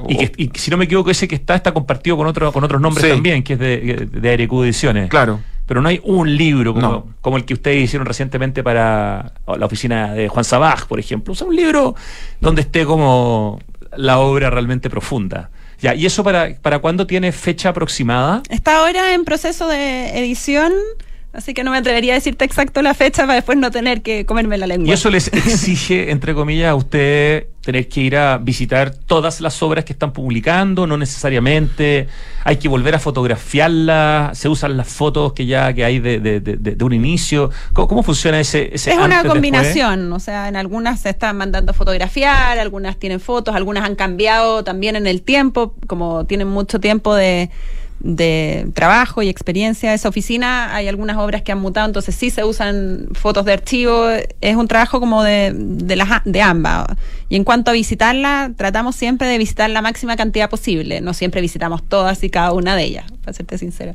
Y, 0.09 0.17
que, 0.17 0.33
y 0.37 0.51
si 0.59 0.71
no 0.71 0.77
me 0.77 0.87
equivoco, 0.87 1.11
ese 1.11 1.29
que 1.29 1.37
está 1.37 1.55
está 1.55 1.73
compartido 1.73 2.17
con, 2.17 2.27
otro, 2.27 2.51
con 2.53 2.65
otros 2.65 2.81
nombres 2.81 3.05
Sí. 3.07 3.13
también, 3.13 3.43
que 3.45 3.53
es 3.53 3.59
de, 3.59 4.09
de 4.11 4.33
Arecu 4.33 4.65
Ediciones. 4.65 5.09
Claro. 5.09 5.41
Pero 5.67 5.81
no 5.81 5.89
hay 5.89 6.01
un 6.03 6.37
libro 6.37 6.75
como, 6.75 6.89
No. 6.89 7.07
como 7.21 7.37
el 7.37 7.45
que 7.45 7.55
ustedes 7.55 7.85
hicieron 7.85 8.05
recientemente 8.05 8.65
para 8.65 9.35
la 9.47 9.67
oficina 9.67 10.13
de 10.15 10.29
Juan 10.29 10.45
Sabaj, 10.45 10.87
por 10.89 10.99
ejemplo. 10.99 11.33
O 11.33 11.37
sea, 11.37 11.47
un 11.47 11.55
libro 11.55 11.95
donde 12.41 12.63
esté 12.63 12.85
como 12.85 13.61
la 13.97 14.19
obra 14.19 14.51
realmente 14.51 14.91
profunda. 14.91 15.51
Ya, 15.81 15.95
¿y 15.95 16.05
eso 16.05 16.25
para, 16.25 16.57
para 16.61 16.81
cuándo 16.81 17.07
tiene 17.07 17.31
fecha 17.31 17.69
aproximada? 17.69 18.43
Está 18.51 18.79
ahora 18.81 19.15
en 19.15 19.25
proceso 19.25 19.69
de 19.69 20.19
edición, 20.19 20.73
así 21.33 21.55
que 21.55 21.63
no 21.65 21.71
me 21.71 21.79
atrevería 21.79 22.13
a 22.13 22.17
decirte 22.17 22.45
exacto 22.45 22.83
la 22.83 22.95
fecha 22.95 23.23
para 23.23 23.35
después 23.35 23.57
no 23.59 23.71
tener 23.71 24.03
que 24.03 24.25
comerme 24.27 24.59
la 24.59 24.67
lengua. 24.67 24.89
Y 24.89 24.93
eso 24.93 25.11
les 25.11 25.29
exige, 25.29 26.11
entre 26.11 26.35
comillas, 26.35 26.71
a 26.71 26.75
ustedes 26.75 27.47
tener 27.63 27.89
que 27.89 28.01
ir 28.01 28.17
a 28.17 28.39
visitar 28.39 28.91
todas 28.95 29.41
las 29.43 29.63
obras 29.63 29.85
que 29.85 29.93
están 29.93 30.13
publicando, 30.13 30.87
no 30.87 30.97
necesariamente. 30.97 32.09
Hay 32.45 32.57
que 32.57 32.69
volver 32.69 32.95
a 32.95 32.99
fotografiarlas, 32.99 34.37
se 34.39 34.49
usan 34.49 34.77
las 34.77 34.89
fotos 34.89 35.33
que 35.35 35.47
ya 35.47 35.73
que 35.73 35.85
hay 35.85 35.99
de, 35.99 36.21
de- 36.21 36.41
de- 36.41 36.57
de- 36.57 36.85
un 36.85 36.93
inicio. 36.95 37.51
¿Cómo, 37.73 37.87
cómo 37.89 38.03
funciona 38.03 38.41
ese, 38.41 38.71
ese 38.75 38.91
Es 38.93 38.97
una 38.97 39.09
después? 39.17 39.33
combinación, 39.33 40.13
o 40.13 40.19
sea, 40.21 40.49
en 40.49 40.57
algunas 40.57 41.01
se 41.01 41.11
están 41.11 41.37
mandando 41.37 41.73
a 41.73 41.75
fotografiar, 41.75 42.59
algunas 42.59 42.97
tienen 42.97 43.21
fotos, 43.21 43.55
algunas 43.55 43.85
han 43.85 43.95
cambiado 43.95 44.65
también 44.65 44.97
en 44.97 45.07
el 45.07 45.23
tiempo, 45.23 45.75
como 45.87 46.25
tienen 46.25 46.49
mucho 46.49 46.81
tiempo 46.81 47.15
de, 47.15 47.51
de 48.01 48.69
trabajo 48.75 49.23
y 49.23 49.29
experiencia 49.29 49.95
esa 49.95 50.09
oficina, 50.09 50.75
hay 50.75 50.89
algunas 50.89 51.19
obras 51.19 51.43
que 51.43 51.53
han 51.53 51.61
mutado, 51.61 51.87
entonces 51.87 52.15
sí 52.15 52.31
se 52.31 52.45
usan 52.45 53.09
fotos 53.13 53.45
de 53.45 53.53
archivo, 53.53 54.09
es 54.41 54.57
un 54.57 54.69
trabajo 54.69 55.01
como 55.01 55.23
de, 55.23 55.53
de, 55.55 55.97
las, 55.97 56.09
de 56.25 56.43
ambas. 56.43 56.87
Y 57.29 57.37
en 57.37 57.45
cuanto 57.45 57.71
a 57.71 57.75
visitarla, 57.75 58.53
tratamos 58.57 58.97
siempre 58.97 59.29
de 59.29 59.39
visitar 59.39 59.71
la 59.71 59.83
máxima 59.83 60.17
cantidad 60.17 60.49
posible, 60.49 61.01
no 61.01 61.15
siempre 61.15 61.41
visitamos 61.41 61.83
todas 61.83 62.25
y 62.25 62.31
cada 62.31 62.53
una 62.53 62.75
de 62.75 62.85
ellas, 62.85 63.05
para 63.23 63.35
serte 63.35 63.59
sincera. 63.59 63.93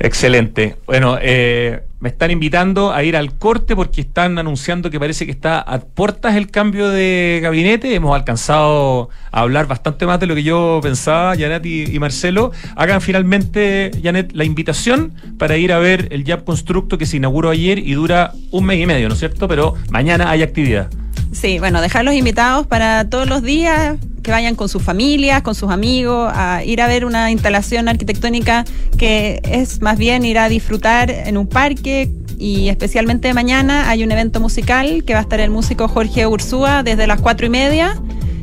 Excelente. 0.00 0.76
Bueno, 0.86 1.18
eh, 1.20 1.82
me 2.00 2.08
están 2.10 2.30
invitando 2.30 2.92
a 2.92 3.02
ir 3.02 3.16
al 3.16 3.34
corte 3.34 3.74
porque 3.74 4.00
están 4.00 4.38
anunciando 4.38 4.90
que 4.90 5.00
parece 5.00 5.26
que 5.26 5.32
está 5.32 5.60
a 5.60 5.80
puertas 5.80 6.36
el 6.36 6.50
cambio 6.50 6.88
de 6.88 7.40
gabinete. 7.42 7.94
Hemos 7.94 8.14
alcanzado 8.14 9.10
a 9.32 9.40
hablar 9.40 9.66
bastante 9.66 10.06
más 10.06 10.20
de 10.20 10.26
lo 10.26 10.36
que 10.36 10.44
yo 10.44 10.78
pensaba, 10.80 11.36
Janet 11.36 11.66
y, 11.66 11.98
Marcelo. 11.98 12.52
Hagan 12.76 13.00
finalmente, 13.00 13.90
Janet, 14.00 14.32
la 14.32 14.44
invitación 14.44 15.12
para 15.38 15.56
ir 15.56 15.72
a 15.72 15.78
ver 15.78 16.08
el 16.12 16.24
Jab 16.24 16.44
Constructo 16.44 16.98
que 16.98 17.06
se 17.06 17.16
inauguró 17.16 17.50
ayer 17.50 17.78
y 17.80 17.94
dura 17.94 18.32
un 18.52 18.64
mes 18.66 18.80
y 18.80 18.86
medio, 18.86 19.08
¿no 19.08 19.14
es 19.14 19.20
cierto? 19.20 19.48
Pero 19.48 19.74
mañana 19.90 20.30
hay 20.30 20.42
actividad. 20.42 20.88
Sí, 21.32 21.58
bueno, 21.58 21.80
dejarlos 21.80 22.14
invitados 22.14 22.66
para 22.66 23.10
todos 23.10 23.28
los 23.28 23.42
días, 23.42 23.96
que 24.28 24.32
vayan 24.32 24.56
con 24.56 24.68
sus 24.68 24.82
familias, 24.82 25.40
con 25.40 25.54
sus 25.54 25.70
amigos, 25.70 26.30
a 26.34 26.62
ir 26.62 26.82
a 26.82 26.86
ver 26.86 27.06
una 27.06 27.30
instalación 27.30 27.88
arquitectónica 27.88 28.66
que 28.98 29.40
es 29.42 29.80
más 29.80 29.96
bien 29.96 30.26
ir 30.26 30.38
a 30.38 30.50
disfrutar 30.50 31.10
en 31.10 31.38
un 31.38 31.46
parque 31.46 32.10
y 32.38 32.68
especialmente 32.68 33.32
mañana 33.32 33.88
hay 33.88 34.04
un 34.04 34.12
evento 34.12 34.38
musical 34.38 35.02
que 35.06 35.14
va 35.14 35.20
a 35.20 35.22
estar 35.22 35.40
el 35.40 35.48
músico 35.48 35.88
Jorge 35.88 36.26
Ursúa 36.26 36.82
desde 36.82 37.06
las 37.06 37.22
cuatro 37.22 37.46
y 37.46 37.48
media 37.48 37.98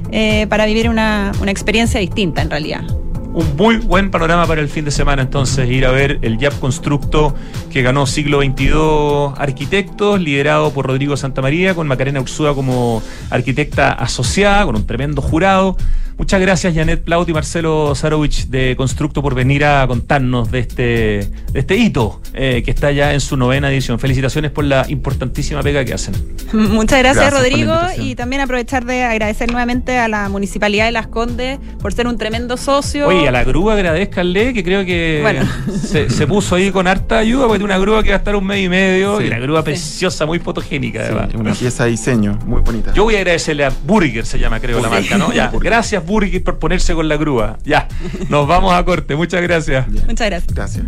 eh, 0.10 0.48
para 0.50 0.66
vivir 0.66 0.90
una, 0.90 1.32
una 1.40 1.52
experiencia 1.52 2.00
distinta 2.00 2.42
en 2.42 2.50
realidad. 2.50 3.05
Un 3.36 3.58
muy 3.58 3.76
buen 3.76 4.12
panorama 4.12 4.48
para 4.48 4.62
el 4.62 4.70
fin 4.70 4.86
de 4.86 4.92
semana, 4.92 5.22
entonces, 5.22 5.70
ir 5.70 5.86
a 5.86 5.92
ver 5.92 6.20
el 6.22 6.40
Jab 6.40 6.58
Constructo 6.58 7.36
que 7.70 7.82
ganó 7.82 8.08
siglo 8.08 8.40
XXII 8.40 9.34
Arquitectos, 9.36 10.22
liderado 10.22 10.72
por 10.72 10.88
Rodrigo 10.88 11.18
Santamaría, 11.18 11.76
con 11.76 11.86
Macarena 11.86 12.22
Ursúa 12.22 12.56
como 12.56 13.04
arquitecta 13.30 13.92
asociada, 13.92 14.64
con 14.64 14.78
un 14.78 14.88
tremendo 14.88 15.22
jurado. 15.22 15.76
Muchas 16.18 16.40
gracias, 16.40 16.74
Janet 16.74 17.04
Plaut 17.04 17.28
y 17.28 17.34
Marcelo 17.34 17.94
Sarovich 17.94 18.48
de 18.48 18.76
Constructo 18.78 19.22
por 19.22 19.36
venir 19.36 19.66
a 19.66 19.86
contarnos 19.86 20.50
de 20.50 20.60
este, 20.60 20.84
de 20.84 21.60
este 21.60 21.76
hito 21.76 22.22
eh, 22.34 22.62
que 22.64 22.72
está 22.72 22.92
ya 22.92 23.14
en 23.14 23.20
su 23.20 23.36
novena 23.36 23.70
edición. 23.70 24.00
Felicitaciones 24.00 24.52
por 24.52 24.64
la 24.64 24.86
importantísima 24.88 25.62
pega 25.62 25.84
que 25.84 25.94
hacen. 25.94 26.16
Muchas 26.54 27.00
gracias, 27.00 27.32
Gracias 27.32 27.34
Rodrigo, 27.34 27.76
y 27.98 28.16
también 28.16 28.42
aprovechar 28.42 28.86
de 28.86 29.04
agradecer 29.04 29.52
nuevamente 29.52 29.98
a 29.98 30.08
la 30.08 30.30
Municipalidad 30.30 30.86
de 30.86 30.92
Las 30.94 31.08
Condes 31.08 31.60
por 31.82 31.92
ser 31.94 32.08
un 32.08 32.18
tremendo 32.18 32.56
socio. 32.58 33.08
Oye, 33.08 33.28
a 33.28 33.32
la 33.32 33.44
grúa 33.44 33.74
agradezcanle, 33.74 34.54
que 34.54 34.64
creo 34.64 34.86
que 34.86 35.20
Bueno. 35.22 35.42
se, 35.86 36.10
se 36.10 36.28
puso 36.28 36.56
ahí 36.56 36.72
con 36.72 36.88
harta 36.88 37.18
ayuda, 37.18 37.48
porque 37.48 37.60
tiene 37.60 37.74
una 37.74 37.80
grúa 37.82 38.02
que 38.04 38.10
va 38.10 38.16
a 38.16 38.20
estar 38.20 38.36
un 38.38 38.46
mes 38.46 38.64
y 38.64 38.70
medio, 38.70 39.20
Sí. 39.20 39.26
y 39.26 39.30
la 39.30 39.40
grúa 39.40 39.64
preciosa, 39.64 40.26
muy 40.26 40.40
fotogénica, 40.40 41.00
Sí, 41.06 41.12
además. 41.12 41.36
una 41.36 41.54
pieza 41.54 41.84
de 41.84 41.92
diseño 41.92 42.40
muy 42.46 42.62
bonita. 42.62 42.94
Yo 42.94 43.04
voy 43.04 43.16
a 43.16 43.18
agradecerle 43.18 43.66
a 43.66 43.72
Burger, 43.86 44.26
se 44.26 44.40
llama 44.40 44.60
creo 44.62 44.80
la 44.82 44.90
marca, 44.90 45.18
¿no? 45.18 45.34
Ya. 45.34 45.50
Burger. 45.52 45.74
Gracias 46.06 46.08
Burger 46.08 46.44
por 46.44 46.60
ponerse 46.60 46.94
con 46.94 47.08
la 47.08 47.18
grúa. 47.18 47.58
Ya. 47.66 47.88
Nos 48.30 48.48
vamos 48.48 48.74
a 48.74 48.84
corte. 48.86 49.16
Muchas 49.16 49.42
gracias. 49.42 49.92
Bien. 49.92 50.06
Muchas 50.08 50.28
gracias. 50.28 50.54
Gracias. 50.54 50.86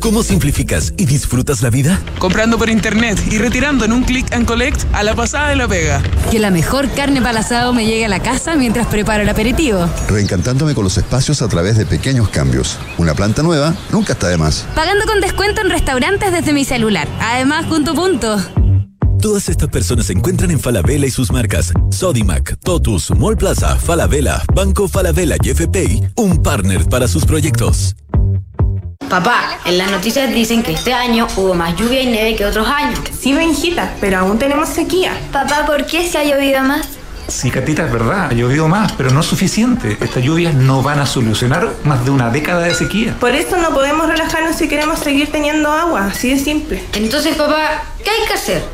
¿Cómo 0.00 0.22
simplificas 0.22 0.92
y 0.98 1.06
disfrutas 1.06 1.62
la 1.62 1.70
vida? 1.70 1.98
Comprando 2.18 2.58
por 2.58 2.68
internet 2.68 3.18
y 3.30 3.38
retirando 3.38 3.86
en 3.86 3.92
un 3.92 4.02
click 4.02 4.30
and 4.34 4.46
collect 4.46 4.84
a 4.92 5.02
la 5.02 5.14
pasada 5.14 5.48
de 5.48 5.56
la 5.56 5.66
pega. 5.66 6.02
Que 6.30 6.38
la 6.38 6.50
mejor 6.50 6.90
carne 6.90 7.22
para 7.22 7.40
asado 7.40 7.72
me 7.72 7.86
llegue 7.86 8.04
a 8.04 8.08
la 8.08 8.20
casa 8.20 8.54
mientras 8.54 8.86
preparo 8.86 9.22
el 9.22 9.28
aperitivo. 9.30 9.88
Reencantándome 10.08 10.74
con 10.74 10.84
los 10.84 10.98
espacios 10.98 11.40
a 11.40 11.48
través 11.48 11.78
de 11.78 11.86
pequeños 11.86 12.28
cambios. 12.28 12.78
Una 12.98 13.14
planta 13.14 13.42
nueva 13.42 13.74
nunca 13.92 14.12
está 14.12 14.28
de 14.28 14.36
más. 14.36 14.66
Pagando 14.74 15.06
con 15.06 15.22
descuento 15.22 15.62
en 15.62 15.70
restaurantes 15.70 16.32
desde 16.32 16.52
mi 16.52 16.66
celular. 16.66 17.08
Además, 17.20 17.64
punto 17.64 17.94
punto. 17.94 18.36
Todas 19.24 19.48
estas 19.48 19.70
personas 19.70 20.04
se 20.04 20.12
encuentran 20.12 20.50
en 20.50 20.60
Falabella 20.60 21.06
y 21.06 21.10
sus 21.10 21.32
marcas 21.32 21.72
Sodimac, 21.90 22.58
Totus, 22.62 23.10
Mall 23.12 23.38
Plaza, 23.38 23.74
Falabella, 23.76 24.42
Banco 24.54 24.86
Falabella 24.86 25.36
y 25.42 25.48
FPI, 25.48 26.08
un 26.16 26.42
partner 26.42 26.84
para 26.90 27.08
sus 27.08 27.24
proyectos. 27.24 27.96
Papá, 29.08 29.60
en 29.64 29.78
las 29.78 29.90
noticias 29.90 30.30
dicen 30.34 30.62
que 30.62 30.72
este 30.72 30.92
año 30.92 31.26
hubo 31.38 31.54
más 31.54 31.74
lluvia 31.74 32.02
y 32.02 32.06
nieve 32.08 32.36
que 32.36 32.44
otros 32.44 32.68
años. 32.68 33.00
Sí, 33.18 33.32
Benjita, 33.32 33.94
pero 33.98 34.18
aún 34.18 34.38
tenemos 34.38 34.68
sequía. 34.68 35.18
Papá, 35.32 35.64
¿por 35.64 35.86
qué 35.86 36.06
se 36.06 36.18
ha 36.18 36.24
llovido 36.24 36.62
más? 36.62 36.86
Sí, 37.26 37.50
Catita, 37.50 37.86
es 37.86 37.92
verdad, 37.92 38.26
ha 38.26 38.34
llovido 38.34 38.68
más, 38.68 38.92
pero 38.92 39.08
no 39.08 39.20
es 39.20 39.26
suficiente. 39.26 39.96
Estas 40.02 40.22
lluvias 40.22 40.52
no 40.52 40.82
van 40.82 40.98
a 40.98 41.06
solucionar 41.06 41.72
más 41.84 42.04
de 42.04 42.10
una 42.10 42.28
década 42.28 42.64
de 42.64 42.74
sequía. 42.74 43.16
Por 43.18 43.34
eso 43.34 43.56
no 43.56 43.70
podemos 43.70 44.06
relajarnos 44.06 44.56
si 44.56 44.68
queremos 44.68 44.98
seguir 44.98 45.32
teniendo 45.32 45.72
agua, 45.72 46.08
así 46.08 46.28
de 46.28 46.38
simple. 46.38 46.84
Entonces, 46.92 47.34
papá, 47.36 47.84
¿qué 48.04 48.10
hay 48.10 48.28
que 48.28 48.34
hacer? 48.34 48.73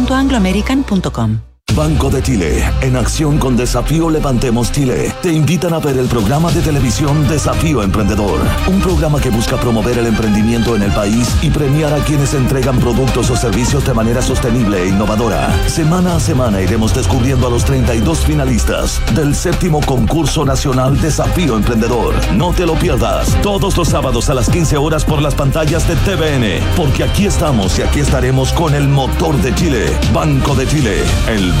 chile.angloamerican.com. 0.05 1.50
Banco 1.75 2.09
de 2.09 2.21
Chile, 2.21 2.63
en 2.81 2.97
acción 2.97 3.37
con 3.37 3.55
Desafío 3.55 4.09
Levantemos 4.09 4.71
Chile, 4.71 5.13
te 5.21 5.31
invitan 5.31 5.73
a 5.73 5.79
ver 5.79 5.97
el 5.97 6.07
programa 6.07 6.51
de 6.51 6.61
televisión 6.61 7.27
Desafío 7.29 7.81
Emprendedor, 7.81 8.41
un 8.67 8.81
programa 8.81 9.21
que 9.21 9.29
busca 9.29 9.57
promover 9.57 9.97
el 9.97 10.07
emprendimiento 10.07 10.75
en 10.75 10.83
el 10.83 10.91
país 10.91 11.29
y 11.41 11.49
premiar 11.49 11.93
a 11.93 12.03
quienes 12.03 12.33
entregan 12.33 12.77
productos 12.79 13.29
o 13.29 13.37
servicios 13.37 13.85
de 13.85 13.93
manera 13.93 14.21
sostenible 14.21 14.83
e 14.83 14.87
innovadora. 14.87 15.49
Semana 15.69 16.17
a 16.17 16.19
semana 16.19 16.61
iremos 16.61 16.93
descubriendo 16.93 17.47
a 17.47 17.49
los 17.49 17.63
32 17.63 18.19
finalistas 18.19 19.01
del 19.15 19.33
séptimo 19.33 19.79
concurso 19.81 20.43
nacional 20.43 20.99
Desafío 20.99 21.55
Emprendedor. 21.55 22.15
No 22.35 22.51
te 22.53 22.65
lo 22.65 22.73
pierdas, 22.75 23.35
todos 23.41 23.77
los 23.77 23.87
sábados 23.87 24.29
a 24.29 24.33
las 24.33 24.49
15 24.49 24.75
horas 24.77 25.05
por 25.05 25.21
las 25.21 25.35
pantallas 25.35 25.87
de 25.87 25.95
TVN, 25.95 26.75
porque 26.75 27.05
aquí 27.05 27.27
estamos 27.27 27.79
y 27.79 27.83
aquí 27.83 28.01
estaremos 28.01 28.51
con 28.51 28.75
el 28.75 28.87
motor 28.89 29.37
de 29.37 29.55
Chile, 29.55 29.85
Banco 30.13 30.53
de 30.53 30.67
Chile, 30.67 31.03
el 31.29 31.60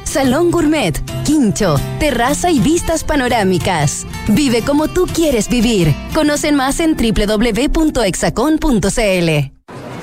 salón 0.11 0.51
gourmet, 0.51 0.93
quincho, 1.23 1.79
terraza 1.99 2.51
y 2.51 2.59
vistas 2.59 3.05
panorámicas. 3.05 4.05
Vive 4.27 4.61
como 4.61 4.89
tú 4.89 5.07
quieres 5.07 5.47
vivir. 5.47 5.95
Conocen 6.13 6.55
más 6.55 6.81
en 6.81 6.97
www.exacon.cl. 6.97 7.71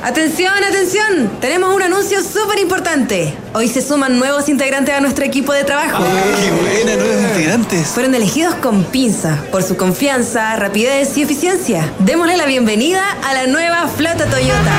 Atención, 0.00 0.54
atención, 0.64 1.30
tenemos 1.40 1.74
un 1.74 1.82
anuncio 1.82 2.22
súper 2.22 2.60
importante. 2.60 3.34
Hoy 3.52 3.68
se 3.68 3.82
suman 3.82 4.18
nuevos 4.18 4.48
integrantes 4.48 4.94
a 4.94 5.00
nuestro 5.00 5.24
equipo 5.24 5.52
de 5.52 5.64
trabajo. 5.64 6.04
¡Qué 6.04 6.50
buena, 6.52 6.96
nuevos 6.96 7.24
integrantes! 7.24 7.88
Fueron 7.88 8.14
elegidos 8.14 8.54
con 8.54 8.84
pinza 8.84 9.44
por 9.50 9.62
su 9.64 9.76
confianza, 9.76 10.56
rapidez 10.56 11.18
y 11.18 11.22
eficiencia. 11.22 11.92
Démosle 11.98 12.36
la 12.36 12.46
bienvenida 12.46 13.04
a 13.26 13.34
la 13.34 13.46
nueva 13.48 13.88
flota 13.88 14.24
Toyota. 14.26 14.72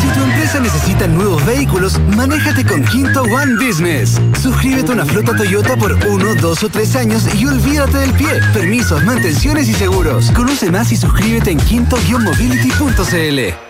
Si 0.00 0.08
tu 0.08 0.24
empresa 0.24 0.58
necesita 0.58 0.89
nuevos 1.08 1.44
vehículos, 1.46 1.98
manéjate 2.16 2.64
con 2.64 2.84
Quinto 2.84 3.22
One 3.22 3.54
Business. 3.64 4.20
Suscríbete 4.40 4.90
a 4.90 4.94
una 4.94 5.06
flota 5.06 5.36
Toyota 5.36 5.76
por 5.76 5.92
uno, 5.92 6.34
dos 6.34 6.62
o 6.62 6.68
tres 6.68 6.94
años 6.96 7.26
y 7.34 7.46
olvídate 7.46 7.98
del 7.98 8.12
pie. 8.12 8.40
Permisos, 8.52 9.04
mantenciones 9.04 9.68
y 9.68 9.74
seguros. 9.74 10.30
Conoce 10.32 10.70
más 10.70 10.92
y 10.92 10.96
suscríbete 10.96 11.50
en 11.50 11.58
quinto-mobility.cl. 11.58 13.69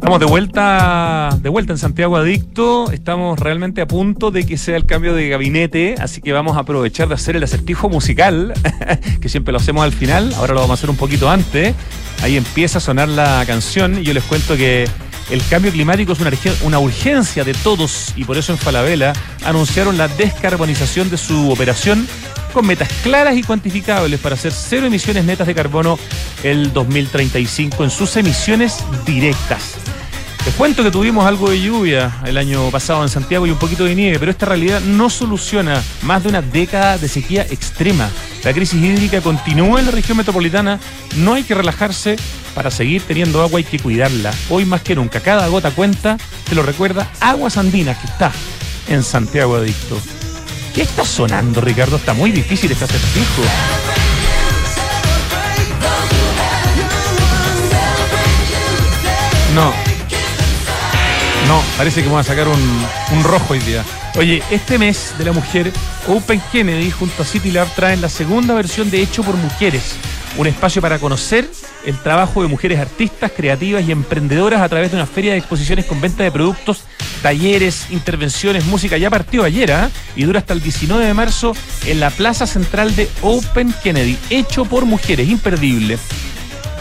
Estamos 0.00 0.18
de 0.18 0.24
vuelta, 0.24 1.28
de 1.42 1.50
vuelta 1.50 1.74
en 1.74 1.78
Santiago 1.78 2.16
Adicto. 2.16 2.90
Estamos 2.90 3.38
realmente 3.38 3.82
a 3.82 3.86
punto 3.86 4.30
de 4.30 4.46
que 4.46 4.56
sea 4.56 4.78
el 4.78 4.86
cambio 4.86 5.14
de 5.14 5.28
gabinete, 5.28 5.96
así 5.98 6.22
que 6.22 6.32
vamos 6.32 6.56
a 6.56 6.60
aprovechar 6.60 7.06
de 7.08 7.16
hacer 7.16 7.36
el 7.36 7.44
acertijo 7.44 7.90
musical, 7.90 8.54
que 9.20 9.28
siempre 9.28 9.52
lo 9.52 9.58
hacemos 9.58 9.84
al 9.84 9.92
final. 9.92 10.32
Ahora 10.38 10.54
lo 10.54 10.60
vamos 10.60 10.70
a 10.70 10.80
hacer 10.80 10.88
un 10.88 10.96
poquito 10.96 11.28
antes. 11.28 11.74
Ahí 12.22 12.38
empieza 12.38 12.78
a 12.78 12.80
sonar 12.80 13.10
la 13.10 13.44
canción 13.46 13.98
y 13.98 14.04
yo 14.04 14.14
les 14.14 14.24
cuento 14.24 14.56
que 14.56 14.88
el 15.30 15.42
cambio 15.50 15.70
climático 15.70 16.14
es 16.14 16.20
una, 16.20 16.30
una 16.62 16.78
urgencia 16.78 17.44
de 17.44 17.52
todos 17.52 18.14
y 18.16 18.24
por 18.24 18.38
eso 18.38 18.52
en 18.52 18.58
Falabella 18.58 19.12
anunciaron 19.44 19.98
la 19.98 20.08
descarbonización 20.08 21.10
de 21.10 21.18
su 21.18 21.50
operación 21.50 22.08
con 22.50 22.66
metas 22.66 22.88
claras 23.02 23.36
y 23.36 23.42
cuantificables 23.42 24.20
para 24.20 24.34
hacer 24.34 24.52
cero 24.52 24.86
emisiones 24.86 25.24
netas 25.24 25.46
de 25.46 25.54
carbono 25.54 25.98
el 26.42 26.72
2035 26.72 27.84
en 27.84 27.90
sus 27.90 28.16
emisiones 28.16 28.78
directas. 29.04 29.76
Les 30.44 30.54
cuento 30.54 30.82
que 30.82 30.90
tuvimos 30.90 31.26
algo 31.26 31.50
de 31.50 31.60
lluvia 31.60 32.18
el 32.24 32.38
año 32.38 32.70
pasado 32.70 33.02
en 33.02 33.10
Santiago 33.10 33.46
y 33.46 33.50
un 33.50 33.58
poquito 33.58 33.84
de 33.84 33.94
nieve, 33.94 34.18
pero 34.18 34.30
esta 34.30 34.46
realidad 34.46 34.80
no 34.80 35.10
soluciona 35.10 35.82
más 36.02 36.22
de 36.22 36.30
una 36.30 36.40
década 36.40 36.96
de 36.96 37.08
sequía 37.08 37.42
extrema. 37.42 38.08
La 38.42 38.54
crisis 38.54 38.82
hídrica 38.82 39.20
continúa 39.20 39.80
en 39.80 39.86
la 39.86 39.92
región 39.92 40.16
metropolitana, 40.16 40.80
no 41.16 41.34
hay 41.34 41.42
que 41.42 41.54
relajarse, 41.54 42.16
para 42.54 42.70
seguir 42.70 43.02
teniendo 43.02 43.42
agua 43.42 43.58
hay 43.58 43.64
que 43.64 43.78
cuidarla. 43.78 44.32
Hoy 44.48 44.64
más 44.64 44.80
que 44.82 44.94
nunca, 44.94 45.20
cada 45.20 45.46
gota 45.48 45.70
cuenta, 45.72 46.16
te 46.48 46.54
lo 46.54 46.62
recuerda 46.62 47.10
Aguas 47.20 47.58
Andinas, 47.58 47.98
que 47.98 48.06
está 48.06 48.32
en 48.88 49.02
Santiago 49.02 49.56
Adicto. 49.56 50.00
¿Qué 50.74 50.82
está 50.82 51.04
sonando, 51.04 51.60
Ricardo? 51.60 51.96
Está 51.96 52.14
muy 52.14 52.30
difícil 52.30 52.70
este 52.70 52.84
acertijo. 52.84 53.42
No. 59.54 59.72
No, 61.48 61.62
parece 61.76 62.02
que 62.02 62.08
vamos 62.08 62.26
a 62.26 62.30
sacar 62.30 62.46
un, 62.46 62.86
un 63.12 63.24
rojo 63.24 63.54
hoy 63.54 63.58
día. 63.60 63.84
Oye, 64.16 64.42
este 64.50 64.78
mes 64.78 65.14
de 65.18 65.24
la 65.24 65.32
mujer, 65.32 65.72
Open 66.06 66.40
Kennedy 66.52 66.90
junto 66.90 67.22
a 67.22 67.26
City 67.26 67.50
Lab 67.50 67.68
traen 67.74 68.00
la 68.00 68.08
segunda 68.08 68.54
versión 68.54 68.90
de 68.90 69.02
Hecho 69.02 69.24
por 69.24 69.36
Mujeres, 69.36 69.94
un 70.36 70.46
espacio 70.46 70.80
para 70.80 70.98
conocer 70.98 71.48
el 71.84 71.98
trabajo 71.98 72.42
de 72.42 72.48
mujeres 72.48 72.78
artistas, 72.78 73.32
creativas 73.34 73.86
y 73.86 73.92
emprendedoras 73.92 74.60
a 74.60 74.68
través 74.68 74.90
de 74.90 74.96
una 74.96 75.06
feria 75.06 75.32
de 75.32 75.38
exposiciones 75.38 75.86
con 75.86 76.00
venta 76.00 76.22
de 76.22 76.30
productos, 76.30 76.84
talleres, 77.22 77.86
intervenciones, 77.90 78.64
música. 78.66 78.96
Ya 78.98 79.10
partió 79.10 79.44
ayer 79.44 79.72
¿ah? 79.72 79.90
y 80.16 80.24
dura 80.24 80.40
hasta 80.40 80.54
el 80.54 80.62
19 80.62 81.04
de 81.04 81.14
marzo 81.14 81.54
en 81.86 82.00
la 82.00 82.10
Plaza 82.10 82.46
Central 82.46 82.94
de 82.96 83.08
Open 83.22 83.74
Kennedy, 83.82 84.18
hecho 84.30 84.64
por 84.64 84.84
mujeres, 84.84 85.28
imperdible. 85.28 85.98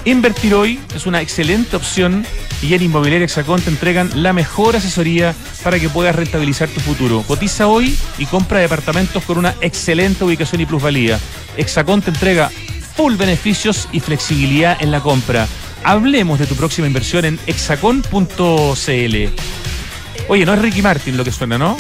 Invertir 0.05 0.53
hoy 0.53 0.79
es 0.95 1.05
una 1.05 1.21
excelente 1.21 1.75
opción 1.75 2.25
y 2.61 2.73
en 2.73 2.81
Inmobiliaria 2.81 3.25
Hexacón 3.25 3.61
te 3.61 3.69
entregan 3.69 4.09
la 4.23 4.33
mejor 4.33 4.75
asesoría 4.75 5.35
para 5.63 5.79
que 5.79 5.89
puedas 5.89 6.15
rentabilizar 6.15 6.69
tu 6.69 6.79
futuro. 6.79 7.23
Cotiza 7.27 7.67
hoy 7.67 7.95
y 8.17 8.25
compra 8.25 8.59
departamentos 8.59 9.23
con 9.23 9.37
una 9.37 9.55
excelente 9.61 10.23
ubicación 10.23 10.61
y 10.61 10.65
plusvalía. 10.65 11.19
Hexacón 11.57 12.01
te 12.01 12.11
entrega 12.11 12.49
full 12.99 13.15
beneficios 13.15 13.87
y 13.93 14.01
flexibilidad 14.01 14.75
en 14.81 14.91
la 14.91 14.99
compra. 14.99 15.47
Hablemos 15.85 16.37
de 16.37 16.45
tu 16.45 16.55
próxima 16.55 16.85
inversión 16.85 17.23
en 17.23 17.39
hexacon.cl. 17.47 18.13
Oye, 20.27 20.45
no 20.45 20.53
es 20.53 20.61
Ricky 20.61 20.81
Martin 20.81 21.15
lo 21.15 21.23
que 21.23 21.31
suena, 21.31 21.57
¿no? 21.57 21.77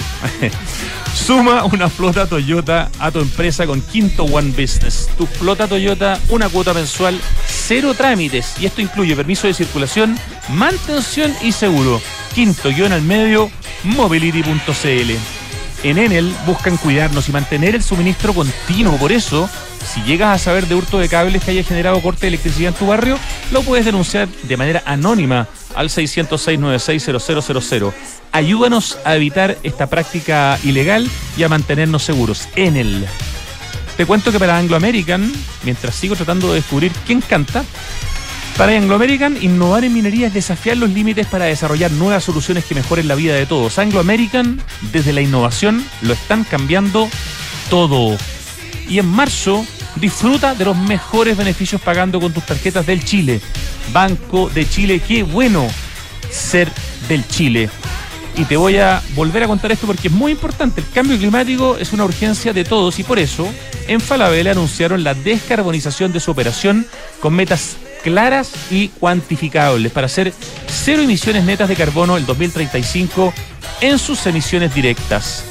Suma 1.13 1.65
una 1.65 1.89
flota 1.89 2.25
Toyota 2.25 2.89
a 2.99 3.11
tu 3.11 3.19
empresa 3.19 3.67
con 3.67 3.81
Quinto 3.81 4.23
One 4.23 4.51
Business. 4.51 5.09
Tu 5.17 5.25
flota 5.25 5.67
Toyota, 5.67 6.17
una 6.29 6.47
cuota 6.47 6.73
mensual, 6.73 7.19
cero 7.45 7.93
trámites. 7.93 8.53
Y 8.61 8.65
esto 8.65 8.79
incluye 8.79 9.13
permiso 9.13 9.45
de 9.47 9.53
circulación, 9.53 10.17
mantención 10.47 11.33
y 11.41 11.51
seguro. 11.51 12.01
Quinto 12.33 12.69
guion 12.69 12.93
al 12.93 13.01
medio, 13.01 13.51
mobility.cl. 13.83 15.38
En 15.83 15.97
Enel 15.97 16.35
buscan 16.45 16.77
cuidarnos 16.77 17.29
y 17.29 17.31
mantener 17.31 17.73
el 17.73 17.83
suministro 17.83 18.33
continuo. 18.33 18.97
Por 18.97 19.13
eso, 19.13 19.49
si 19.85 20.01
llegas 20.03 20.35
a 20.35 20.43
saber 20.43 20.67
de 20.67 20.75
hurto 20.75 20.99
de 20.99 21.07
cables 21.07 21.43
que 21.43 21.51
haya 21.51 21.63
generado 21.63 22.01
corte 22.01 22.21
de 22.21 22.29
electricidad 22.29 22.73
en 22.73 22.79
tu 22.79 22.87
barrio, 22.87 23.17
lo 23.51 23.63
puedes 23.63 23.85
denunciar 23.85 24.27
de 24.27 24.57
manera 24.57 24.83
anónima 24.85 25.47
al 25.75 25.89
606-960000. 25.89 27.93
Ayúdanos 28.33 28.97
a 29.05 29.15
evitar 29.15 29.57
esta 29.63 29.87
práctica 29.87 30.59
ilegal 30.63 31.09
y 31.37 31.43
a 31.43 31.49
mantenernos 31.49 32.03
seguros. 32.03 32.49
Enel. 32.55 33.05
Te 33.95 34.05
cuento 34.05 34.31
que 34.31 34.39
para 34.39 34.57
Anglo 34.57 34.75
American, 34.75 35.31
mientras 35.63 35.95
sigo 35.95 36.15
tratando 36.15 36.49
de 36.49 36.55
descubrir 36.55 36.91
quién 37.05 37.21
canta, 37.21 37.63
para 38.59 38.75
Anglo 38.75 38.95
American, 38.95 39.41
innovar 39.41 39.85
en 39.85 39.93
minería 39.93 40.27
es 40.27 40.33
desafiar 40.33 40.75
los 40.75 40.89
límites 40.89 41.25
para 41.27 41.45
desarrollar 41.45 41.91
nuevas 41.91 42.25
soluciones 42.25 42.65
que 42.65 42.75
mejoren 42.75 43.07
la 43.07 43.15
vida 43.15 43.33
de 43.33 43.45
todos. 43.45 43.79
Anglo 43.79 44.01
American, 44.01 44.61
desde 44.91 45.13
la 45.13 45.21
innovación, 45.21 45.81
lo 46.01 46.11
están 46.11 46.43
cambiando 46.43 47.07
todo. 47.69 48.17
Y 48.89 48.99
en 48.99 49.05
marzo, 49.05 49.65
disfruta 49.95 50.55
de 50.55 50.65
los 50.65 50.75
mejores 50.75 51.37
beneficios 51.37 51.79
pagando 51.79 52.19
con 52.19 52.33
tus 52.33 52.45
tarjetas 52.45 52.85
del 52.85 53.05
Chile. 53.05 53.39
Banco 53.93 54.49
de 54.49 54.69
Chile, 54.69 55.01
qué 55.07 55.23
bueno 55.23 55.65
ser 56.29 56.69
del 57.07 57.25
Chile. 57.29 57.69
Y 58.35 58.43
te 58.43 58.57
voy 58.57 58.75
a 58.75 59.01
volver 59.15 59.43
a 59.43 59.47
contar 59.47 59.71
esto 59.71 59.87
porque 59.87 60.09
es 60.09 60.13
muy 60.13 60.33
importante. 60.33 60.81
El 60.81 60.89
cambio 60.89 61.17
climático 61.17 61.77
es 61.77 61.93
una 61.93 62.03
urgencia 62.03 62.51
de 62.51 62.65
todos 62.65 62.99
y 62.99 63.03
por 63.03 63.19
eso 63.19 63.47
en 63.87 64.01
Falabella 64.01 64.51
anunciaron 64.51 65.05
la 65.05 65.13
descarbonización 65.13 66.11
de 66.11 66.19
su 66.19 66.31
operación 66.31 66.85
con 67.21 67.33
metas 67.33 67.77
claras 68.03 68.51
y 68.71 68.89
cuantificables 68.89 69.91
para 69.91 70.05
hacer 70.05 70.33
cero 70.67 71.03
emisiones 71.03 71.43
netas 71.43 71.69
de 71.69 71.75
carbono 71.75 72.17
el 72.17 72.25
2035 72.25 73.33
en 73.81 73.99
sus 73.99 74.25
emisiones 74.25 74.73
directas. 74.73 75.43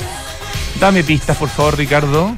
Dame 0.80 1.02
pistas, 1.04 1.36
por 1.36 1.48
favor, 1.48 1.76
Ricardo. 1.76 2.34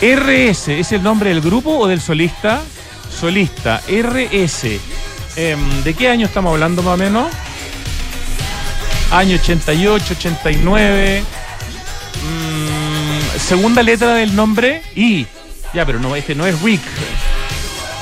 RS, 0.00 0.68
¿es 0.68 0.92
el 0.92 1.02
nombre 1.02 1.30
del 1.30 1.40
grupo 1.40 1.78
o 1.78 1.86
del 1.86 2.00
solista? 2.00 2.60
Solista, 3.20 3.80
RS. 3.88 4.80
Em, 5.36 5.82
¿De 5.84 5.94
qué 5.94 6.08
año 6.08 6.26
estamos 6.26 6.52
hablando 6.52 6.82
más 6.82 6.94
o 6.94 6.96
menos? 6.96 7.30
Año 9.12 9.36
88, 9.36 10.14
89. 10.18 11.22
Mm, 12.22 13.38
segunda 13.38 13.82
letra 13.82 14.14
del 14.14 14.34
nombre, 14.34 14.82
I. 14.96 15.26
Ya, 15.72 15.86
pero 15.86 15.98
no, 15.98 16.16
este 16.16 16.34
no 16.34 16.46
es 16.46 16.60
Rick. 16.62 16.82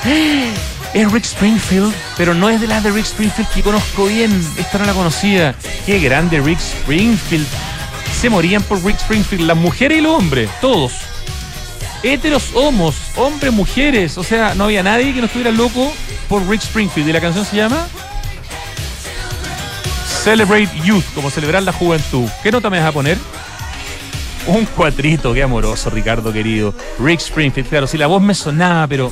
Es 0.93 1.09
Rick 1.09 1.23
Springfield, 1.23 1.93
pero 2.17 2.33
no 2.33 2.49
es 2.49 2.59
de 2.59 2.67
las 2.67 2.83
de 2.83 2.91
Rick 2.91 3.05
Springfield 3.05 3.49
que 3.51 3.61
conozco 3.61 4.07
bien. 4.07 4.45
Esta 4.57 4.77
no 4.77 4.85
la 4.85 4.93
conocía. 4.93 5.55
Qué 5.85 5.99
grande 5.99 6.41
Rick 6.41 6.59
Springfield. 6.59 7.47
Se 8.19 8.29
morían 8.29 8.61
por 8.63 8.83
Rick 8.83 8.97
Springfield, 8.97 9.47
las 9.47 9.55
mujeres 9.55 9.99
y 9.99 10.01
los 10.01 10.17
hombres, 10.17 10.49
todos. 10.59 10.91
Heteros, 12.03 12.49
homos, 12.55 12.95
hombres, 13.15 13.53
mujeres. 13.53 14.17
O 14.17 14.23
sea, 14.23 14.53
no 14.53 14.65
había 14.65 14.83
nadie 14.83 15.13
que 15.13 15.21
no 15.21 15.27
estuviera 15.27 15.51
loco 15.51 15.93
por 16.27 16.45
Rick 16.49 16.61
Springfield. 16.61 17.07
¿Y 17.07 17.13
la 17.13 17.21
canción 17.21 17.45
se 17.45 17.55
llama? 17.55 17.87
Celebrate 20.23 20.69
Youth, 20.83 21.05
como 21.15 21.29
celebrar 21.29 21.63
la 21.63 21.71
juventud. 21.71 22.27
¿Qué 22.43 22.51
nota 22.51 22.69
me 22.69 22.79
vas 22.79 22.89
a 22.89 22.91
poner? 22.91 23.17
Un 24.45 24.65
cuatrito, 24.65 25.33
qué 25.33 25.43
amoroso, 25.43 25.89
Ricardo 25.89 26.33
querido. 26.33 26.73
Rick 26.99 27.21
Springfield, 27.21 27.69
claro, 27.69 27.87
si 27.87 27.97
la 27.97 28.07
voz 28.07 28.21
me 28.21 28.33
sonaba, 28.33 28.87
pero 28.87 29.11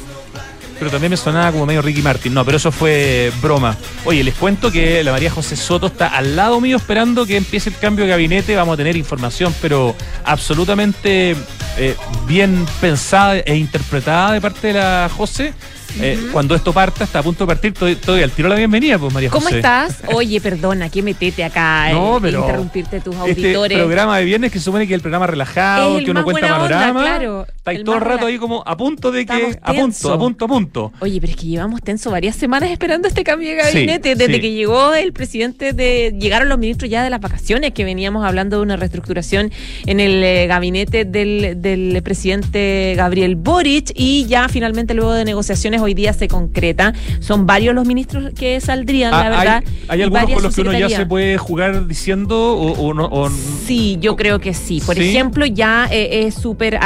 pero 0.80 0.90
también 0.90 1.12
me 1.12 1.18
sonaba 1.18 1.52
como 1.52 1.66
medio 1.66 1.82
Ricky 1.82 2.02
Martin. 2.02 2.34
No, 2.34 2.44
pero 2.46 2.58
eso 2.58 2.72
fue 2.72 3.32
broma. 3.42 3.78
Oye, 4.06 4.24
les 4.24 4.34
cuento 4.34 4.72
que 4.72 5.04
la 5.04 5.12
María 5.12 5.30
José 5.30 5.56
Soto 5.56 5.88
está 5.88 6.08
al 6.08 6.36
lado 6.36 6.60
mío 6.62 6.78
esperando 6.78 7.26
que 7.26 7.38
empiece 7.38 7.70
el 7.70 7.78
cambio 7.78 8.06
de 8.06 8.12
gabinete. 8.12 8.56
Vamos 8.56 8.74
a 8.74 8.78
tener 8.78 8.96
información, 8.96 9.54
pero 9.62 9.96
absolutamente 10.24 11.36
eh, 11.78 11.96
bien 12.26 12.66
pensada 12.82 13.38
e 13.40 13.56
interpretada 13.56 14.32
de 14.32 14.42
parte 14.42 14.68
de 14.68 14.74
la 14.74 15.10
José. 15.16 15.54
Eh, 16.02 16.30
cuando 16.32 16.56
esto 16.56 16.72
parta, 16.74 17.04
está 17.04 17.20
a 17.20 17.24
punto 17.24 17.46
de 17.46 17.48
partir, 17.48 17.74
estoy, 17.88 18.22
al 18.24 18.32
tiro 18.32 18.48
la 18.50 18.56
bienvenida, 18.56 18.98
pues 18.98 19.14
María 19.14 19.30
José. 19.30 19.44
¿Cómo 19.46 19.56
estás? 19.56 20.02
Oye, 20.14 20.40
perdona, 20.40 20.90
que 20.90 21.02
metete 21.02 21.44
acá 21.44 21.90
no, 21.94 22.18
eh, 22.18 22.20
pero 22.22 22.42
interrumpirte 22.42 23.00
tus 23.02 23.16
este 23.16 23.30
auditores. 23.32 23.78
programa 23.78 24.18
de 24.18 24.26
viernes 24.26 24.52
que 24.52 24.60
se 24.60 24.66
supone 24.66 24.88
que 24.88 24.94
es 24.94 24.98
el 24.98 25.02
programa 25.02 25.28
relajado, 25.28 25.98
el 25.98 26.06
que 26.06 26.12
uno 26.12 26.24
cuenta 26.24 26.58
buena 26.58 26.64
onda, 26.64 26.78
panorama. 26.80 27.02
claro, 27.02 27.48
está 27.56 27.72
ahí 27.72 27.84
todo 27.84 27.96
el 27.96 28.02
rato 28.02 28.26
ahí 28.26 28.38
como 28.38 28.64
a 28.66 28.78
punto 28.78 29.12
de 29.12 29.26
que. 29.26 29.58
A 29.62 29.74
punto, 29.74 30.14
a 30.14 30.18
punto, 30.20 30.46
a 30.46 30.48
punto. 30.48 30.94
Oye, 31.00 31.20
pero 31.20 31.32
es 31.32 31.38
que 31.38 31.48
llevamos 31.48 31.82
tenso 31.82 32.12
varias 32.12 32.36
semanas 32.36 32.70
esperando 32.72 33.08
este 33.08 33.24
cambio 33.24 33.50
de 33.50 33.56
gabinete. 33.56 34.14
Sí, 34.14 34.16
Desde 34.18 34.36
sí. 34.36 34.42
que 34.42 34.52
llegó 34.52 34.94
el 34.94 35.14
presidente 35.14 35.74
de. 35.74 36.16
Llegaron 36.20 36.50
los 36.50 36.58
ministros 36.58 36.90
ya 36.90 37.04
de 37.04 37.10
las 37.10 37.22
vacaciones, 37.22 37.72
que 37.74 37.84
veníamos 37.84 38.26
hablando 38.26 38.58
de 38.58 38.64
una 38.64 38.76
reestructuración 38.76 39.52
en 39.86 40.00
el 40.00 40.24
eh, 40.24 40.48
gabinete 40.48 41.06
del, 41.06 41.62
del 41.62 42.02
presidente 42.04 42.94
Gabriel 42.96 43.36
Boric. 43.36 43.92
Y 43.96 44.26
ya 44.28 44.48
finalmente, 44.50 44.94
luego 44.94 45.14
de 45.14 45.26
negociaciones, 45.26 45.79
hoy 45.80 45.94
día 45.94 46.14
se 46.14 46.28
concreta. 46.28 46.94
Son 47.20 47.46
varios 47.46 47.74
los 47.76 47.86
ministros 47.86 48.32
que 48.34 48.60
saldrían, 48.62 49.14
Ah, 49.14 49.24
la 49.24 49.30
verdad. 49.30 49.64
¿Hay, 49.88 50.02
algunos 50.02 50.30
con 50.34 50.44
los 50.44 50.56
que 50.56 50.62
uno 50.62 50.74
ya 50.78 50.90
se 50.90 51.06
puede 51.06 51.38
jugar 51.38 51.88
diciendo 51.88 52.54
o, 52.58 52.72
o 52.74 52.94
no? 52.94 53.06
o- 53.06 53.30
Sí, 53.66 53.98
yo 54.02 54.16
creo 54.16 54.40
que 54.40 54.54
sí. 54.54 54.82
Por 54.86 54.96
¿Sí? 54.96 55.10
ejemplo, 55.10 55.46
ya 55.46 55.88
eh, 55.92 56.26
es 56.28 56.36
súper 56.36 56.80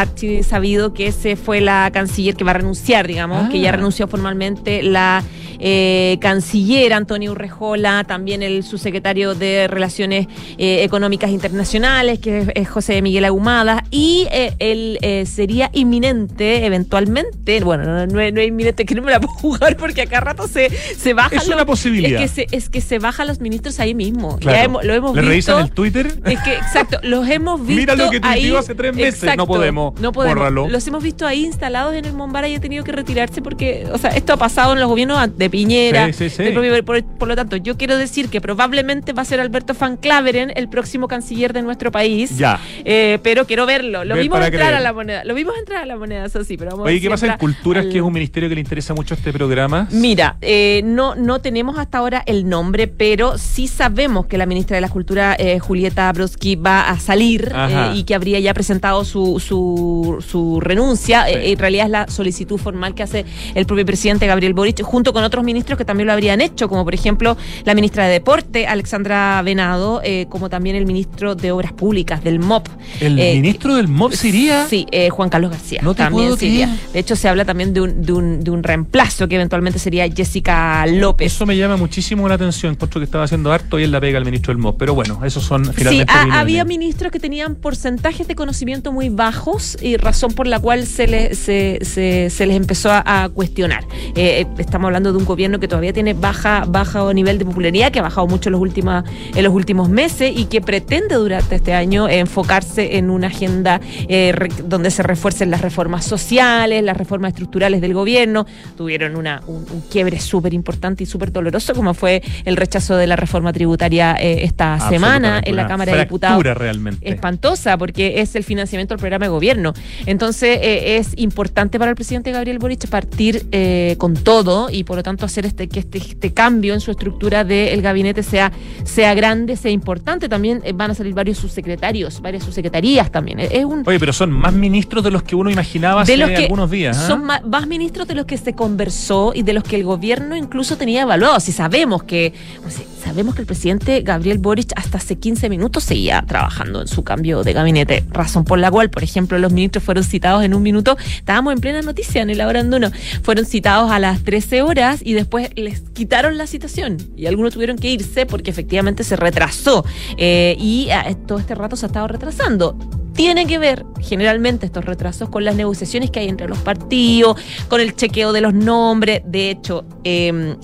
sabido 0.44 0.94
que 0.94 1.12
se 1.12 1.36
fue 1.36 1.62
la 1.62 1.90
canciller 1.94 2.36
que 2.36 2.44
va 2.44 2.52
a 2.52 2.56
renunciar, 2.56 3.08
digamos, 3.08 3.50
que 3.50 3.60
ya 3.60 3.70
Ah. 3.70 3.74
renunció 3.74 4.08
formalmente 4.08 4.84
la 4.84 5.24
eh, 5.66 6.18
canciller 6.20 6.92
Antonio 6.92 7.32
Urrejola, 7.32 8.04
también 8.04 8.44
el 8.44 8.64
subsecretario 8.64 9.34
de 9.34 9.68
Relaciones 9.70 10.28
eh, 10.58 10.84
Económicas 10.84 11.32
Internacionales, 11.32 12.20
que 12.20 12.40
es, 12.40 12.48
es 12.54 12.70
José 12.70 13.02
Miguel 13.02 13.24
Ahumada, 13.24 13.86
y 13.90 14.28
eh, 14.32 14.54
él 14.60 15.00
eh, 15.02 15.26
sería 15.26 15.70
inminente, 15.72 16.66
eventualmente, 16.66 17.62
bueno, 17.64 17.86
no, 17.86 18.06
no 18.08 18.20
es, 18.20 18.34
no 18.34 18.42
es 18.42 18.48
inminente 18.50 18.86
que 18.86 18.94
no 18.94 19.02
me 19.04 19.12
la 19.12 19.22
puedo 19.22 19.34
jugar 19.40 19.78
porque 19.78 20.02
acá 20.02 20.20
rato 20.20 20.48
se, 20.50 20.70
se 20.70 21.14
bajan 21.14 21.40
Es 21.40 21.48
una 21.48 21.66
posibilidad. 21.66 22.22
Es 22.22 22.32
que 22.34 22.48
se, 22.50 22.56
es 22.58 22.70
que 22.70 22.82
se 22.82 23.00
bajan 23.00 23.28
los 23.28 23.40
ministros 23.40 23.80
ahí 23.80 23.96
mismo. 23.96 24.38
Claro. 24.40 24.58
Ya 24.58 24.64
hemos- 24.66 24.84
lo 24.84 24.94
hemos 24.94 25.16
¿Le 25.16 25.22
visto. 25.22 25.30
revisan 25.54 25.60
el 25.64 25.72
Twitter? 25.72 26.08
Es 26.26 26.42
que, 26.42 26.54
exacto, 26.56 27.00
los 27.04 27.28
hemos 27.30 27.66
visto. 27.66 27.74
Mira 27.82 27.96
lo 27.96 28.10
que 28.10 28.20
tuiteó 28.20 28.30
ahí. 28.30 28.56
hace 28.56 28.76
tres 28.76 28.94
meses. 28.94 29.38
No 29.38 29.48
podemos. 29.48 30.00
No 30.02 30.12
podemos. 30.12 30.36
Bórralo. 30.38 30.68
Los 30.68 30.86
hemos 30.88 31.02
visto 31.02 31.26
ahí 31.26 31.46
instalados 31.46 31.94
en 31.96 32.04
el 32.06 32.14
Mombara 32.14 32.48
y 32.50 32.56
han 32.56 32.62
tenido 32.62 32.84
que 32.84 32.92
retirarse 32.92 33.42
porque, 33.42 33.88
o 33.94 33.98
sea, 33.98 34.10
esto 34.12 34.34
ha 34.34 34.38
pasado 34.38 34.74
en 34.74 34.80
los 34.80 34.90
gobiernos 34.90 35.38
de 35.38 35.50
Piñera. 35.54 36.08
Sí, 36.08 36.14
sí, 36.14 36.30
sí. 36.32 36.44
del 36.44 36.54
propio- 36.54 36.84
por, 36.84 37.04
por 37.04 37.28
lo 37.28 37.36
tanto, 37.36 37.56
yo 37.58 37.78
quiero 37.78 37.98
decir 37.98 38.30
que 38.30 38.42
probablemente 38.42 39.14
va 39.14 39.22
a 39.22 39.26
ser 39.26 39.40
Alberto 39.40 39.74
Van 39.80 39.98
Claveren 39.98 40.52
el 40.56 40.68
próximo 40.68 41.08
canciller 41.08 41.54
de 41.54 41.62
nuestro 41.62 41.92
país. 41.92 42.38
Ya. 42.38 42.60
Eh, 42.86 43.20
pero 43.22 43.46
quiero 43.46 43.66
verlo. 43.66 44.04
Lo 44.04 44.16
Ver 44.16 44.24
vimos 44.24 44.38
entrar 44.40 44.52
creer. 44.52 44.74
a 44.76 44.80
la 44.80 44.94
moneda. 44.94 45.24
Lo 45.26 45.36
vimos 45.36 45.54
entrar 45.60 45.84
a 45.84 45.86
la 45.86 45.96
moneda, 45.96 46.26
eso 46.26 46.44
sí, 46.44 46.58
pero 46.58 46.72
vamos 46.72 46.84
a 46.84 46.88
ver 46.88 46.94
Oye, 46.94 47.02
¿qué 47.02 47.10
pasa 47.10 47.28
en 47.28 47.38
Culturas, 47.38 47.86
al- 47.86 47.92
que 47.92 47.98
es 47.98 48.04
un 48.04 48.14
ministerio 48.14 48.50
que 48.50 48.56
le 48.56 48.62
interesa 48.62 48.94
mucho 48.96 49.14
este 49.14 49.32
programa? 49.32 49.88
Mira, 49.92 50.38
eh, 50.42 50.82
no, 50.84 51.14
no 51.16 51.40
tenemos 51.40 51.78
hasta 51.78 52.00
ahora 52.00 52.24
el 52.26 52.50
nombre, 52.50 52.88
pero 52.88 53.38
sí 53.38 53.68
sabemos 53.68 54.26
que 54.26 54.38
la 54.40 54.46
ministra 54.48 54.76
de 54.76 54.82
la 54.82 54.90
Cultura, 54.90 55.36
eh, 55.38 55.60
Julieta 55.60 56.12
Brodsky, 56.12 56.56
va 56.56 56.90
a 56.90 57.00
salir 57.00 57.52
y 57.94 58.04
que 58.06 58.16
habría 58.16 58.40
ya 58.40 58.54
presentado 58.54 59.06
su, 59.06 59.40
su, 59.40 60.24
su 60.28 60.60
renuncia. 60.60 61.30
En 61.30 61.60
realidad 61.60 61.86
es 61.86 61.92
la 61.92 62.08
solicitud 62.08 62.58
formal 62.58 62.96
que 62.96 63.04
hace 63.04 63.26
el 63.56 63.66
propio 63.66 63.86
presidente 63.86 64.26
Gabriel 64.28 64.54
Boric, 64.54 64.82
junto 64.82 65.14
con 65.14 65.24
otros 65.24 65.43
ministros 65.44 65.78
que 65.78 65.86
también 65.86 66.08
lo 66.08 66.14
habrían 66.14 66.42
hecho, 66.42 66.68
como 66.70 66.84
por 66.84 66.94
ejemplo 66.94 67.38
la 67.66 67.74
ministra 67.76 68.06
de 68.06 68.14
Deporte, 68.14 68.68
Alexandra 68.68 69.42
Venado, 69.44 70.02
eh, 70.04 70.26
como 70.30 70.50
también 70.50 70.76
el 70.76 70.86
ministro 70.86 71.36
de 71.36 71.52
Obras 71.52 71.74
Públicas, 71.74 72.24
del 72.24 72.40
MOP. 72.40 72.68
¿El 73.00 73.20
Eh, 73.20 73.36
ministro 73.36 73.76
del 73.76 73.88
MOP 73.88 74.14
se 74.14 74.30
iría? 74.30 74.66
Sí, 74.68 74.86
eh, 74.92 75.10
Juan 75.10 75.30
Carlos 75.30 75.52
García. 75.52 75.82
No 75.84 75.94
te 75.94 76.04
también 76.04 76.26
puedo 76.26 76.38
se 76.38 76.46
iría. 76.48 76.66
creer. 76.68 76.80
De 76.94 77.00
hecho, 77.00 77.16
se 77.16 77.28
habla 77.30 77.46
también 77.46 77.74
de 77.74 77.82
un, 77.82 78.02
de, 78.04 78.14
un, 78.14 78.44
de 78.44 78.52
un 78.52 78.64
reemplazo 78.64 79.28
que 79.28 79.36
eventualmente 79.36 79.80
sería 79.80 80.08
Jessica 80.12 80.86
López. 80.88 81.34
Eso 81.34 81.46
me 81.46 81.56
llama 81.58 81.78
muchísimo 81.78 82.28
la 82.28 82.36
atención. 82.36 82.74
Encuentro 82.74 83.00
que 83.00 83.06
estaba 83.06 83.24
haciendo 83.26 83.52
harto 83.52 83.80
y 83.80 83.84
él 83.84 83.92
la 83.92 84.00
pega 84.02 84.18
al 84.18 84.26
ministro 84.26 84.54
del 84.54 84.62
MOP. 84.62 84.78
Pero 84.78 84.94
bueno, 84.96 85.24
esos 85.26 85.44
son 85.44 85.66
Sí, 85.66 85.72
finalmente. 85.76 86.12
opiniones. 86.14 86.36
había 86.40 86.66
ministros 86.66 87.12
que 87.12 87.20
tenían 87.20 87.56
porcentajes 87.56 88.28
de 88.28 88.36
conocimiento 88.36 88.92
muy 88.92 89.10
bajos 89.10 89.78
y 89.82 89.98
razón 89.98 90.34
por 90.34 90.48
la 90.48 90.60
cual 90.60 90.86
se 90.86 91.08
les, 91.08 91.38
se, 91.38 91.80
se- 91.84 92.30
se 92.30 92.46
les 92.46 92.56
empezó 92.58 92.92
a, 92.92 93.24
a 93.24 93.30
cuestionar. 93.30 93.84
Estamos 94.16 94.88
hablando 94.88 95.12
de 95.12 95.18
un 95.18 95.23
gobierno 95.26 95.60
que 95.60 95.68
todavía 95.68 95.94
tiene 95.94 96.14
baja, 96.14 96.66
bajo 96.68 97.14
nivel 97.14 97.38
de 97.38 97.46
popularidad, 97.46 97.92
que 97.92 98.00
ha 98.00 98.04
bajado 98.04 98.28
mucho 98.28 98.50
en 98.50 98.54
los, 98.54 98.62
últimos 98.62 99.04
en 99.36 99.44
los 99.44 99.54
últimos 99.54 99.90
meses 99.90 100.32
y 100.36 100.46
que 100.46 100.62
pretende 100.62 101.16
durante 101.16 101.56
este 101.56 101.74
año 101.74 102.08
enfocarse 102.10 102.98
en 102.98 103.10
una 103.10 103.28
agenda 103.28 103.82
eh, 104.08 104.34
donde 104.66 104.92
se 104.92 105.04
refuercen 105.04 105.52
las 105.52 105.62
reformas 105.62 106.06
sociales, 106.06 106.84
las 106.84 106.98
reformas 106.98 107.30
estructurales 107.30 107.82
del 107.82 107.94
gobierno. 107.94 108.46
Tuvieron 108.76 109.16
una, 109.16 109.42
un, 109.48 109.66
un 109.70 109.82
quiebre 109.90 110.20
súper 110.20 110.54
importante 110.54 111.04
y 111.04 111.06
súper 111.06 111.32
doloroso, 111.32 111.74
como 111.74 111.94
fue 111.94 112.22
el 112.46 112.58
rechazo 112.58 112.96
de 112.96 113.08
la 113.08 113.16
reforma 113.16 113.54
tributaria 113.54 114.16
eh, 114.20 114.44
esta 114.44 114.80
semana 114.90 115.42
en 115.44 115.56
la 115.56 115.68
Cámara 115.68 115.94
de 115.94 116.00
Diputados 116.00 116.44
realmente. 116.44 117.10
espantosa 117.10 117.78
porque 117.78 118.22
es 118.22 118.36
el 118.36 118.44
financiamiento 118.44 118.94
del 118.94 119.00
programa 119.00 119.26
de 119.26 119.30
gobierno. 119.30 119.74
Entonces 120.06 120.60
eh, 120.62 120.98
es 120.98 121.14
importante 121.18 121.80
para 121.80 121.92
el 121.92 121.96
presidente 121.96 122.32
Gabriel 122.32 122.60
Boric 122.60 122.88
partir 122.88 123.46
eh, 123.52 123.96
con 123.98 124.16
todo 124.16 124.70
y 124.70 124.84
por 124.84 124.98
lo 124.98 125.04
tanto 125.04 125.13
hacer 125.22 125.46
este 125.46 125.68
que 125.68 125.80
este, 125.80 125.98
este 125.98 126.34
cambio 126.34 126.74
en 126.74 126.80
su 126.80 126.92
estructura 126.92 127.44
del 127.44 127.82
gabinete 127.82 128.24
sea, 128.24 128.52
sea 128.84 129.14
grande, 129.14 129.56
sea 129.56 129.72
importante. 129.72 130.30
También 130.30 130.62
eh, 130.64 130.74
van 130.74 130.92
a 130.92 130.96
salir 130.96 131.14
varios 131.14 131.38
subsecretarios, 131.38 132.22
varias 132.22 132.44
subsecretarías 132.44 133.12
también. 133.12 133.40
Es 133.40 133.52
es 133.52 133.66
un 133.66 133.84
Oye, 133.86 134.00
pero 134.00 134.14
son 134.14 134.32
más 134.32 134.54
ministros 134.54 135.04
de 135.04 135.12
los 135.12 135.24
que 135.24 135.36
uno 135.36 135.50
imaginaba 135.50 136.02
hace 136.02 136.14
de 136.14 136.18
los 136.18 136.30
que 136.30 136.44
algunos 136.44 136.70
días. 136.70 136.98
¿ah? 136.98 137.08
son 137.08 137.24
más, 137.24 137.68
ministros 137.68 138.08
de 138.08 138.16
los 138.16 138.26
que 138.26 138.38
se 138.38 138.54
conversó 138.54 139.32
y 139.34 139.44
de 139.44 139.54
los 139.54 139.64
que 139.64 139.78
el 139.78 139.84
gobierno 139.84 140.36
incluso 140.36 140.78
tenía 140.78 141.04
evaluado. 141.04 141.40
Si 141.40 141.52
sabemos 141.52 142.04
que 142.04 142.34
o 142.66 142.70
sea, 142.70 142.86
sabemos 143.04 143.36
que 143.36 143.42
el 143.42 143.48
presidente 143.48 144.02
Gabriel 144.02 144.38
Boric 144.38 144.72
hasta 144.76 144.98
hace 144.98 145.18
15 145.18 145.50
minutos 145.50 145.84
seguía 145.84 146.24
trabajando 146.28 146.82
en 146.82 146.88
su 146.88 147.04
cambio 147.04 147.44
de 147.44 147.54
gabinete, 147.54 148.04
razón 148.10 148.46
por 148.46 148.60
la 148.60 148.72
cual, 148.72 148.90
por 148.90 149.04
ejemplo, 149.04 149.38
los 149.40 149.52
ministros 149.52 149.84
fueron 149.84 150.04
citados 150.04 150.44
en 150.44 150.54
un 150.54 150.64
minuto. 150.64 150.98
Estábamos 151.18 151.54
en 151.54 151.60
plena 151.60 151.82
noticia 151.82 152.22
en 152.22 152.30
el 152.30 152.42
hora 152.42 152.62
en 152.62 152.74
uno. 152.74 152.92
Fueron 153.22 153.46
citados 153.46 153.92
a 153.92 154.00
las 154.00 154.24
13 154.24 154.62
horas 154.62 155.02
y 155.04 155.14
después 155.14 155.50
les 155.56 155.82
quitaron 155.82 156.38
la 156.38 156.48
citación 156.48 156.98
y 157.16 157.26
algunos 157.28 157.54
tuvieron 157.54 157.78
que 157.78 157.90
irse 157.90 158.26
porque 158.26 158.52
efectivamente 158.52 159.04
se 159.04 159.16
retrasó 159.16 159.86
Eh, 160.18 160.56
y 160.60 160.90
ah, 160.92 161.16
todo 161.28 161.40
este 161.40 161.56
rato 161.56 161.76
se 161.76 161.86
ha 161.86 161.88
estado 161.88 162.08
retrasando 162.08 162.78
tiene 163.14 163.46
que 163.46 163.60
ver 163.60 163.86
generalmente 164.02 164.66
estos 164.66 164.86
retrasos 164.86 165.30
con 165.30 165.46
las 165.46 165.56
negociaciones 165.56 166.10
que 166.10 166.20
hay 166.20 166.30
entre 166.30 166.48
los 166.48 166.58
partidos, 166.58 167.40
con 167.68 167.80
el 167.80 167.96
chequeo 167.96 168.34
de 168.34 168.42
los 168.42 168.56
nombres. 168.56 169.22
De 169.26 169.52
hecho, 169.52 169.86
eh, 170.04 170.56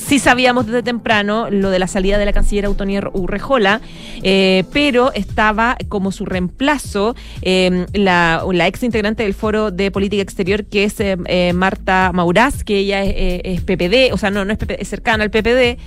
sí 0.00 0.18
sabíamos 0.18 0.66
desde 0.66 0.82
temprano 0.82 1.50
lo 1.50 1.70
de 1.70 1.78
la 1.78 1.86
salida 1.86 2.18
de 2.18 2.24
la 2.24 2.32
canciller 2.32 2.64
Autonia 2.64 3.02
Urrejola, 3.12 3.80
eh, 4.22 4.64
pero 4.72 5.12
estaba 5.12 5.76
como 5.88 6.12
su 6.12 6.24
reemplazo 6.24 7.14
eh, 7.42 7.86
la, 7.92 8.42
ex 8.66 8.82
integrante 8.82 9.22
del 9.22 9.34
Foro 9.34 9.70
de 9.70 9.90
Política 9.90 10.22
Exterior, 10.22 10.64
que 10.64 10.84
es 10.84 10.98
eh, 11.00 11.16
eh, 11.26 11.52
Marta 11.52 12.10
Maurás, 12.12 12.64
que 12.64 12.78
ella 12.78 13.04
es, 13.04 13.14
eh, 13.16 13.42
es 13.44 13.60
PPD, 13.60 14.12
o 14.12 14.18
sea, 14.18 14.30
no, 14.30 14.44
no 14.44 14.52
es, 14.52 14.58
PPD, 14.58 14.76
es 14.80 14.88
cercana 14.88 15.24
al 15.24 15.30
PPD. 15.30 15.78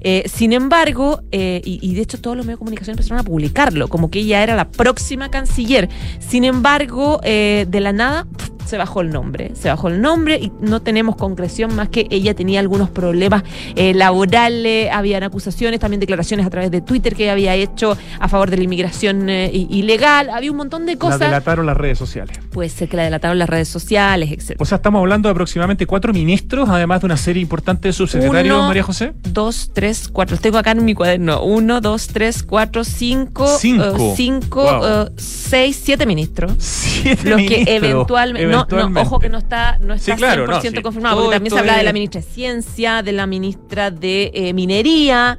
Eh, 0.00 0.22
sin 0.32 0.52
embargo, 0.52 1.22
y, 1.32 1.80
y 1.82 1.94
de 1.96 2.02
hecho 2.02 2.20
todos 2.20 2.36
los 2.36 2.46
medios 2.46 2.58
de 2.58 2.60
comunicación 2.60 2.94
empezaron 2.94 3.18
a 3.18 3.24
publicarlo, 3.24 3.88
como 3.88 4.10
que 4.10 4.20
ella 4.20 4.44
era 4.44 4.54
la 4.54 4.68
próxima 4.68 5.28
canciller. 5.28 5.88
Sin 6.20 6.44
embargo, 6.44 7.20
de 7.22 7.80
la 7.80 7.92
nada 7.92 8.26
se 8.68 8.76
bajó 8.76 9.00
el 9.00 9.10
nombre, 9.10 9.52
se 9.54 9.68
bajó 9.68 9.88
el 9.88 10.00
nombre 10.00 10.36
y 10.36 10.52
no 10.60 10.80
tenemos 10.80 11.16
concreción 11.16 11.74
más 11.74 11.88
que 11.88 12.06
ella 12.10 12.34
tenía 12.34 12.60
algunos 12.60 12.90
problemas 12.90 13.42
eh, 13.76 13.94
laborales, 13.94 14.90
habían 14.92 15.22
acusaciones, 15.22 15.80
también 15.80 16.00
declaraciones 16.00 16.46
a 16.46 16.50
través 16.50 16.70
de 16.70 16.80
Twitter 16.80 17.14
que 17.14 17.30
había 17.30 17.54
hecho 17.54 17.96
a 18.20 18.28
favor 18.28 18.50
de 18.50 18.58
la 18.58 18.64
inmigración 18.64 19.28
eh, 19.30 19.50
ilegal, 19.52 20.30
había 20.30 20.50
un 20.50 20.56
montón 20.58 20.86
de 20.86 20.92
La 20.92 20.98
cosas. 20.98 21.20
delataron 21.20 21.66
las 21.66 21.76
redes 21.76 21.98
sociales. 21.98 22.38
Puede 22.52 22.68
ser 22.68 22.88
que 22.88 22.96
la 22.96 23.04
delataron 23.04 23.38
las 23.38 23.48
redes 23.48 23.68
sociales, 23.68 24.30
etc. 24.32 24.56
O 24.60 24.64
sea, 24.64 24.76
estamos 24.76 25.00
hablando 25.00 25.28
de 25.28 25.32
aproximadamente 25.32 25.86
cuatro 25.86 26.12
ministros, 26.12 26.68
además 26.68 27.00
de 27.00 27.06
una 27.06 27.16
serie 27.16 27.40
importante 27.42 27.88
de 27.88 27.92
subsecretarios, 27.92 28.56
Uno, 28.56 28.66
María 28.68 28.82
José. 28.82 29.12
Dos, 29.22 29.70
tres, 29.72 30.08
cuatro. 30.12 30.34
Los 30.34 30.42
tengo 30.42 30.58
acá 30.58 30.72
en 30.72 30.84
mi 30.84 30.94
cuaderno. 30.94 31.42
Uno, 31.42 31.80
dos, 31.80 32.08
tres, 32.08 32.42
cuatro, 32.42 32.84
cinco. 32.84 33.46
Cinco. 33.58 33.84
eh, 33.96 34.12
cinco, 34.16 34.62
Wow. 34.64 35.10
seis, 35.16 35.80
siete 35.82 36.04
ministros. 36.06 36.52
Siete 36.58 37.28
Los 37.30 37.40
que 37.40 37.64
eventualmente, 37.66 38.46
no, 38.70 38.88
no, 38.88 39.00
ojo 39.02 39.18
que 39.18 39.28
no 39.28 39.38
está, 39.38 39.78
no 39.80 39.94
está 39.94 40.12
Sí, 40.14 40.18
claro, 40.18 40.46
100% 40.46 40.48
no, 40.48 40.60
sí. 40.60 40.82
confirmado, 40.82 41.16
Todo 41.16 41.24
porque 41.26 41.36
también 41.36 41.52
se 41.54 41.58
habla 41.60 41.76
de 41.76 41.82
la 41.84 41.92
ministra 41.92 42.20
de 42.20 42.26
Ciencia, 42.26 43.02
de 43.02 43.12
la 43.12 43.26
ministra 43.26 43.90
de 43.90 44.30
eh, 44.34 44.52
Minería. 44.54 45.38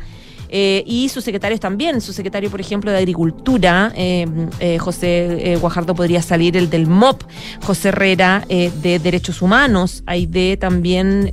eh, 0.52 0.84
y 0.88 1.10
sus 1.10 1.24
secretarios 1.24 1.60
también, 1.60 2.02
su 2.02 2.12
secretario, 2.12 2.50
por 2.50 2.60
ejemplo, 2.60 2.90
de 2.92 2.98
Agricultura, 2.98 3.92
eh, 3.96 4.26
eh, 4.60 4.80
José 4.80 5.58
Guajardo 5.62 5.94
podría 5.94 6.24
salir, 6.24 6.58
el 6.58 6.72
del 6.72 6.88
MOP, 6.88 7.22
José 7.64 7.90
Herrera 7.90 8.44
de 8.50 9.00
Derechos 9.00 9.44
Humanos, 9.44 10.02
hay 10.08 10.26
de 10.26 10.58
también 10.58 11.32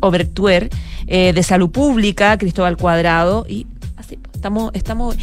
Obertuer 0.00 0.68
de 1.06 1.42
Salud 1.42 1.70
Pública, 1.70 2.36
Cristóbal 2.36 2.76
Cuadrado, 2.76 3.46
y 3.48 3.66
así, 3.96 4.18
estamos, 4.34 4.70
estamos, 4.74 5.16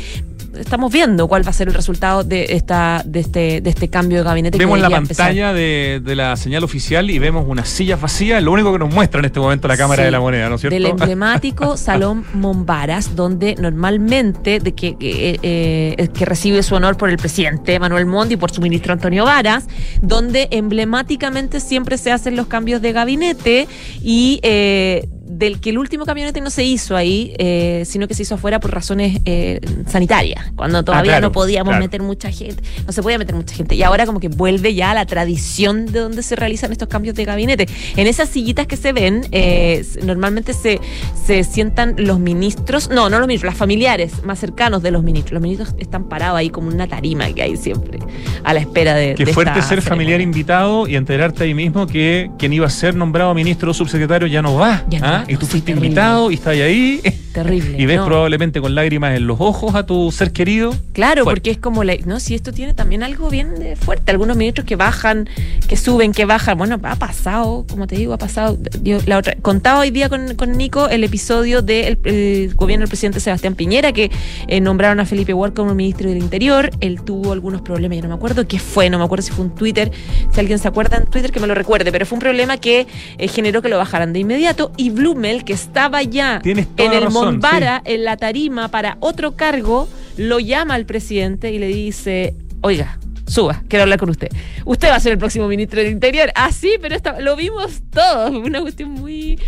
estamos 0.58 0.92
viendo 0.92 1.28
cuál 1.28 1.46
va 1.46 1.50
a 1.50 1.54
ser 1.54 1.68
el 1.68 1.74
resultado 1.74 2.24
de 2.24 2.48
esta, 2.50 3.02
de 3.06 3.20
este, 3.20 3.62
de 3.62 3.70
este 3.70 3.90
cambio 3.90 4.20
de 4.20 4.24
gabinete. 4.24 4.58
que 4.58 4.66
Vemos 4.66 4.80
la 4.80 4.90
pantalla 4.90 5.54
de, 5.54 6.02
de 6.04 6.16
la 6.16 6.36
señal 6.36 6.64
oficial 6.64 7.10
y 7.10 7.20
vemos 7.20 7.46
unas 7.48 7.70
sillas 7.70 8.00
vacías, 8.00 8.42
lo 8.44 8.52
único 8.52 8.72
que 8.72 8.80
nos 8.80 8.94
muestra 8.94 9.20
en 9.20 9.26
este 9.26 9.40
momento 9.40 9.68
la 9.68 9.78
Cámara 9.78 10.02
Sí, 10.02 10.06
de 10.06 10.12
la 10.12 10.20
Moneda, 10.20 10.50
¿no 10.50 10.56
es 10.56 10.62
cierto? 10.62 10.74
Del 10.74 10.86
emblemático 10.86 11.78
Salón 11.78 12.26
Mombaras, 12.34 13.16
donde 13.16 13.56
normalmente 13.56 14.60
de 14.60 14.74
que, 14.74 14.96
que, 14.98 15.32
eh, 15.32 15.40
eh, 15.42 16.10
que 16.14 16.26
recibe 16.26 16.64
su 16.64 16.76
honor 16.76 16.98
por 16.98 17.10
el 17.10 17.18
presidente 17.18 17.80
Manuel 17.80 18.06
Monti 18.06 18.34
y 18.36 18.38
por 18.38 18.52
su 18.52 18.62
ministro 18.62 18.94
Antonio 18.94 19.26
Varas, 19.26 19.68
donde 20.02 20.48
emblemáticamente 20.52 21.60
siempre 21.60 21.98
se 21.98 22.12
hacen 22.12 22.36
los 22.36 22.48
cambios 22.48 22.82
de 22.82 22.92
gabinete 22.92 23.68
y 24.02 24.40
eh, 24.44 25.08
del 25.32 25.62
que 25.62 25.70
el 25.70 25.78
último 25.78 26.04
gabinete 26.04 26.42
no 26.42 26.50
se 26.50 26.66
hizo 26.66 26.98
ahí, 26.98 27.34
eh, 27.38 27.84
sino 27.86 28.08
que 28.08 28.14
se 28.14 28.24
hizo 28.24 28.36
afuera 28.36 28.60
por 28.60 28.74
razones 28.74 29.22
eh, 29.24 29.62
sanitarias, 29.88 30.52
cuando 30.56 30.84
todavía 30.84 31.14
claro, 31.14 31.28
no 31.28 31.32
podíamos 31.32 31.72
claro. 31.72 31.84
meter 31.84 32.02
mucha 32.02 32.30
gente, 32.32 32.62
no 32.86 32.92
se 32.92 33.02
podía 33.02 33.18
meter 33.18 33.34
mucha 33.34 33.56
gente. 33.56 33.76
Y 33.76 33.84
ahora 33.84 34.06
como 34.06 34.20
que 34.20 34.28
vuelve 34.28 34.76
ya 34.76 34.92
a 34.92 34.94
la 34.94 35.06
tradición 35.06 35.86
de 35.86 36.02
donde 36.02 36.22
se 36.22 36.36
realizan 36.36 36.74
estos 36.74 36.90
cambios 36.90 37.16
de 37.16 37.24
gabinete. 37.24 37.68
En 37.96 38.08
esas 38.08 38.28
sillitas 38.28 38.68
que 38.68 38.76
se 38.76 38.92
ven, 38.92 39.26
eh, 39.32 39.86
normalmente 40.04 40.54
se, 40.54 40.82
se 41.26 41.46
sientan 41.46 41.96
los 41.98 42.20
ministros, 42.20 42.90
no, 42.90 43.10
no 43.10 43.18
los 43.20 43.28
ministros, 43.28 43.54
los 43.54 43.58
familiares 43.58 44.24
más 44.26 44.38
cercanos 44.38 44.84
de 44.84 44.92
los 44.92 45.02
ministros. 45.02 45.32
Los 45.32 45.42
ministros 45.42 45.74
están 45.78 46.10
parados 46.10 46.38
ahí 46.38 46.50
como 46.50 46.68
una 46.68 46.88
tarima 46.88 47.32
que 47.32 47.42
hay 47.42 47.56
siempre 47.56 48.00
a 48.44 48.54
la 48.54 48.60
espera 48.60 48.96
de... 48.96 49.16
Qué 49.16 49.24
de 49.24 49.34
fuerte 49.34 49.52
esta 49.52 49.62
ser 49.62 49.82
ceremonia. 49.82 49.90
familiar 49.90 50.22
invitado 50.22 50.88
y 50.88 50.98
enterarte 50.98 51.46
ahí 51.46 51.54
mismo 51.54 51.88
que 51.88 52.30
quien 52.38 52.52
iba 52.52 52.68
a 52.68 52.70
ser 52.70 52.96
nombrado 52.96 53.34
ministro 53.34 53.72
o 53.72 53.74
subsecretario 53.74 54.28
ya 54.28 54.42
no 54.42 54.56
va. 54.56 54.84
Ya 54.90 55.00
no 55.00 55.08
¿ah? 55.08 55.21
Y 55.28 55.36
tú 55.36 55.46
fuiste 55.46 55.72
invitado 55.72 56.32
y 56.32 56.36
estás 56.36 56.58
ahí 56.58 57.02
Terrible. 57.34 57.82
y 57.82 57.86
ves 57.86 57.98
no. 57.98 58.06
probablemente 58.06 58.62
con 58.62 58.76
lágrimas 58.76 59.16
en 59.16 59.28
los 59.28 59.40
ojos 59.40 59.76
a 59.76 59.86
tu 59.86 60.12
ser 60.12 60.32
querido. 60.32 60.76
Claro, 60.94 61.24
Fuerte. 61.24 61.40
porque 61.40 61.52
es 61.52 61.58
como 61.58 61.84
la, 61.84 61.96
no, 62.06 62.20
si 62.20 62.36
esto 62.36 62.52
tiene 62.52 62.74
también 62.74 63.04
algo 63.04 63.30
bien 63.30 63.60
de 63.60 63.76
fuerte. 63.76 64.12
Algunos 64.12 64.38
ministros 64.38 64.66
que 64.66 64.76
bajan, 64.76 65.30
que 65.68 65.78
suben, 65.78 66.12
que 66.12 66.26
bajan. 66.26 66.58
Bueno, 66.58 66.80
ha 66.84 66.96
pasado, 66.96 67.66
como 67.70 67.88
te 67.88 67.96
digo, 67.96 68.14
ha 68.14 68.18
pasado. 68.18 68.58
Yo, 68.84 69.00
la 69.06 69.18
otra, 69.18 69.36
contaba 69.42 69.80
hoy 69.80 69.92
día 69.92 70.10
con, 70.10 70.36
con 70.36 70.58
Nico 70.58 70.90
el 70.90 71.04
episodio 71.04 71.62
del 71.62 71.98
el 72.04 72.54
gobierno 72.56 72.84
del 72.84 72.90
presidente 72.90 73.20
Sebastián 73.20 73.56
Piñera, 73.56 73.94
que 73.94 74.12
eh, 74.48 74.62
nombraron 74.62 75.00
a 75.00 75.06
Felipe 75.06 75.34
Ward 75.34 75.54
como 75.54 75.74
ministro 75.74 76.10
del 76.10 76.18
Interior. 76.18 76.72
Él 76.82 77.02
tuvo 77.02 77.32
algunos 77.32 77.62
problemas, 77.62 77.98
yo 77.98 78.04
no 78.04 78.10
me 78.10 78.16
acuerdo 78.16 78.48
qué 78.48 78.60
fue, 78.60 78.90
no 78.90 78.98
me 78.98 79.06
acuerdo 79.06 79.24
si 79.24 79.32
fue 79.32 79.46
un 79.46 79.56
Twitter, 79.56 79.92
si 80.34 80.40
alguien 80.40 80.60
se 80.60 80.68
acuerda 80.68 80.98
en 80.98 81.06
Twitter 81.06 81.32
que 81.32 81.40
me 81.40 81.48
lo 81.48 81.56
recuerde, 81.56 81.92
pero 81.92 82.06
fue 82.06 82.18
un 82.18 82.22
problema 82.22 82.58
que 82.58 82.88
eh, 83.18 83.28
generó 83.28 83.62
que 83.62 83.70
lo 83.70 83.78
bajaran 83.78 84.14
de 84.14 84.20
inmediato. 84.20 84.72
Y 84.78 84.90
Blumel, 84.90 85.44
que 85.44 85.54
estaba 85.54 86.04
ya 86.04 86.42
en 86.44 86.94
el 86.94 87.10
Monbara, 87.26 87.82
en 87.86 88.04
la 88.04 88.18
tarima 88.18 88.68
para 88.70 88.98
otro 89.00 89.36
cargo, 89.36 89.88
lo 90.18 90.40
llama 90.40 90.74
al 90.76 90.86
presidente 90.86 91.52
y 91.52 91.60
le 91.60 91.68
dice, 91.68 92.34
oiga, 92.62 92.98
suba, 93.28 93.64
quiero 93.68 93.84
hablar 93.84 94.00
con 94.00 94.10
usted. 94.10 94.30
Usted 94.66 94.90
va 94.90 94.96
a 94.96 95.00
ser 95.00 95.14
el 95.14 95.18
próximo 95.18 95.48
ministro 95.48 95.80
del 95.82 95.92
Interior. 95.92 96.32
Ah, 96.36 96.52
sí, 96.52 96.74
pero 96.82 96.96
esta- 96.96 97.20
lo 97.20 97.36
vimos 97.36 97.82
todos. 97.90 98.32
Una 98.32 98.62
cuestión 98.62 98.90
muy... 98.92 99.40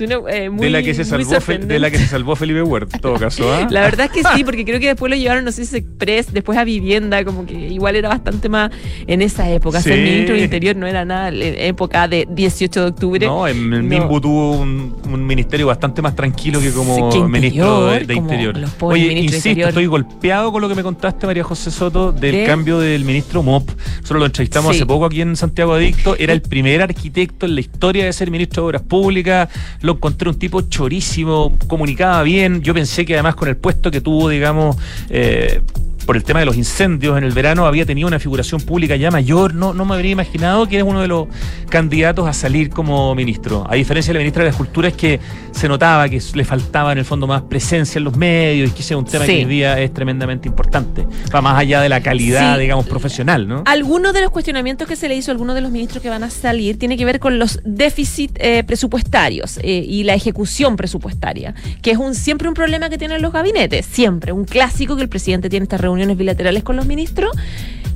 eh, 0.00 0.50
muy 0.50 0.64
de, 0.64 0.70
la 0.70 0.82
que 0.82 0.94
se 0.94 1.04
salvó, 1.04 1.24
Fe- 1.24 1.36
sorprendente. 1.36 1.74
de 1.74 1.80
la 1.80 1.90
que 1.90 1.98
se 1.98 2.06
salvó 2.06 2.36
Felipe 2.36 2.62
Huert, 2.62 2.94
en 2.94 3.00
todo 3.00 3.14
caso. 3.18 3.52
¿ah? 3.52 3.66
La 3.70 3.80
verdad 3.82 4.06
es 4.06 4.12
que 4.12 4.28
sí, 4.36 4.44
porque 4.44 4.64
creo 4.64 4.78
que 4.80 4.86
después 4.88 5.10
lo 5.10 5.16
llevaron, 5.16 5.44
no 5.44 5.52
sé 5.52 5.64
si 5.64 5.76
Express, 5.78 6.32
después 6.32 6.56
a 6.58 6.64
Vivienda, 6.64 7.24
como 7.24 7.46
que 7.46 7.54
igual 7.54 7.96
era 7.96 8.08
bastante 8.08 8.48
más 8.48 8.70
en 9.06 9.22
esa 9.22 9.48
época. 9.50 9.80
Ser 9.80 9.94
Sí. 9.94 10.00
ministro 10.02 10.34
del 10.34 10.44
Interior 10.44 10.76
no 10.76 10.86
era 10.86 11.04
nada 11.04 11.28
en 11.28 11.36
época 11.58 12.08
de 12.08 12.26
18 12.30 12.80
de 12.82 12.86
octubre. 12.88 13.26
No, 13.26 13.46
en 13.48 13.72
el 13.72 13.82
No. 13.82 13.88
Mimbu 13.88 14.20
tuvo 14.20 14.52
un, 14.58 14.96
un 15.10 15.26
ministerio 15.26 15.66
bastante 15.66 16.02
más 16.02 16.14
tranquilo 16.14 16.60
que 16.60 16.70
como 16.72 17.10
Sí, 17.12 17.18
que 17.18 17.24
ministro 17.24 17.86
de, 17.86 17.96
interior, 18.02 18.06
de 18.06 18.14
como 18.14 18.26
Interior. 18.28 18.56
los 18.58 18.70
pobres 18.72 19.02
Oye, 19.02 19.12
insisto, 19.20 19.48
Interior. 19.48 19.68
estoy 19.70 19.86
golpeado 19.86 20.52
con 20.52 20.60
lo 20.62 20.68
que 20.68 20.74
me 20.74 20.82
contaste, 20.82 21.26
María 21.26 21.44
José 21.44 21.70
Soto, 21.70 22.12
del 22.12 22.46
cambio 22.46 22.78
del 22.78 23.04
ministro 23.04 23.42
MOP. 23.42 23.68
Nosotros 23.68 24.20
lo 24.20 24.26
entrevistamos 24.26 24.72
Sí. 24.72 24.78
hace 24.78 24.86
poco 24.86 25.06
aquí 25.06 25.20
en 25.20 25.36
Santiago 25.36 25.72
Adicto. 25.74 26.16
Era 26.18 26.32
el 26.32 26.42
primer 26.42 26.82
arquitecto 26.82 27.46
en 27.46 27.54
la 27.54 27.60
historia 27.60 28.04
de 28.04 28.12
ser 28.12 28.30
ministro 28.30 28.62
de 28.62 28.66
Obras 28.68 28.82
Públicas. 28.82 29.48
Lo 29.88 29.94
encontré 29.94 30.28
un 30.28 30.38
tipo 30.38 30.60
chorísimo, 30.60 31.56
comunicaba 31.66 32.22
bien. 32.22 32.60
Yo 32.60 32.74
pensé 32.74 33.06
que 33.06 33.14
además 33.14 33.36
con 33.36 33.48
el 33.48 33.56
puesto 33.56 33.90
que 33.90 34.02
tuvo, 34.02 34.28
digamos, 34.28 34.76
eh, 35.08 35.62
por 36.08 36.16
el 36.16 36.24
tema 36.24 36.40
de 36.40 36.46
los 36.46 36.56
incendios 36.56 37.18
en 37.18 37.24
el 37.24 37.32
verano, 37.32 37.66
había 37.66 37.84
tenido 37.84 38.08
una 38.08 38.18
figuración 38.18 38.62
pública 38.62 38.96
ya 38.96 39.10
mayor. 39.10 39.52
No, 39.52 39.74
no 39.74 39.84
me 39.84 39.94
habría 39.94 40.12
imaginado 40.12 40.66
que 40.66 40.76
era 40.76 40.84
uno 40.86 41.02
de 41.02 41.06
los 41.08 41.28
candidatos 41.68 42.26
a 42.26 42.32
salir 42.32 42.70
como 42.70 43.14
ministro. 43.14 43.66
A 43.68 43.74
diferencia 43.74 44.10
de 44.10 44.14
la 44.14 44.20
ministra 44.20 44.42
de 44.42 44.48
las 44.48 44.56
Culturas, 44.56 44.94
que 44.94 45.20
se 45.52 45.68
notaba 45.68 46.08
que 46.08 46.18
le 46.34 46.44
faltaba 46.46 46.92
en 46.92 46.98
el 46.98 47.04
fondo 47.04 47.26
más 47.26 47.42
presencia 47.42 47.98
en 47.98 48.04
los 48.04 48.16
medios 48.16 48.70
y 48.70 48.72
que 48.72 48.80
ese 48.80 48.94
es 48.94 48.98
un 48.98 49.04
tema 49.04 49.26
Sí. 49.26 49.32
que 49.32 49.38
hoy 49.40 49.44
día 49.44 49.78
es 49.80 49.92
tremendamente 49.92 50.48
importante. 50.48 51.06
Va 51.34 51.42
más 51.42 51.58
allá 51.58 51.82
de 51.82 51.90
la 51.90 52.00
calidad, 52.00 52.54
Sí. 52.54 52.62
digamos, 52.62 52.86
profesional, 52.86 53.46
¿no? 53.46 53.64
Algunos 53.66 54.14
de 54.14 54.22
los 54.22 54.30
cuestionamientos 54.30 54.88
que 54.88 54.96
se 54.96 55.08
le 55.10 55.14
hizo 55.14 55.30
a 55.30 55.32
algunos 55.32 55.56
de 55.56 55.60
los 55.60 55.70
ministros 55.70 56.02
que 56.02 56.08
van 56.08 56.22
a 56.24 56.30
salir 56.30 56.78
tiene 56.78 56.96
que 56.96 57.04
ver 57.04 57.20
con 57.20 57.38
los 57.38 57.60
déficits 57.66 58.32
eh, 58.38 58.64
presupuestarios 58.64 59.58
eh, 59.58 59.84
y 59.86 60.04
la 60.04 60.14
ejecución 60.14 60.76
presupuestaria, 60.76 61.54
que 61.82 61.90
es 61.90 61.98
un 61.98 62.14
siempre 62.14 62.48
un 62.48 62.54
problema 62.54 62.88
que 62.88 62.96
tienen 62.96 63.20
los 63.20 63.30
gabinetes, 63.30 63.84
siempre, 63.84 64.32
un 64.32 64.46
clásico 64.46 64.96
que 64.96 65.02
el 65.02 65.10
presidente 65.10 65.50
tiene 65.50 65.64
estas 65.64 65.82
reuniones 65.98 66.16
bilaterales 66.16 66.62
con 66.62 66.76
los 66.76 66.86
ministros. 66.86 67.32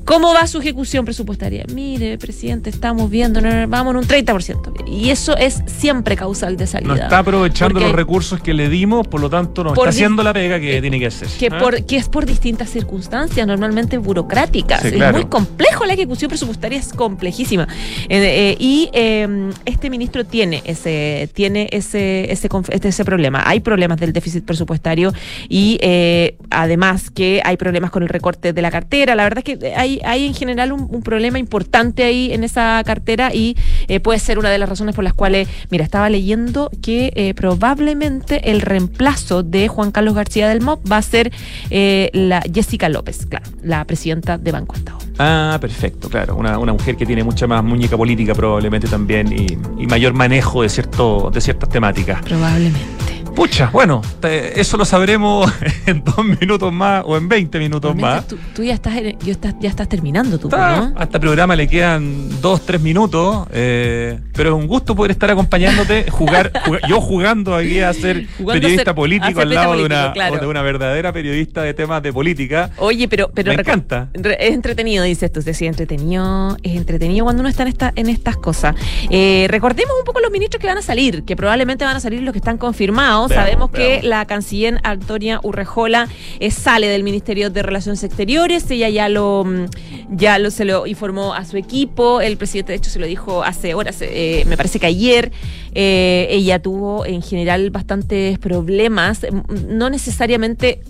¿Cómo 0.05 0.35
va 0.35 0.47
su 0.47 0.59
ejecución 0.59 1.05
presupuestaria? 1.05 1.65
Mire, 1.73 2.19
presidente, 2.19 2.71
estamos 2.71 3.11
viendo, 3.11 3.41
no, 3.41 3.51
no, 3.51 3.69
vamos 3.69 3.93
en 3.95 3.99
un 3.99 4.07
30%. 4.07 4.85
Y 4.87 5.11
eso 5.11 5.37
es 5.37 5.63
siempre 5.67 6.17
causal 6.17 6.57
de 6.57 6.67
salida. 6.67 6.95
No 6.95 7.01
está 7.01 7.19
aprovechando 7.19 7.81
los 7.81 7.93
recursos 7.93 8.41
que 8.41 8.55
le 8.55 8.69
dimos, 8.69 9.07
por 9.07 9.21
lo 9.21 9.31
tanto, 9.31 9.65
no 9.65 9.75
está 9.75 9.89
haciendo 9.89 10.23
la 10.23 10.33
pega 10.33 10.61
que 10.61 10.81
tiene 10.81 10.99
que 10.99 11.07
hacer. 11.07 11.29
que, 11.29 11.49
¿ah? 11.51 11.59
por, 11.59 11.85
que 11.85 11.97
es 11.97 12.09
por 12.09 12.27
distintas 12.27 12.71
circunstancias, 12.71 13.47
normalmente 13.47 13.99
burocráticas. 13.99 14.83
Sí, 14.83 14.89
Es 15.01 15.13
muy 15.13 15.25
complejo, 15.27 15.85
la 15.85 15.95
ejecución 15.95 16.29
presupuestaria 16.29 16.79
es 16.79 16.93
complejísima. 16.93 17.67
Eh, 18.09 18.19
eh, 18.23 18.57
y 18.59 18.91
eh, 18.93 19.51
este 19.65 19.91
ministro 19.91 20.25
tiene 20.25 20.63
ese, 20.65 21.29
tiene 21.33 21.69
ese, 21.71 22.31
ese, 22.33 22.49
este- 22.71 22.89
ese 22.89 23.05
problema. 23.05 23.43
Hay 23.47 23.61
problemas 23.61 23.99
del 23.99 24.13
déficit 24.13 24.45
presupuestario 24.45 25.13
y 25.49 25.79
eh, 25.81 26.37
además 26.51 27.11
que 27.11 27.41
hay 27.45 27.57
problemas 27.57 27.91
con 27.91 28.03
el 28.03 28.09
recorte 28.09 28.53
de 28.53 28.63
la 28.63 28.71
cartera. 28.71 29.15
La 29.15 29.25
verdad 29.25 29.45
es 29.47 29.59
que 29.59 29.75
hay, 29.75 29.92
hay 30.05 30.27
en 30.27 30.35
general 30.35 30.73
un, 30.73 30.89
un 30.91 31.03
problema 31.03 31.39
importante 31.39 32.05
ahí 32.05 32.33
en 32.33 32.45
esa 32.45 32.83
cartera 32.85 33.35
y 33.35 33.57
eh, 33.89 34.01
puede 34.01 34.19
ser 34.19 34.39
una 34.39 34.51
de 34.51 34.59
las 34.59 34.69
razones 34.69 34.95
por 34.95 35.05
las 35.05 35.15
cuales, 35.15 35.49
mira, 35.71 35.85
estaba 35.85 36.09
leyendo 36.09 36.71
que 36.83 37.13
eh, 37.15 37.35
probablemente 37.35 38.51
el 38.51 38.61
reemplazo 38.61 39.43
de 39.43 39.69
Juan 39.69 39.91
Carlos 39.91 40.15
García 40.15 40.49
del 40.49 40.61
MOP 40.61 40.91
va 40.91 40.99
a 40.99 41.03
ser 41.03 41.33
eh, 41.71 42.11
la 42.13 42.43
Jessica 42.53 42.89
López, 42.89 43.27
claro, 43.27 43.51
la 43.63 43.85
presidenta 43.85 44.39
de 44.39 44.53
Banco 44.53 44.77
Estado. 44.77 44.99
Ah, 45.19 45.59
perfecto, 45.61 46.09
claro. 46.09 46.37
Una, 46.37 46.59
una 46.59 46.73
mujer 46.73 46.97
que 46.97 47.07
tiene 47.07 47.23
mucha 47.23 47.47
más 47.47 47.63
muñeca 47.63 47.97
política 47.97 48.35
probablemente 48.35 48.89
también 48.89 49.33
y, 49.33 49.59
y 49.83 49.87
mayor 49.87 50.15
manejo 50.15 50.63
de, 50.63 50.69
cierto, 50.69 51.31
de 51.33 51.41
ciertas 51.41 51.69
temáticas. 51.69 52.23
Probablemente. 52.23 53.02
Pucha, 53.35 53.71
bueno, 53.73 54.03
te- 54.21 54.61
eso 54.61 54.77
lo 54.77 54.85
sabremos 54.85 55.51
en 55.87 56.03
dos 56.05 56.25
minutos 56.25 56.73
más 56.73 57.03
o 57.07 57.17
en 57.17 57.29
20 57.29 57.59
minutos 57.59 57.95
más. 57.97 58.27
Tú, 58.27 58.39
tú 58.55 58.63
ya 58.63 58.75
estás, 58.75 58.95
yo 59.25 59.33
estás, 59.33 59.55
ya 59.61 59.69
estás 59.69 59.89
terminando 59.89 60.39
tú, 60.39 60.49
¿no? 60.49 60.57
A 60.57 61.03
este 61.05 61.19
programa 61.21 61.57
le 61.57 61.67
quedan 61.69 62.41
dos, 62.41 62.65
tres 62.67 62.81
minutos, 62.81 63.47
eh, 63.53 64.21
pero 64.35 64.51
es 64.51 64.63
un 64.63 64.67
gusto 64.67 64.95
poder 64.95 65.13
estar 65.13 65.31
acompañándote, 65.31 66.11
jugar, 66.11 66.53
yo 66.89 67.01
jugando 67.01 67.55
aquí 67.55 67.81
a 67.81 67.93
ser 67.93 68.27
Jugando 68.39 68.53
periodista 68.61 68.85
ser- 68.91 68.95
político 68.95 69.33
ser 69.41 69.43
al 69.43 69.55
lado 69.55 69.77
de, 69.77 69.85
una, 69.85 69.95
político, 69.97 70.13
claro. 70.15 70.39
de 70.39 70.47
una 70.47 70.63
verdadera 70.63 71.13
periodista 71.13 71.63
de 71.63 71.75
temas 71.75 72.03
de 72.03 72.13
política. 72.13 72.71
Oye, 72.79 73.09
pero, 73.09 73.31
pero 73.35 73.53
Me 73.53 73.61
encanta. 73.61 74.09
es 74.15 74.55
entretenido, 74.55 75.05
dices 75.05 75.33
tú. 75.33 75.41
Sí, 75.43 75.67
entretenido. 75.67 76.57
Es 76.63 76.77
entretenido 76.77 77.25
cuando 77.25 77.41
uno 77.41 77.49
está 77.49 77.63
en, 77.63 77.69
esta, 77.69 77.93
en 77.95 78.09
estas 78.09 78.37
cosas. 78.37 78.75
Eh, 79.11 79.47
recordemos 79.51 79.93
un 79.99 80.05
poco 80.05 80.21
los 80.21 80.31
ministros 80.31 80.61
que 80.61 80.67
van 80.67 80.79
a 80.79 80.83
salir, 80.83 81.25
que 81.25 81.37
probablemente 81.37 81.85
van 81.85 81.97
a 81.97 82.01
salir 82.01 82.23
los 82.23 82.33
que 82.33 82.39
están 82.39 82.57
confirmados. 82.59 83.22
Veamos, 83.29 83.45
Sabemos 83.45 83.71
que 83.71 84.03
la 84.03 84.27
canciller 84.27 84.81
Antonia 84.83 85.41
Urrejola 85.43 86.09
eh, 86.41 86.51
sale 86.51 86.89
del 86.89 87.03
Ministerio 87.05 87.51
de 87.51 87.63
Relaciones 87.63 88.03
Exteriores. 88.05 88.71
Ella 88.71 88.89
ya 88.89 89.09
lo, 89.09 89.45
mm, 89.45 89.67
ya 90.11 90.39
lo 90.39 90.51
se 90.51 90.65
lo 90.65 90.87
informó 90.87 91.35
a 91.35 91.45
su 91.45 91.57
equipo. 91.57 92.21
El 92.21 92.37
presidente, 92.37 92.73
de 92.73 92.79
hecho, 92.79 92.91
se 92.91 92.99
lo 92.99 93.07
dijo 93.07 93.43
hace 93.43 93.75
horas, 93.75 93.99
eh, 94.01 94.45
me 94.47 94.57
parece 94.57 94.79
que 94.79 94.87
ayer. 94.87 95.33
Eh, 95.75 96.27
ella 96.31 96.61
tuvo 96.61 97.07
en 97.07 97.23
general 97.23 97.71
bastantes 97.71 98.39
problemas, 98.39 99.21
mm, 99.31 99.77
no 99.77 99.89
necesariamente 99.91 100.83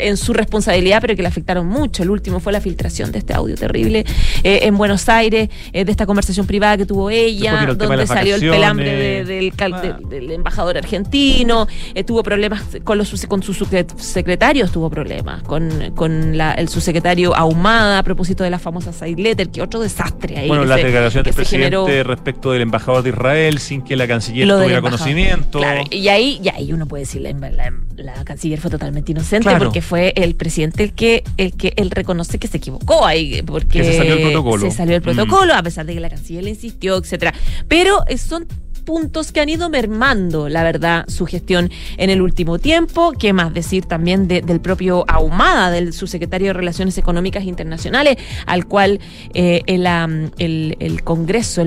en 0.00 0.16
su 0.16 0.32
responsabilidad, 0.32 0.98
pero 1.00 1.14
que 1.16 1.22
le 1.22 1.28
afectaron 1.28 1.66
mucho. 1.66 2.02
El 2.02 2.10
último 2.10 2.40
fue 2.40 2.52
la 2.52 2.60
filtración 2.60 3.12
de 3.12 3.18
este 3.18 3.34
audio 3.34 3.54
terrible 3.56 4.04
eh, 4.42 4.60
en 4.62 4.76
Buenos 4.76 5.08
Aires, 5.08 5.48
eh, 5.72 5.84
de 5.84 5.90
esta 5.90 6.06
conversación 6.06 6.46
privada 6.46 6.76
que 6.76 6.86
tuvo 6.86 7.10
ella, 7.10 7.60
el 7.68 7.76
donde 7.78 7.96
las 7.96 8.08
salió 8.08 8.34
el 8.36 8.40
pelambre 8.48 8.90
de- 8.94 9.24
del, 9.24 9.52
cal- 9.54 9.74
Ah. 9.74 9.80
de- 9.80 10.16
del 10.20 10.30
embajador 10.32 10.76
argentino, 10.78 11.66
eh, 11.94 12.04
tuvo 12.04 12.22
problemas 12.22 12.62
con 12.84 12.98
los 12.98 13.08
sus- 13.08 13.26
con 13.26 13.42
sus 13.42 13.60
secre- 13.60 13.86
secretarios, 13.98 14.72
tuvo 14.72 14.90
problemas 14.90 15.42
con, 15.42 15.92
con 15.94 16.36
la- 16.36 16.52
el 16.54 16.68
subsecretario 16.68 17.34
Ahumada 17.36 17.98
a 17.98 18.02
propósito 18.02 18.44
de 18.44 18.50
la 18.50 18.58
famosa 18.58 18.92
side 18.92 19.20
letter, 19.20 19.48
que 19.50 19.62
otro 19.62 19.80
desastre 19.80 20.36
ahí. 20.38 20.48
Bueno, 20.48 20.62
que 20.62 20.68
la 20.68 20.76
se- 20.76 20.84
declaración 20.84 21.24
que 21.24 21.32
del 21.32 21.44
generó. 21.46 21.84
presidente 21.84 22.08
respecto 22.08 22.52
del 22.52 22.62
embajador 22.62 23.02
de 23.02 23.10
Israel 23.10 23.58
sin 23.58 23.82
que 23.82 23.96
la 23.96 24.06
canciller 24.08 24.46
Lo 24.46 24.60
tuviera 24.60 24.80
conocimiento. 24.80 25.58
Claro, 25.58 25.82
y 25.90 26.08
ahí, 26.08 26.40
y 26.42 26.48
ahí 26.48 26.72
uno 26.72 26.86
puede 26.86 27.02
decir, 27.02 27.22
la, 27.22 27.32
la- 27.32 27.72
la 27.96 28.24
canciller 28.24 28.60
fue 28.60 28.70
totalmente 28.70 29.12
inocente 29.12 29.44
Claro. 29.48 29.64
porque 29.66 29.82
fue 29.90 30.12
el 30.14 30.36
presidente 30.36 30.84
el 30.84 30.92
que, 30.92 31.24
el 31.36 31.52
que 31.56 31.72
él 31.76 31.90
reconoce 31.90 32.38
que 32.38 32.46
se 32.46 32.58
equivocó 32.58 33.04
ahí, 33.04 33.42
porque 33.42 33.80
Que 33.80 33.84
se 33.84 33.96
salió 33.96 34.14
el 34.14 34.20
protocolo. 34.22 34.70
se 34.70 34.76
salió 34.76 34.94
el 34.94 35.00
Mm. 35.00 35.04
protocolo, 35.04 35.52
a 35.52 35.62
pesar 35.64 35.84
de 35.84 35.94
que 35.94 36.00
la 36.00 36.08
canciller 36.08 36.44
le 36.44 36.50
insistió, 36.50 36.96
etcétera. 36.96 37.34
Pero 37.66 38.04
eh, 38.06 38.16
son 38.16 38.46
puntos 38.80 39.32
que 39.32 39.40
han 39.40 39.48
ido 39.48 39.68
mermando, 39.70 40.48
la 40.48 40.62
verdad, 40.62 41.04
su 41.08 41.26
gestión 41.26 41.70
en 41.96 42.10
el 42.10 42.20
último 42.22 42.58
tiempo. 42.58 43.12
¿Qué 43.18 43.32
más 43.32 43.52
decir 43.54 43.84
también 43.86 44.26
de- 44.28 44.42
del 44.42 44.60
propio 44.60 45.04
Ahumada, 45.08 45.70
del 45.70 45.92
subsecretario 45.92 46.48
de 46.48 46.52
Relaciones 46.54 46.98
Económicas 46.98 47.44
Internacionales, 47.44 48.16
al 48.46 48.66
cual 48.66 49.00
eh, 49.34 49.62
el, 49.66 51.02
Congreso, 51.04 51.62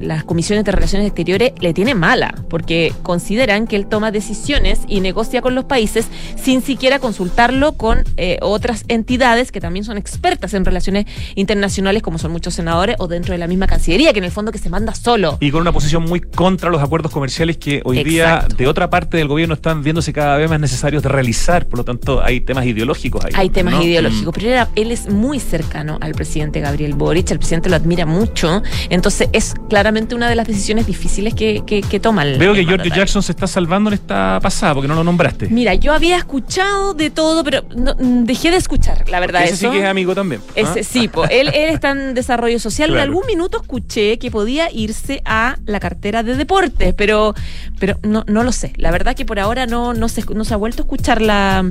las 0.00 0.24
comisiones 0.24 0.64
de 0.64 0.72
Relaciones 0.72 1.06
Exteriores 1.08 1.52
le 1.60 1.72
tiene 1.74 1.94
mala, 1.94 2.34
porque 2.48 2.92
consideran 3.02 3.66
que 3.66 3.76
él 3.76 3.86
toma 3.86 4.10
decisiones 4.10 4.80
y 4.88 5.00
negocia 5.00 5.40
con 5.42 5.54
los 5.54 5.64
países 5.64 6.06
sin 6.36 6.62
siquiera 6.62 6.98
consultarlo 6.98 7.72
con 7.72 8.04
eh, 8.16 8.38
otras 8.42 8.84
entidades 8.88 9.52
que 9.52 9.60
también 9.60 9.84
son 9.84 9.98
expertas 9.98 10.54
en 10.54 10.64
relaciones 10.64 11.06
internacionales, 11.34 12.02
como 12.02 12.18
son 12.18 12.32
muchos 12.32 12.54
senadores 12.54 12.96
o 12.98 13.08
dentro 13.08 13.32
de 13.32 13.38
la 13.38 13.46
misma 13.46 13.66
Cancillería, 13.66 14.12
que 14.12 14.18
en 14.18 14.24
el 14.24 14.30
fondo 14.30 14.52
que 14.52 14.58
se 14.58 14.70
manda 14.70 14.94
solo. 14.94 15.36
Y 15.40 15.50
con 15.50 15.60
una 15.60 15.72
posición 15.72 16.04
muy 16.04 16.20
contra 16.20 16.55
contra 16.56 16.70
los 16.70 16.82
acuerdos 16.82 17.12
comerciales 17.12 17.58
que 17.58 17.82
hoy 17.84 18.02
día 18.02 18.48
de 18.56 18.66
otra 18.66 18.88
parte 18.88 19.18
del 19.18 19.28
gobierno 19.28 19.52
están 19.52 19.82
viéndose 19.82 20.14
cada 20.14 20.38
vez 20.38 20.48
más 20.48 20.58
necesarios 20.58 21.02
de 21.02 21.10
realizar. 21.10 21.66
Por 21.66 21.80
lo 21.80 21.84
tanto, 21.84 22.22
hay 22.22 22.40
temas 22.40 22.64
ideológicos 22.64 23.22
ahí. 23.26 23.32
Hay 23.34 23.50
temas 23.50 23.74
¿no? 23.74 23.82
ideológicos, 23.82 24.32
pero 24.34 24.66
él 24.74 24.90
es 24.90 25.10
muy 25.10 25.38
cercano 25.38 25.98
al 26.00 26.12
presidente 26.12 26.60
Gabriel 26.60 26.94
Boric, 26.94 27.30
el 27.30 27.38
presidente 27.38 27.68
lo 27.68 27.76
admira 27.76 28.06
mucho, 28.06 28.62
entonces 28.88 29.28
es 29.34 29.52
claramente 29.68 30.14
una 30.14 30.30
de 30.30 30.34
las 30.34 30.46
decisiones 30.46 30.86
difíciles 30.86 31.34
que, 31.34 31.62
que, 31.66 31.82
que 31.82 32.00
toma 32.00 32.22
el. 32.22 32.38
Veo 32.38 32.54
que 32.54 32.60
el 32.60 32.66
mandatario. 32.66 32.94
Jackson 32.94 33.22
se 33.22 33.32
está 33.32 33.46
salvando 33.46 33.90
en 33.90 33.94
esta 33.94 34.40
pasada 34.40 34.72
porque 34.72 34.88
no 34.88 34.94
lo 34.94 35.04
nombraste. 35.04 35.48
Mira, 35.50 35.74
yo 35.74 35.92
había 35.92 36.16
escuchado 36.16 36.94
de 36.94 37.10
todo, 37.10 37.44
pero 37.44 37.64
no- 37.76 37.94
mm, 37.98 38.24
dejé 38.24 38.50
de 38.50 38.56
escuchar, 38.56 39.04
la 39.10 39.20
verdad. 39.20 39.44
Ese 39.44 39.54
eso. 39.54 39.66
sí 39.66 39.76
que 39.76 39.84
es 39.84 39.90
amigo 39.90 40.14
también. 40.14 40.40
¿ah? 40.48 40.52
Ese 40.54 40.84
sí, 40.84 41.08
po. 41.08 41.24
él, 41.26 41.48
él 41.48 41.74
está 41.74 41.90
en 41.90 42.14
desarrollo 42.14 42.58
social. 42.58 42.88
Claro. 42.88 43.02
En 43.02 43.08
algún 43.10 43.26
minuto 43.26 43.60
escuché 43.60 44.18
que 44.18 44.30
podía 44.30 44.70
irse 44.72 45.20
a 45.26 45.58
la 45.66 45.80
cartera 45.80 46.22
de 46.22 46.45
deportes, 46.46 46.94
pero, 46.94 47.34
pero 47.80 47.98
no, 48.02 48.24
no 48.28 48.44
lo 48.44 48.52
sé. 48.52 48.72
La 48.76 48.92
verdad 48.92 49.16
que 49.16 49.24
por 49.24 49.40
ahora 49.40 49.66
no, 49.66 49.94
no, 49.94 50.08
se, 50.08 50.22
no 50.32 50.44
se 50.44 50.54
ha 50.54 50.56
vuelto 50.56 50.82
a 50.82 50.84
escuchar 50.84 51.20
la, 51.20 51.68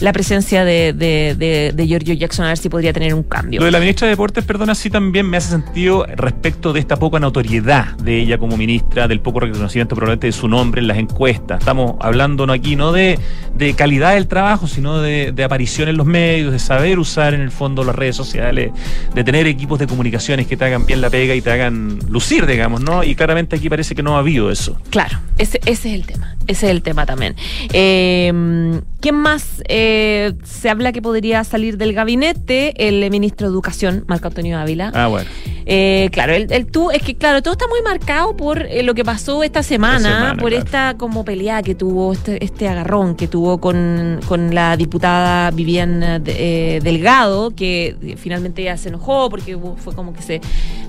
la 0.00 0.12
presencia 0.12 0.64
de, 0.64 0.92
de, 0.92 1.36
de, 1.38 1.72
de 1.72 1.86
Giorgio 1.86 2.14
Jackson, 2.14 2.46
a 2.46 2.48
ver 2.48 2.58
si 2.58 2.68
podría 2.68 2.92
tener 2.92 3.14
un 3.14 3.22
cambio. 3.22 3.60
Lo 3.60 3.66
de 3.66 3.70
la 3.70 3.78
ministra 3.78 4.06
de 4.06 4.14
Deportes, 4.14 4.44
perdona, 4.44 4.74
sí 4.74 4.90
también 4.90 5.28
me 5.30 5.36
hace 5.36 5.50
sentido 5.50 6.04
respecto 6.16 6.72
de 6.72 6.80
esta 6.80 6.96
poca 6.96 7.20
notoriedad 7.20 7.96
de 7.98 8.18
ella 8.20 8.38
como 8.38 8.56
ministra, 8.56 9.06
del 9.06 9.20
poco 9.20 9.40
reconocimiento 9.40 9.94
probablemente 9.94 10.26
de 10.26 10.32
su 10.32 10.48
nombre 10.48 10.80
en 10.80 10.88
las 10.88 10.98
encuestas. 10.98 11.60
Estamos 11.60 11.94
hablando 12.00 12.48
aquí 12.52 12.76
no 12.76 12.92
de, 12.92 13.18
de 13.54 13.74
calidad 13.74 14.14
del 14.14 14.26
trabajo, 14.26 14.66
sino 14.66 15.00
de, 15.00 15.32
de 15.32 15.44
aparición 15.44 15.88
en 15.88 15.96
los 15.96 16.06
medios, 16.06 16.50
de 16.50 16.58
saber 16.58 16.98
usar 16.98 17.34
en 17.34 17.42
el 17.42 17.50
fondo 17.50 17.84
las 17.84 17.94
redes 17.94 18.16
sociales, 18.16 18.72
de 19.14 19.24
tener 19.24 19.46
equipos 19.46 19.78
de 19.78 19.86
comunicaciones 19.86 20.46
que 20.46 20.56
te 20.56 20.64
hagan 20.64 20.86
bien 20.86 21.00
la 21.00 21.10
pega 21.10 21.34
y 21.34 21.42
te 21.42 21.50
hagan 21.50 21.98
lucir, 22.08 22.46
digamos, 22.46 22.80
¿no? 22.80 23.04
Y 23.04 23.14
claramente 23.14 23.56
aquí 23.56 23.68
parece 23.68 23.94
que 23.94 24.02
no 24.02 24.07
ha 24.16 24.20
habido 24.20 24.50
eso. 24.50 24.78
Claro, 24.90 25.18
ese, 25.38 25.60
es 25.66 25.84
el 25.84 26.06
tema. 26.06 26.36
Ese 26.46 26.66
es 26.66 26.72
el 26.72 26.82
tema 26.82 27.06
también. 27.06 27.36
Eh, 27.72 28.80
¿Quién 29.00 29.14
más 29.14 29.62
eh, 29.68 30.32
se 30.44 30.68
habla 30.68 30.90
que 30.92 31.00
podría 31.00 31.44
salir 31.44 31.78
del 31.78 31.92
gabinete? 31.92 32.74
El 32.88 33.08
ministro 33.10 33.46
de 33.46 33.52
Educación, 33.52 34.04
Marco 34.08 34.26
Antonio 34.28 34.58
Ávila. 34.58 34.90
Ah, 34.94 35.06
bueno. 35.06 35.28
Eh, 35.70 36.08
claro, 36.12 36.32
el, 36.34 36.50
el 36.50 36.66
tú, 36.66 36.90
es 36.90 37.02
que 37.02 37.14
claro, 37.14 37.42
todo 37.42 37.52
está 37.52 37.66
muy 37.68 37.82
marcado 37.82 38.34
por 38.36 38.62
eh, 38.62 38.82
lo 38.82 38.94
que 38.94 39.04
pasó 39.04 39.44
esta 39.44 39.62
semana, 39.62 40.34
por 40.40 40.48
claro. 40.48 40.64
esta 40.64 40.94
como 40.96 41.24
pelea 41.26 41.62
que 41.62 41.74
tuvo, 41.74 42.12
este, 42.14 42.42
este 42.42 42.68
agarrón 42.68 43.14
que 43.14 43.28
tuvo 43.28 43.58
con, 43.60 44.18
con 44.26 44.54
la 44.54 44.76
diputada 44.78 45.50
Vivian 45.50 46.22
eh, 46.26 46.80
Delgado, 46.82 47.50
que 47.54 47.96
eh, 48.02 48.16
finalmente 48.16 48.62
ella 48.62 48.78
se 48.78 48.88
enojó 48.88 49.28
porque 49.28 49.58
fue 49.76 49.94
como 49.94 50.14
que 50.14 50.22
se, 50.22 50.40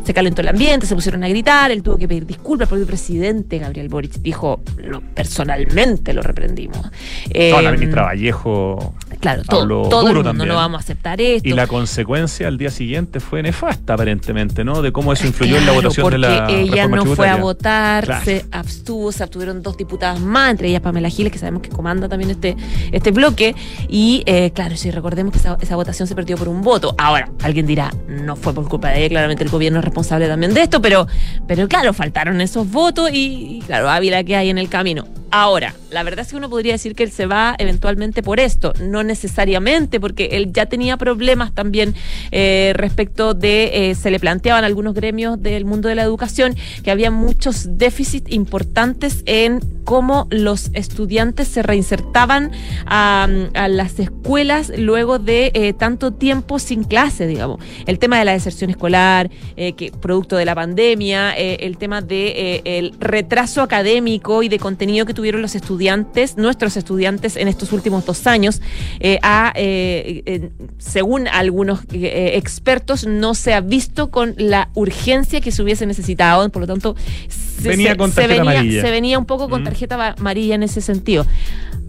se 0.05 0.13
calentó 0.13 0.41
el 0.41 0.47
ambiente, 0.47 0.87
se 0.87 0.95
pusieron 0.95 1.23
a 1.25 1.27
gritar, 1.27 1.71
él 1.71 1.83
tuvo 1.83 1.97
que 1.97 2.07
pedir 2.07 2.25
disculpas 2.25 2.69
porque 2.69 2.81
el 2.83 2.87
presidente 2.87 3.59
Gabriel 3.59 3.89
Boric 3.89 4.13
dijo, 4.21 4.61
lo, 4.77 5.01
personalmente 5.01 6.13
lo 6.13 6.21
reprendimos. 6.21 6.81
No, 6.81 7.61
la 7.61 7.69
Eh, 7.69 7.71
ministra 7.73 7.98
Vallejo 8.03 8.93
Claro, 9.19 9.41
todo, 9.43 9.61
habló 9.61 9.81
todo 9.89 10.01
duro 10.01 10.13
mundo 10.15 10.29
también. 10.29 10.47
no 10.49 10.55
vamos 10.55 10.77
a 10.77 10.79
aceptar 10.81 11.19
esto. 11.19 11.47
Y 11.49 11.53
la 11.53 11.67
consecuencia 11.67 12.47
al 12.47 12.57
día 12.57 12.69
siguiente 12.71 13.19
fue 13.19 13.41
nefasta, 13.43 13.93
aparentemente, 13.95 14.63
¿no? 14.63 14.81
De 14.81 14.91
cómo 14.91 15.11
eso 15.13 15.27
influyó 15.27 15.57
en 15.57 15.65
la 15.65 15.71
votación 15.73 16.03
porque 16.03 16.15
de 16.15 16.19
la 16.19 16.49
ella 16.49 16.87
no 16.87 17.05
fue 17.05 17.27
a 17.27 17.35
votar, 17.37 18.05
Claro. 18.05 18.23
se 18.23 18.45
abstuvo, 18.51 19.11
se 19.11 19.23
abstuvieron 19.23 19.61
dos 19.61 19.75
diputadas 19.77 20.19
más, 20.19 20.51
entre 20.51 20.69
ellas 20.69 20.81
Pamela 20.81 21.09
Giles, 21.09 21.33
que 21.33 21.39
sabemos 21.39 21.61
que 21.61 21.69
comanda 21.69 22.07
también 22.07 22.31
este, 22.31 22.55
este 22.91 23.11
bloque. 23.11 23.55
Y 23.89 24.23
eh, 24.25 24.51
claro, 24.51 24.77
si 24.77 24.89
recordemos 24.91 25.33
que 25.33 25.39
esa, 25.39 25.57
esa 25.59 25.75
votación 25.75 26.07
se 26.07 26.15
perdió 26.15 26.37
por 26.37 26.47
un 26.47 26.61
voto. 26.61 26.95
Ahora, 26.97 27.29
alguien 27.43 27.65
dirá, 27.65 27.91
no 28.07 28.35
fue 28.35 28.53
por 28.53 28.67
culpa 28.69 28.89
de 28.89 28.99
ella, 28.99 29.09
claramente 29.09 29.43
el 29.43 29.49
gobierno 29.49 29.79
es 29.79 29.85
responsable 29.85 30.27
también 30.27 30.53
de 30.53 30.61
esto, 30.61 30.81
pero, 30.81 31.07
pero 31.47 31.67
claro, 31.67 31.93
faltaron 31.93 32.39
esos 32.41 32.69
votos 32.71 33.09
y, 33.11 33.57
y 33.57 33.61
claro, 33.65 33.89
Ávila 33.89 34.23
que 34.23 34.35
hay 34.35 34.49
en 34.49 34.57
el 34.57 34.69
camino. 34.69 35.05
Ahora, 35.31 35.75
la 35.91 36.03
verdad 36.03 36.25
es 36.25 36.31
que 36.31 36.37
uno 36.37 36.49
podría 36.49 36.73
decir 36.73 36.95
que 36.95 37.03
él 37.03 37.11
se 37.11 37.25
va 37.25 37.55
eventualmente 37.57 38.23
por 38.23 38.39
esto, 38.39 38.73
no 38.81 39.03
necesariamente, 39.03 39.99
porque 39.99 40.29
él 40.33 40.51
ya 40.53 40.65
tenía 40.65 40.97
problemas 40.97 41.53
también 41.53 41.95
eh, 42.31 42.73
respecto 42.75 43.33
de, 43.33 43.91
eh, 43.91 43.95
se 43.95 44.11
le 44.11 44.19
planteaban 44.19 44.63
algunos 44.63 44.93
gremios 44.93 45.41
del 45.41 45.65
mundo 45.65 45.89
de 45.89 45.95
la 45.95 46.03
educación 46.03 46.55
que 46.83 46.91
había 46.91 47.11
muchos 47.11 47.77
déficits 47.77 48.31
importantes 48.31 49.23
en 49.25 49.59
cómo 49.83 50.27
los 50.29 50.69
estudiantes 50.73 51.47
se 51.47 51.63
reinsertaban 51.63 52.51
a, 52.85 53.27
las 53.69 53.99
escuelas 53.99 54.71
luego 54.77 55.17
de 55.17 55.51
eh, 55.55 55.73
tanto 55.73 56.11
tiempo 56.11 56.59
sin 56.59 56.83
clase, 56.83 57.25
digamos. 57.25 57.59
El 57.87 57.97
tema 57.97 58.19
de 58.19 58.25
la 58.25 58.33
deserción 58.33 58.69
escolar, 58.69 59.31
eh, 59.57 59.73
que 59.73 59.91
producto 59.91 60.35
de 60.35 60.45
la 60.45 60.53
pandemia, 60.53 61.33
el 61.33 61.77
tema 61.77 62.01
de 62.01 62.27
eh, 62.27 62.61
el 62.77 62.93
retraso 62.99 63.61
académico 63.61 64.43
y 64.43 64.49
de 64.49 64.59
contenido 64.59 65.05
que 65.05 65.13
tuvieron 65.19 65.41
los 65.41 65.53
estudiantes, 65.53 66.37
nuestros 66.37 66.77
estudiantes 66.77 67.35
en 67.35 67.49
estos 67.49 67.73
últimos 67.73 68.05
dos 68.05 68.25
años, 68.25 68.61
eh, 69.01 69.19
a, 69.21 69.51
eh, 69.53 70.23
eh, 70.25 70.49
según 70.77 71.27
algunos 71.27 71.81
eh, 71.91 72.31
expertos, 72.35 73.05
no 73.05 73.33
se 73.33 73.53
ha 73.53 73.59
visto 73.59 74.11
con 74.11 74.33
la 74.37 74.69
urgencia 74.75 75.41
que 75.41 75.51
se 75.51 75.61
hubiese 75.61 75.85
necesitado, 75.85 76.47
por 76.49 76.61
lo 76.61 76.67
tanto, 76.67 76.95
se, 77.27 77.67
Venía 77.67 77.91
se- 77.91 77.97
con 77.97 78.13
se 78.13 78.27
venía, 78.27 78.61
se 78.81 78.89
venía 78.91 79.19
un 79.19 79.25
poco 79.25 79.49
con 79.49 79.61
Mm. 79.61 79.65
tarjeta 79.65 80.15
amarilla 80.17 80.55
en 80.55 80.63
ese 80.63 80.79
sentido. 80.79 81.25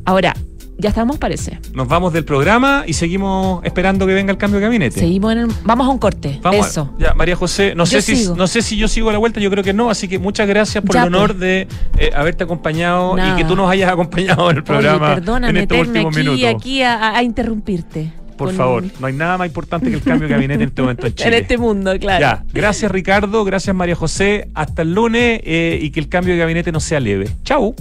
Ahora, 0.04 0.34
ya 0.80 0.88
estamos, 0.90 1.18
parece. 1.18 1.58
Nos 1.74 1.86
vamos 1.88 2.12
del 2.12 2.24
programa 2.24 2.84
y 2.86 2.92
seguimos 2.94 3.64
esperando 3.64 4.06
que 4.06 4.14
venga 4.14 4.32
el 4.32 4.38
cambio 4.38 4.58
de 4.60 4.66
gabinete. 4.66 5.00
Seguimos 5.00 5.32
en 5.32 5.38
el- 5.38 5.48
vamos 5.64 5.86
a 5.86 5.90
un 5.90 5.98
corte. 5.98 6.38
Vamos 6.42 6.66
a- 6.66 6.68
Eso. 6.68 6.94
ya, 6.98 7.14
María 7.14 7.36
José, 7.36 7.74
no 7.74 7.84
Yo 7.84 8.00
sé, 8.00 8.16
si, 8.16 8.28
no 8.30 8.46
sé 8.46 8.62
si 8.62 8.76
yo 8.76 8.88
sigo 8.88 9.10
a 9.10 9.12
la 9.12 9.18
vuelta, 9.18 9.40
yo 9.40 9.50
creo 9.50 9.62
que 9.64 9.72
no, 9.72 9.90
así 9.90 10.08
que 10.08 10.18
muchas 10.18 10.48
gracias 10.48 10.82
por 10.84 10.94
Ya, 10.94 11.02
el 11.02 11.08
honor 11.14 11.28
pues. 11.30 11.40
de 11.40 11.68
eh, 11.98 12.10
haberte 12.14 12.44
acompañado 12.44 13.16
Nada. 13.16 13.34
y 13.34 13.42
que 13.42 13.48
tú 13.48 13.54
nos 13.56 13.70
hayas 13.70 13.90
acompañado 13.90 14.50
en 14.50 14.56
el 14.58 14.64
programa 14.64 15.06
Oye, 15.06 15.14
perdona 15.16 15.50
en 15.50 15.56
estos 15.58 15.78
últimos 15.78 16.16
aquí, 16.16 16.24
minutos. 16.26 16.54
aquí 16.60 16.82
a, 16.82 17.22
interrumpirte. 17.22 18.12
Por 18.36 18.54
favor, 18.54 18.82
no 18.98 19.06
hay 19.06 19.12
nada 19.12 19.36
más 19.36 19.48
importante 19.48 19.90
que 19.90 19.96
el 19.96 20.02
cambio 20.02 20.26
de 20.26 20.32
gabinete 20.32 20.62
en 20.62 20.68
este 20.70 20.80
momento 20.80 21.06
en 21.06 21.14
Chile. 21.14 21.28
En 21.28 21.42
este 21.42 21.58
mundo, 21.58 21.92
claro. 22.00 22.20
Ya, 22.20 22.44
gracias 22.54 22.90
Ricardo, 22.90 23.44
gracias 23.44 23.76
María 23.76 23.94
José, 23.94 24.48
hasta 24.54 24.80
el 24.80 24.94
lunes 24.94 25.40
eh, 25.44 25.78
y 25.82 25.90
que 25.90 26.00
el 26.00 26.08
cambio 26.08 26.32
de 26.32 26.40
gabinete 26.40 26.72
no 26.72 26.80
sea 26.80 27.00
leve. 27.00 27.28
Chau. 27.44 27.74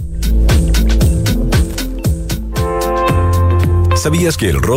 ¿Sabías 4.00 4.38
que 4.38 4.48
el 4.48 4.54
robo 4.54 4.68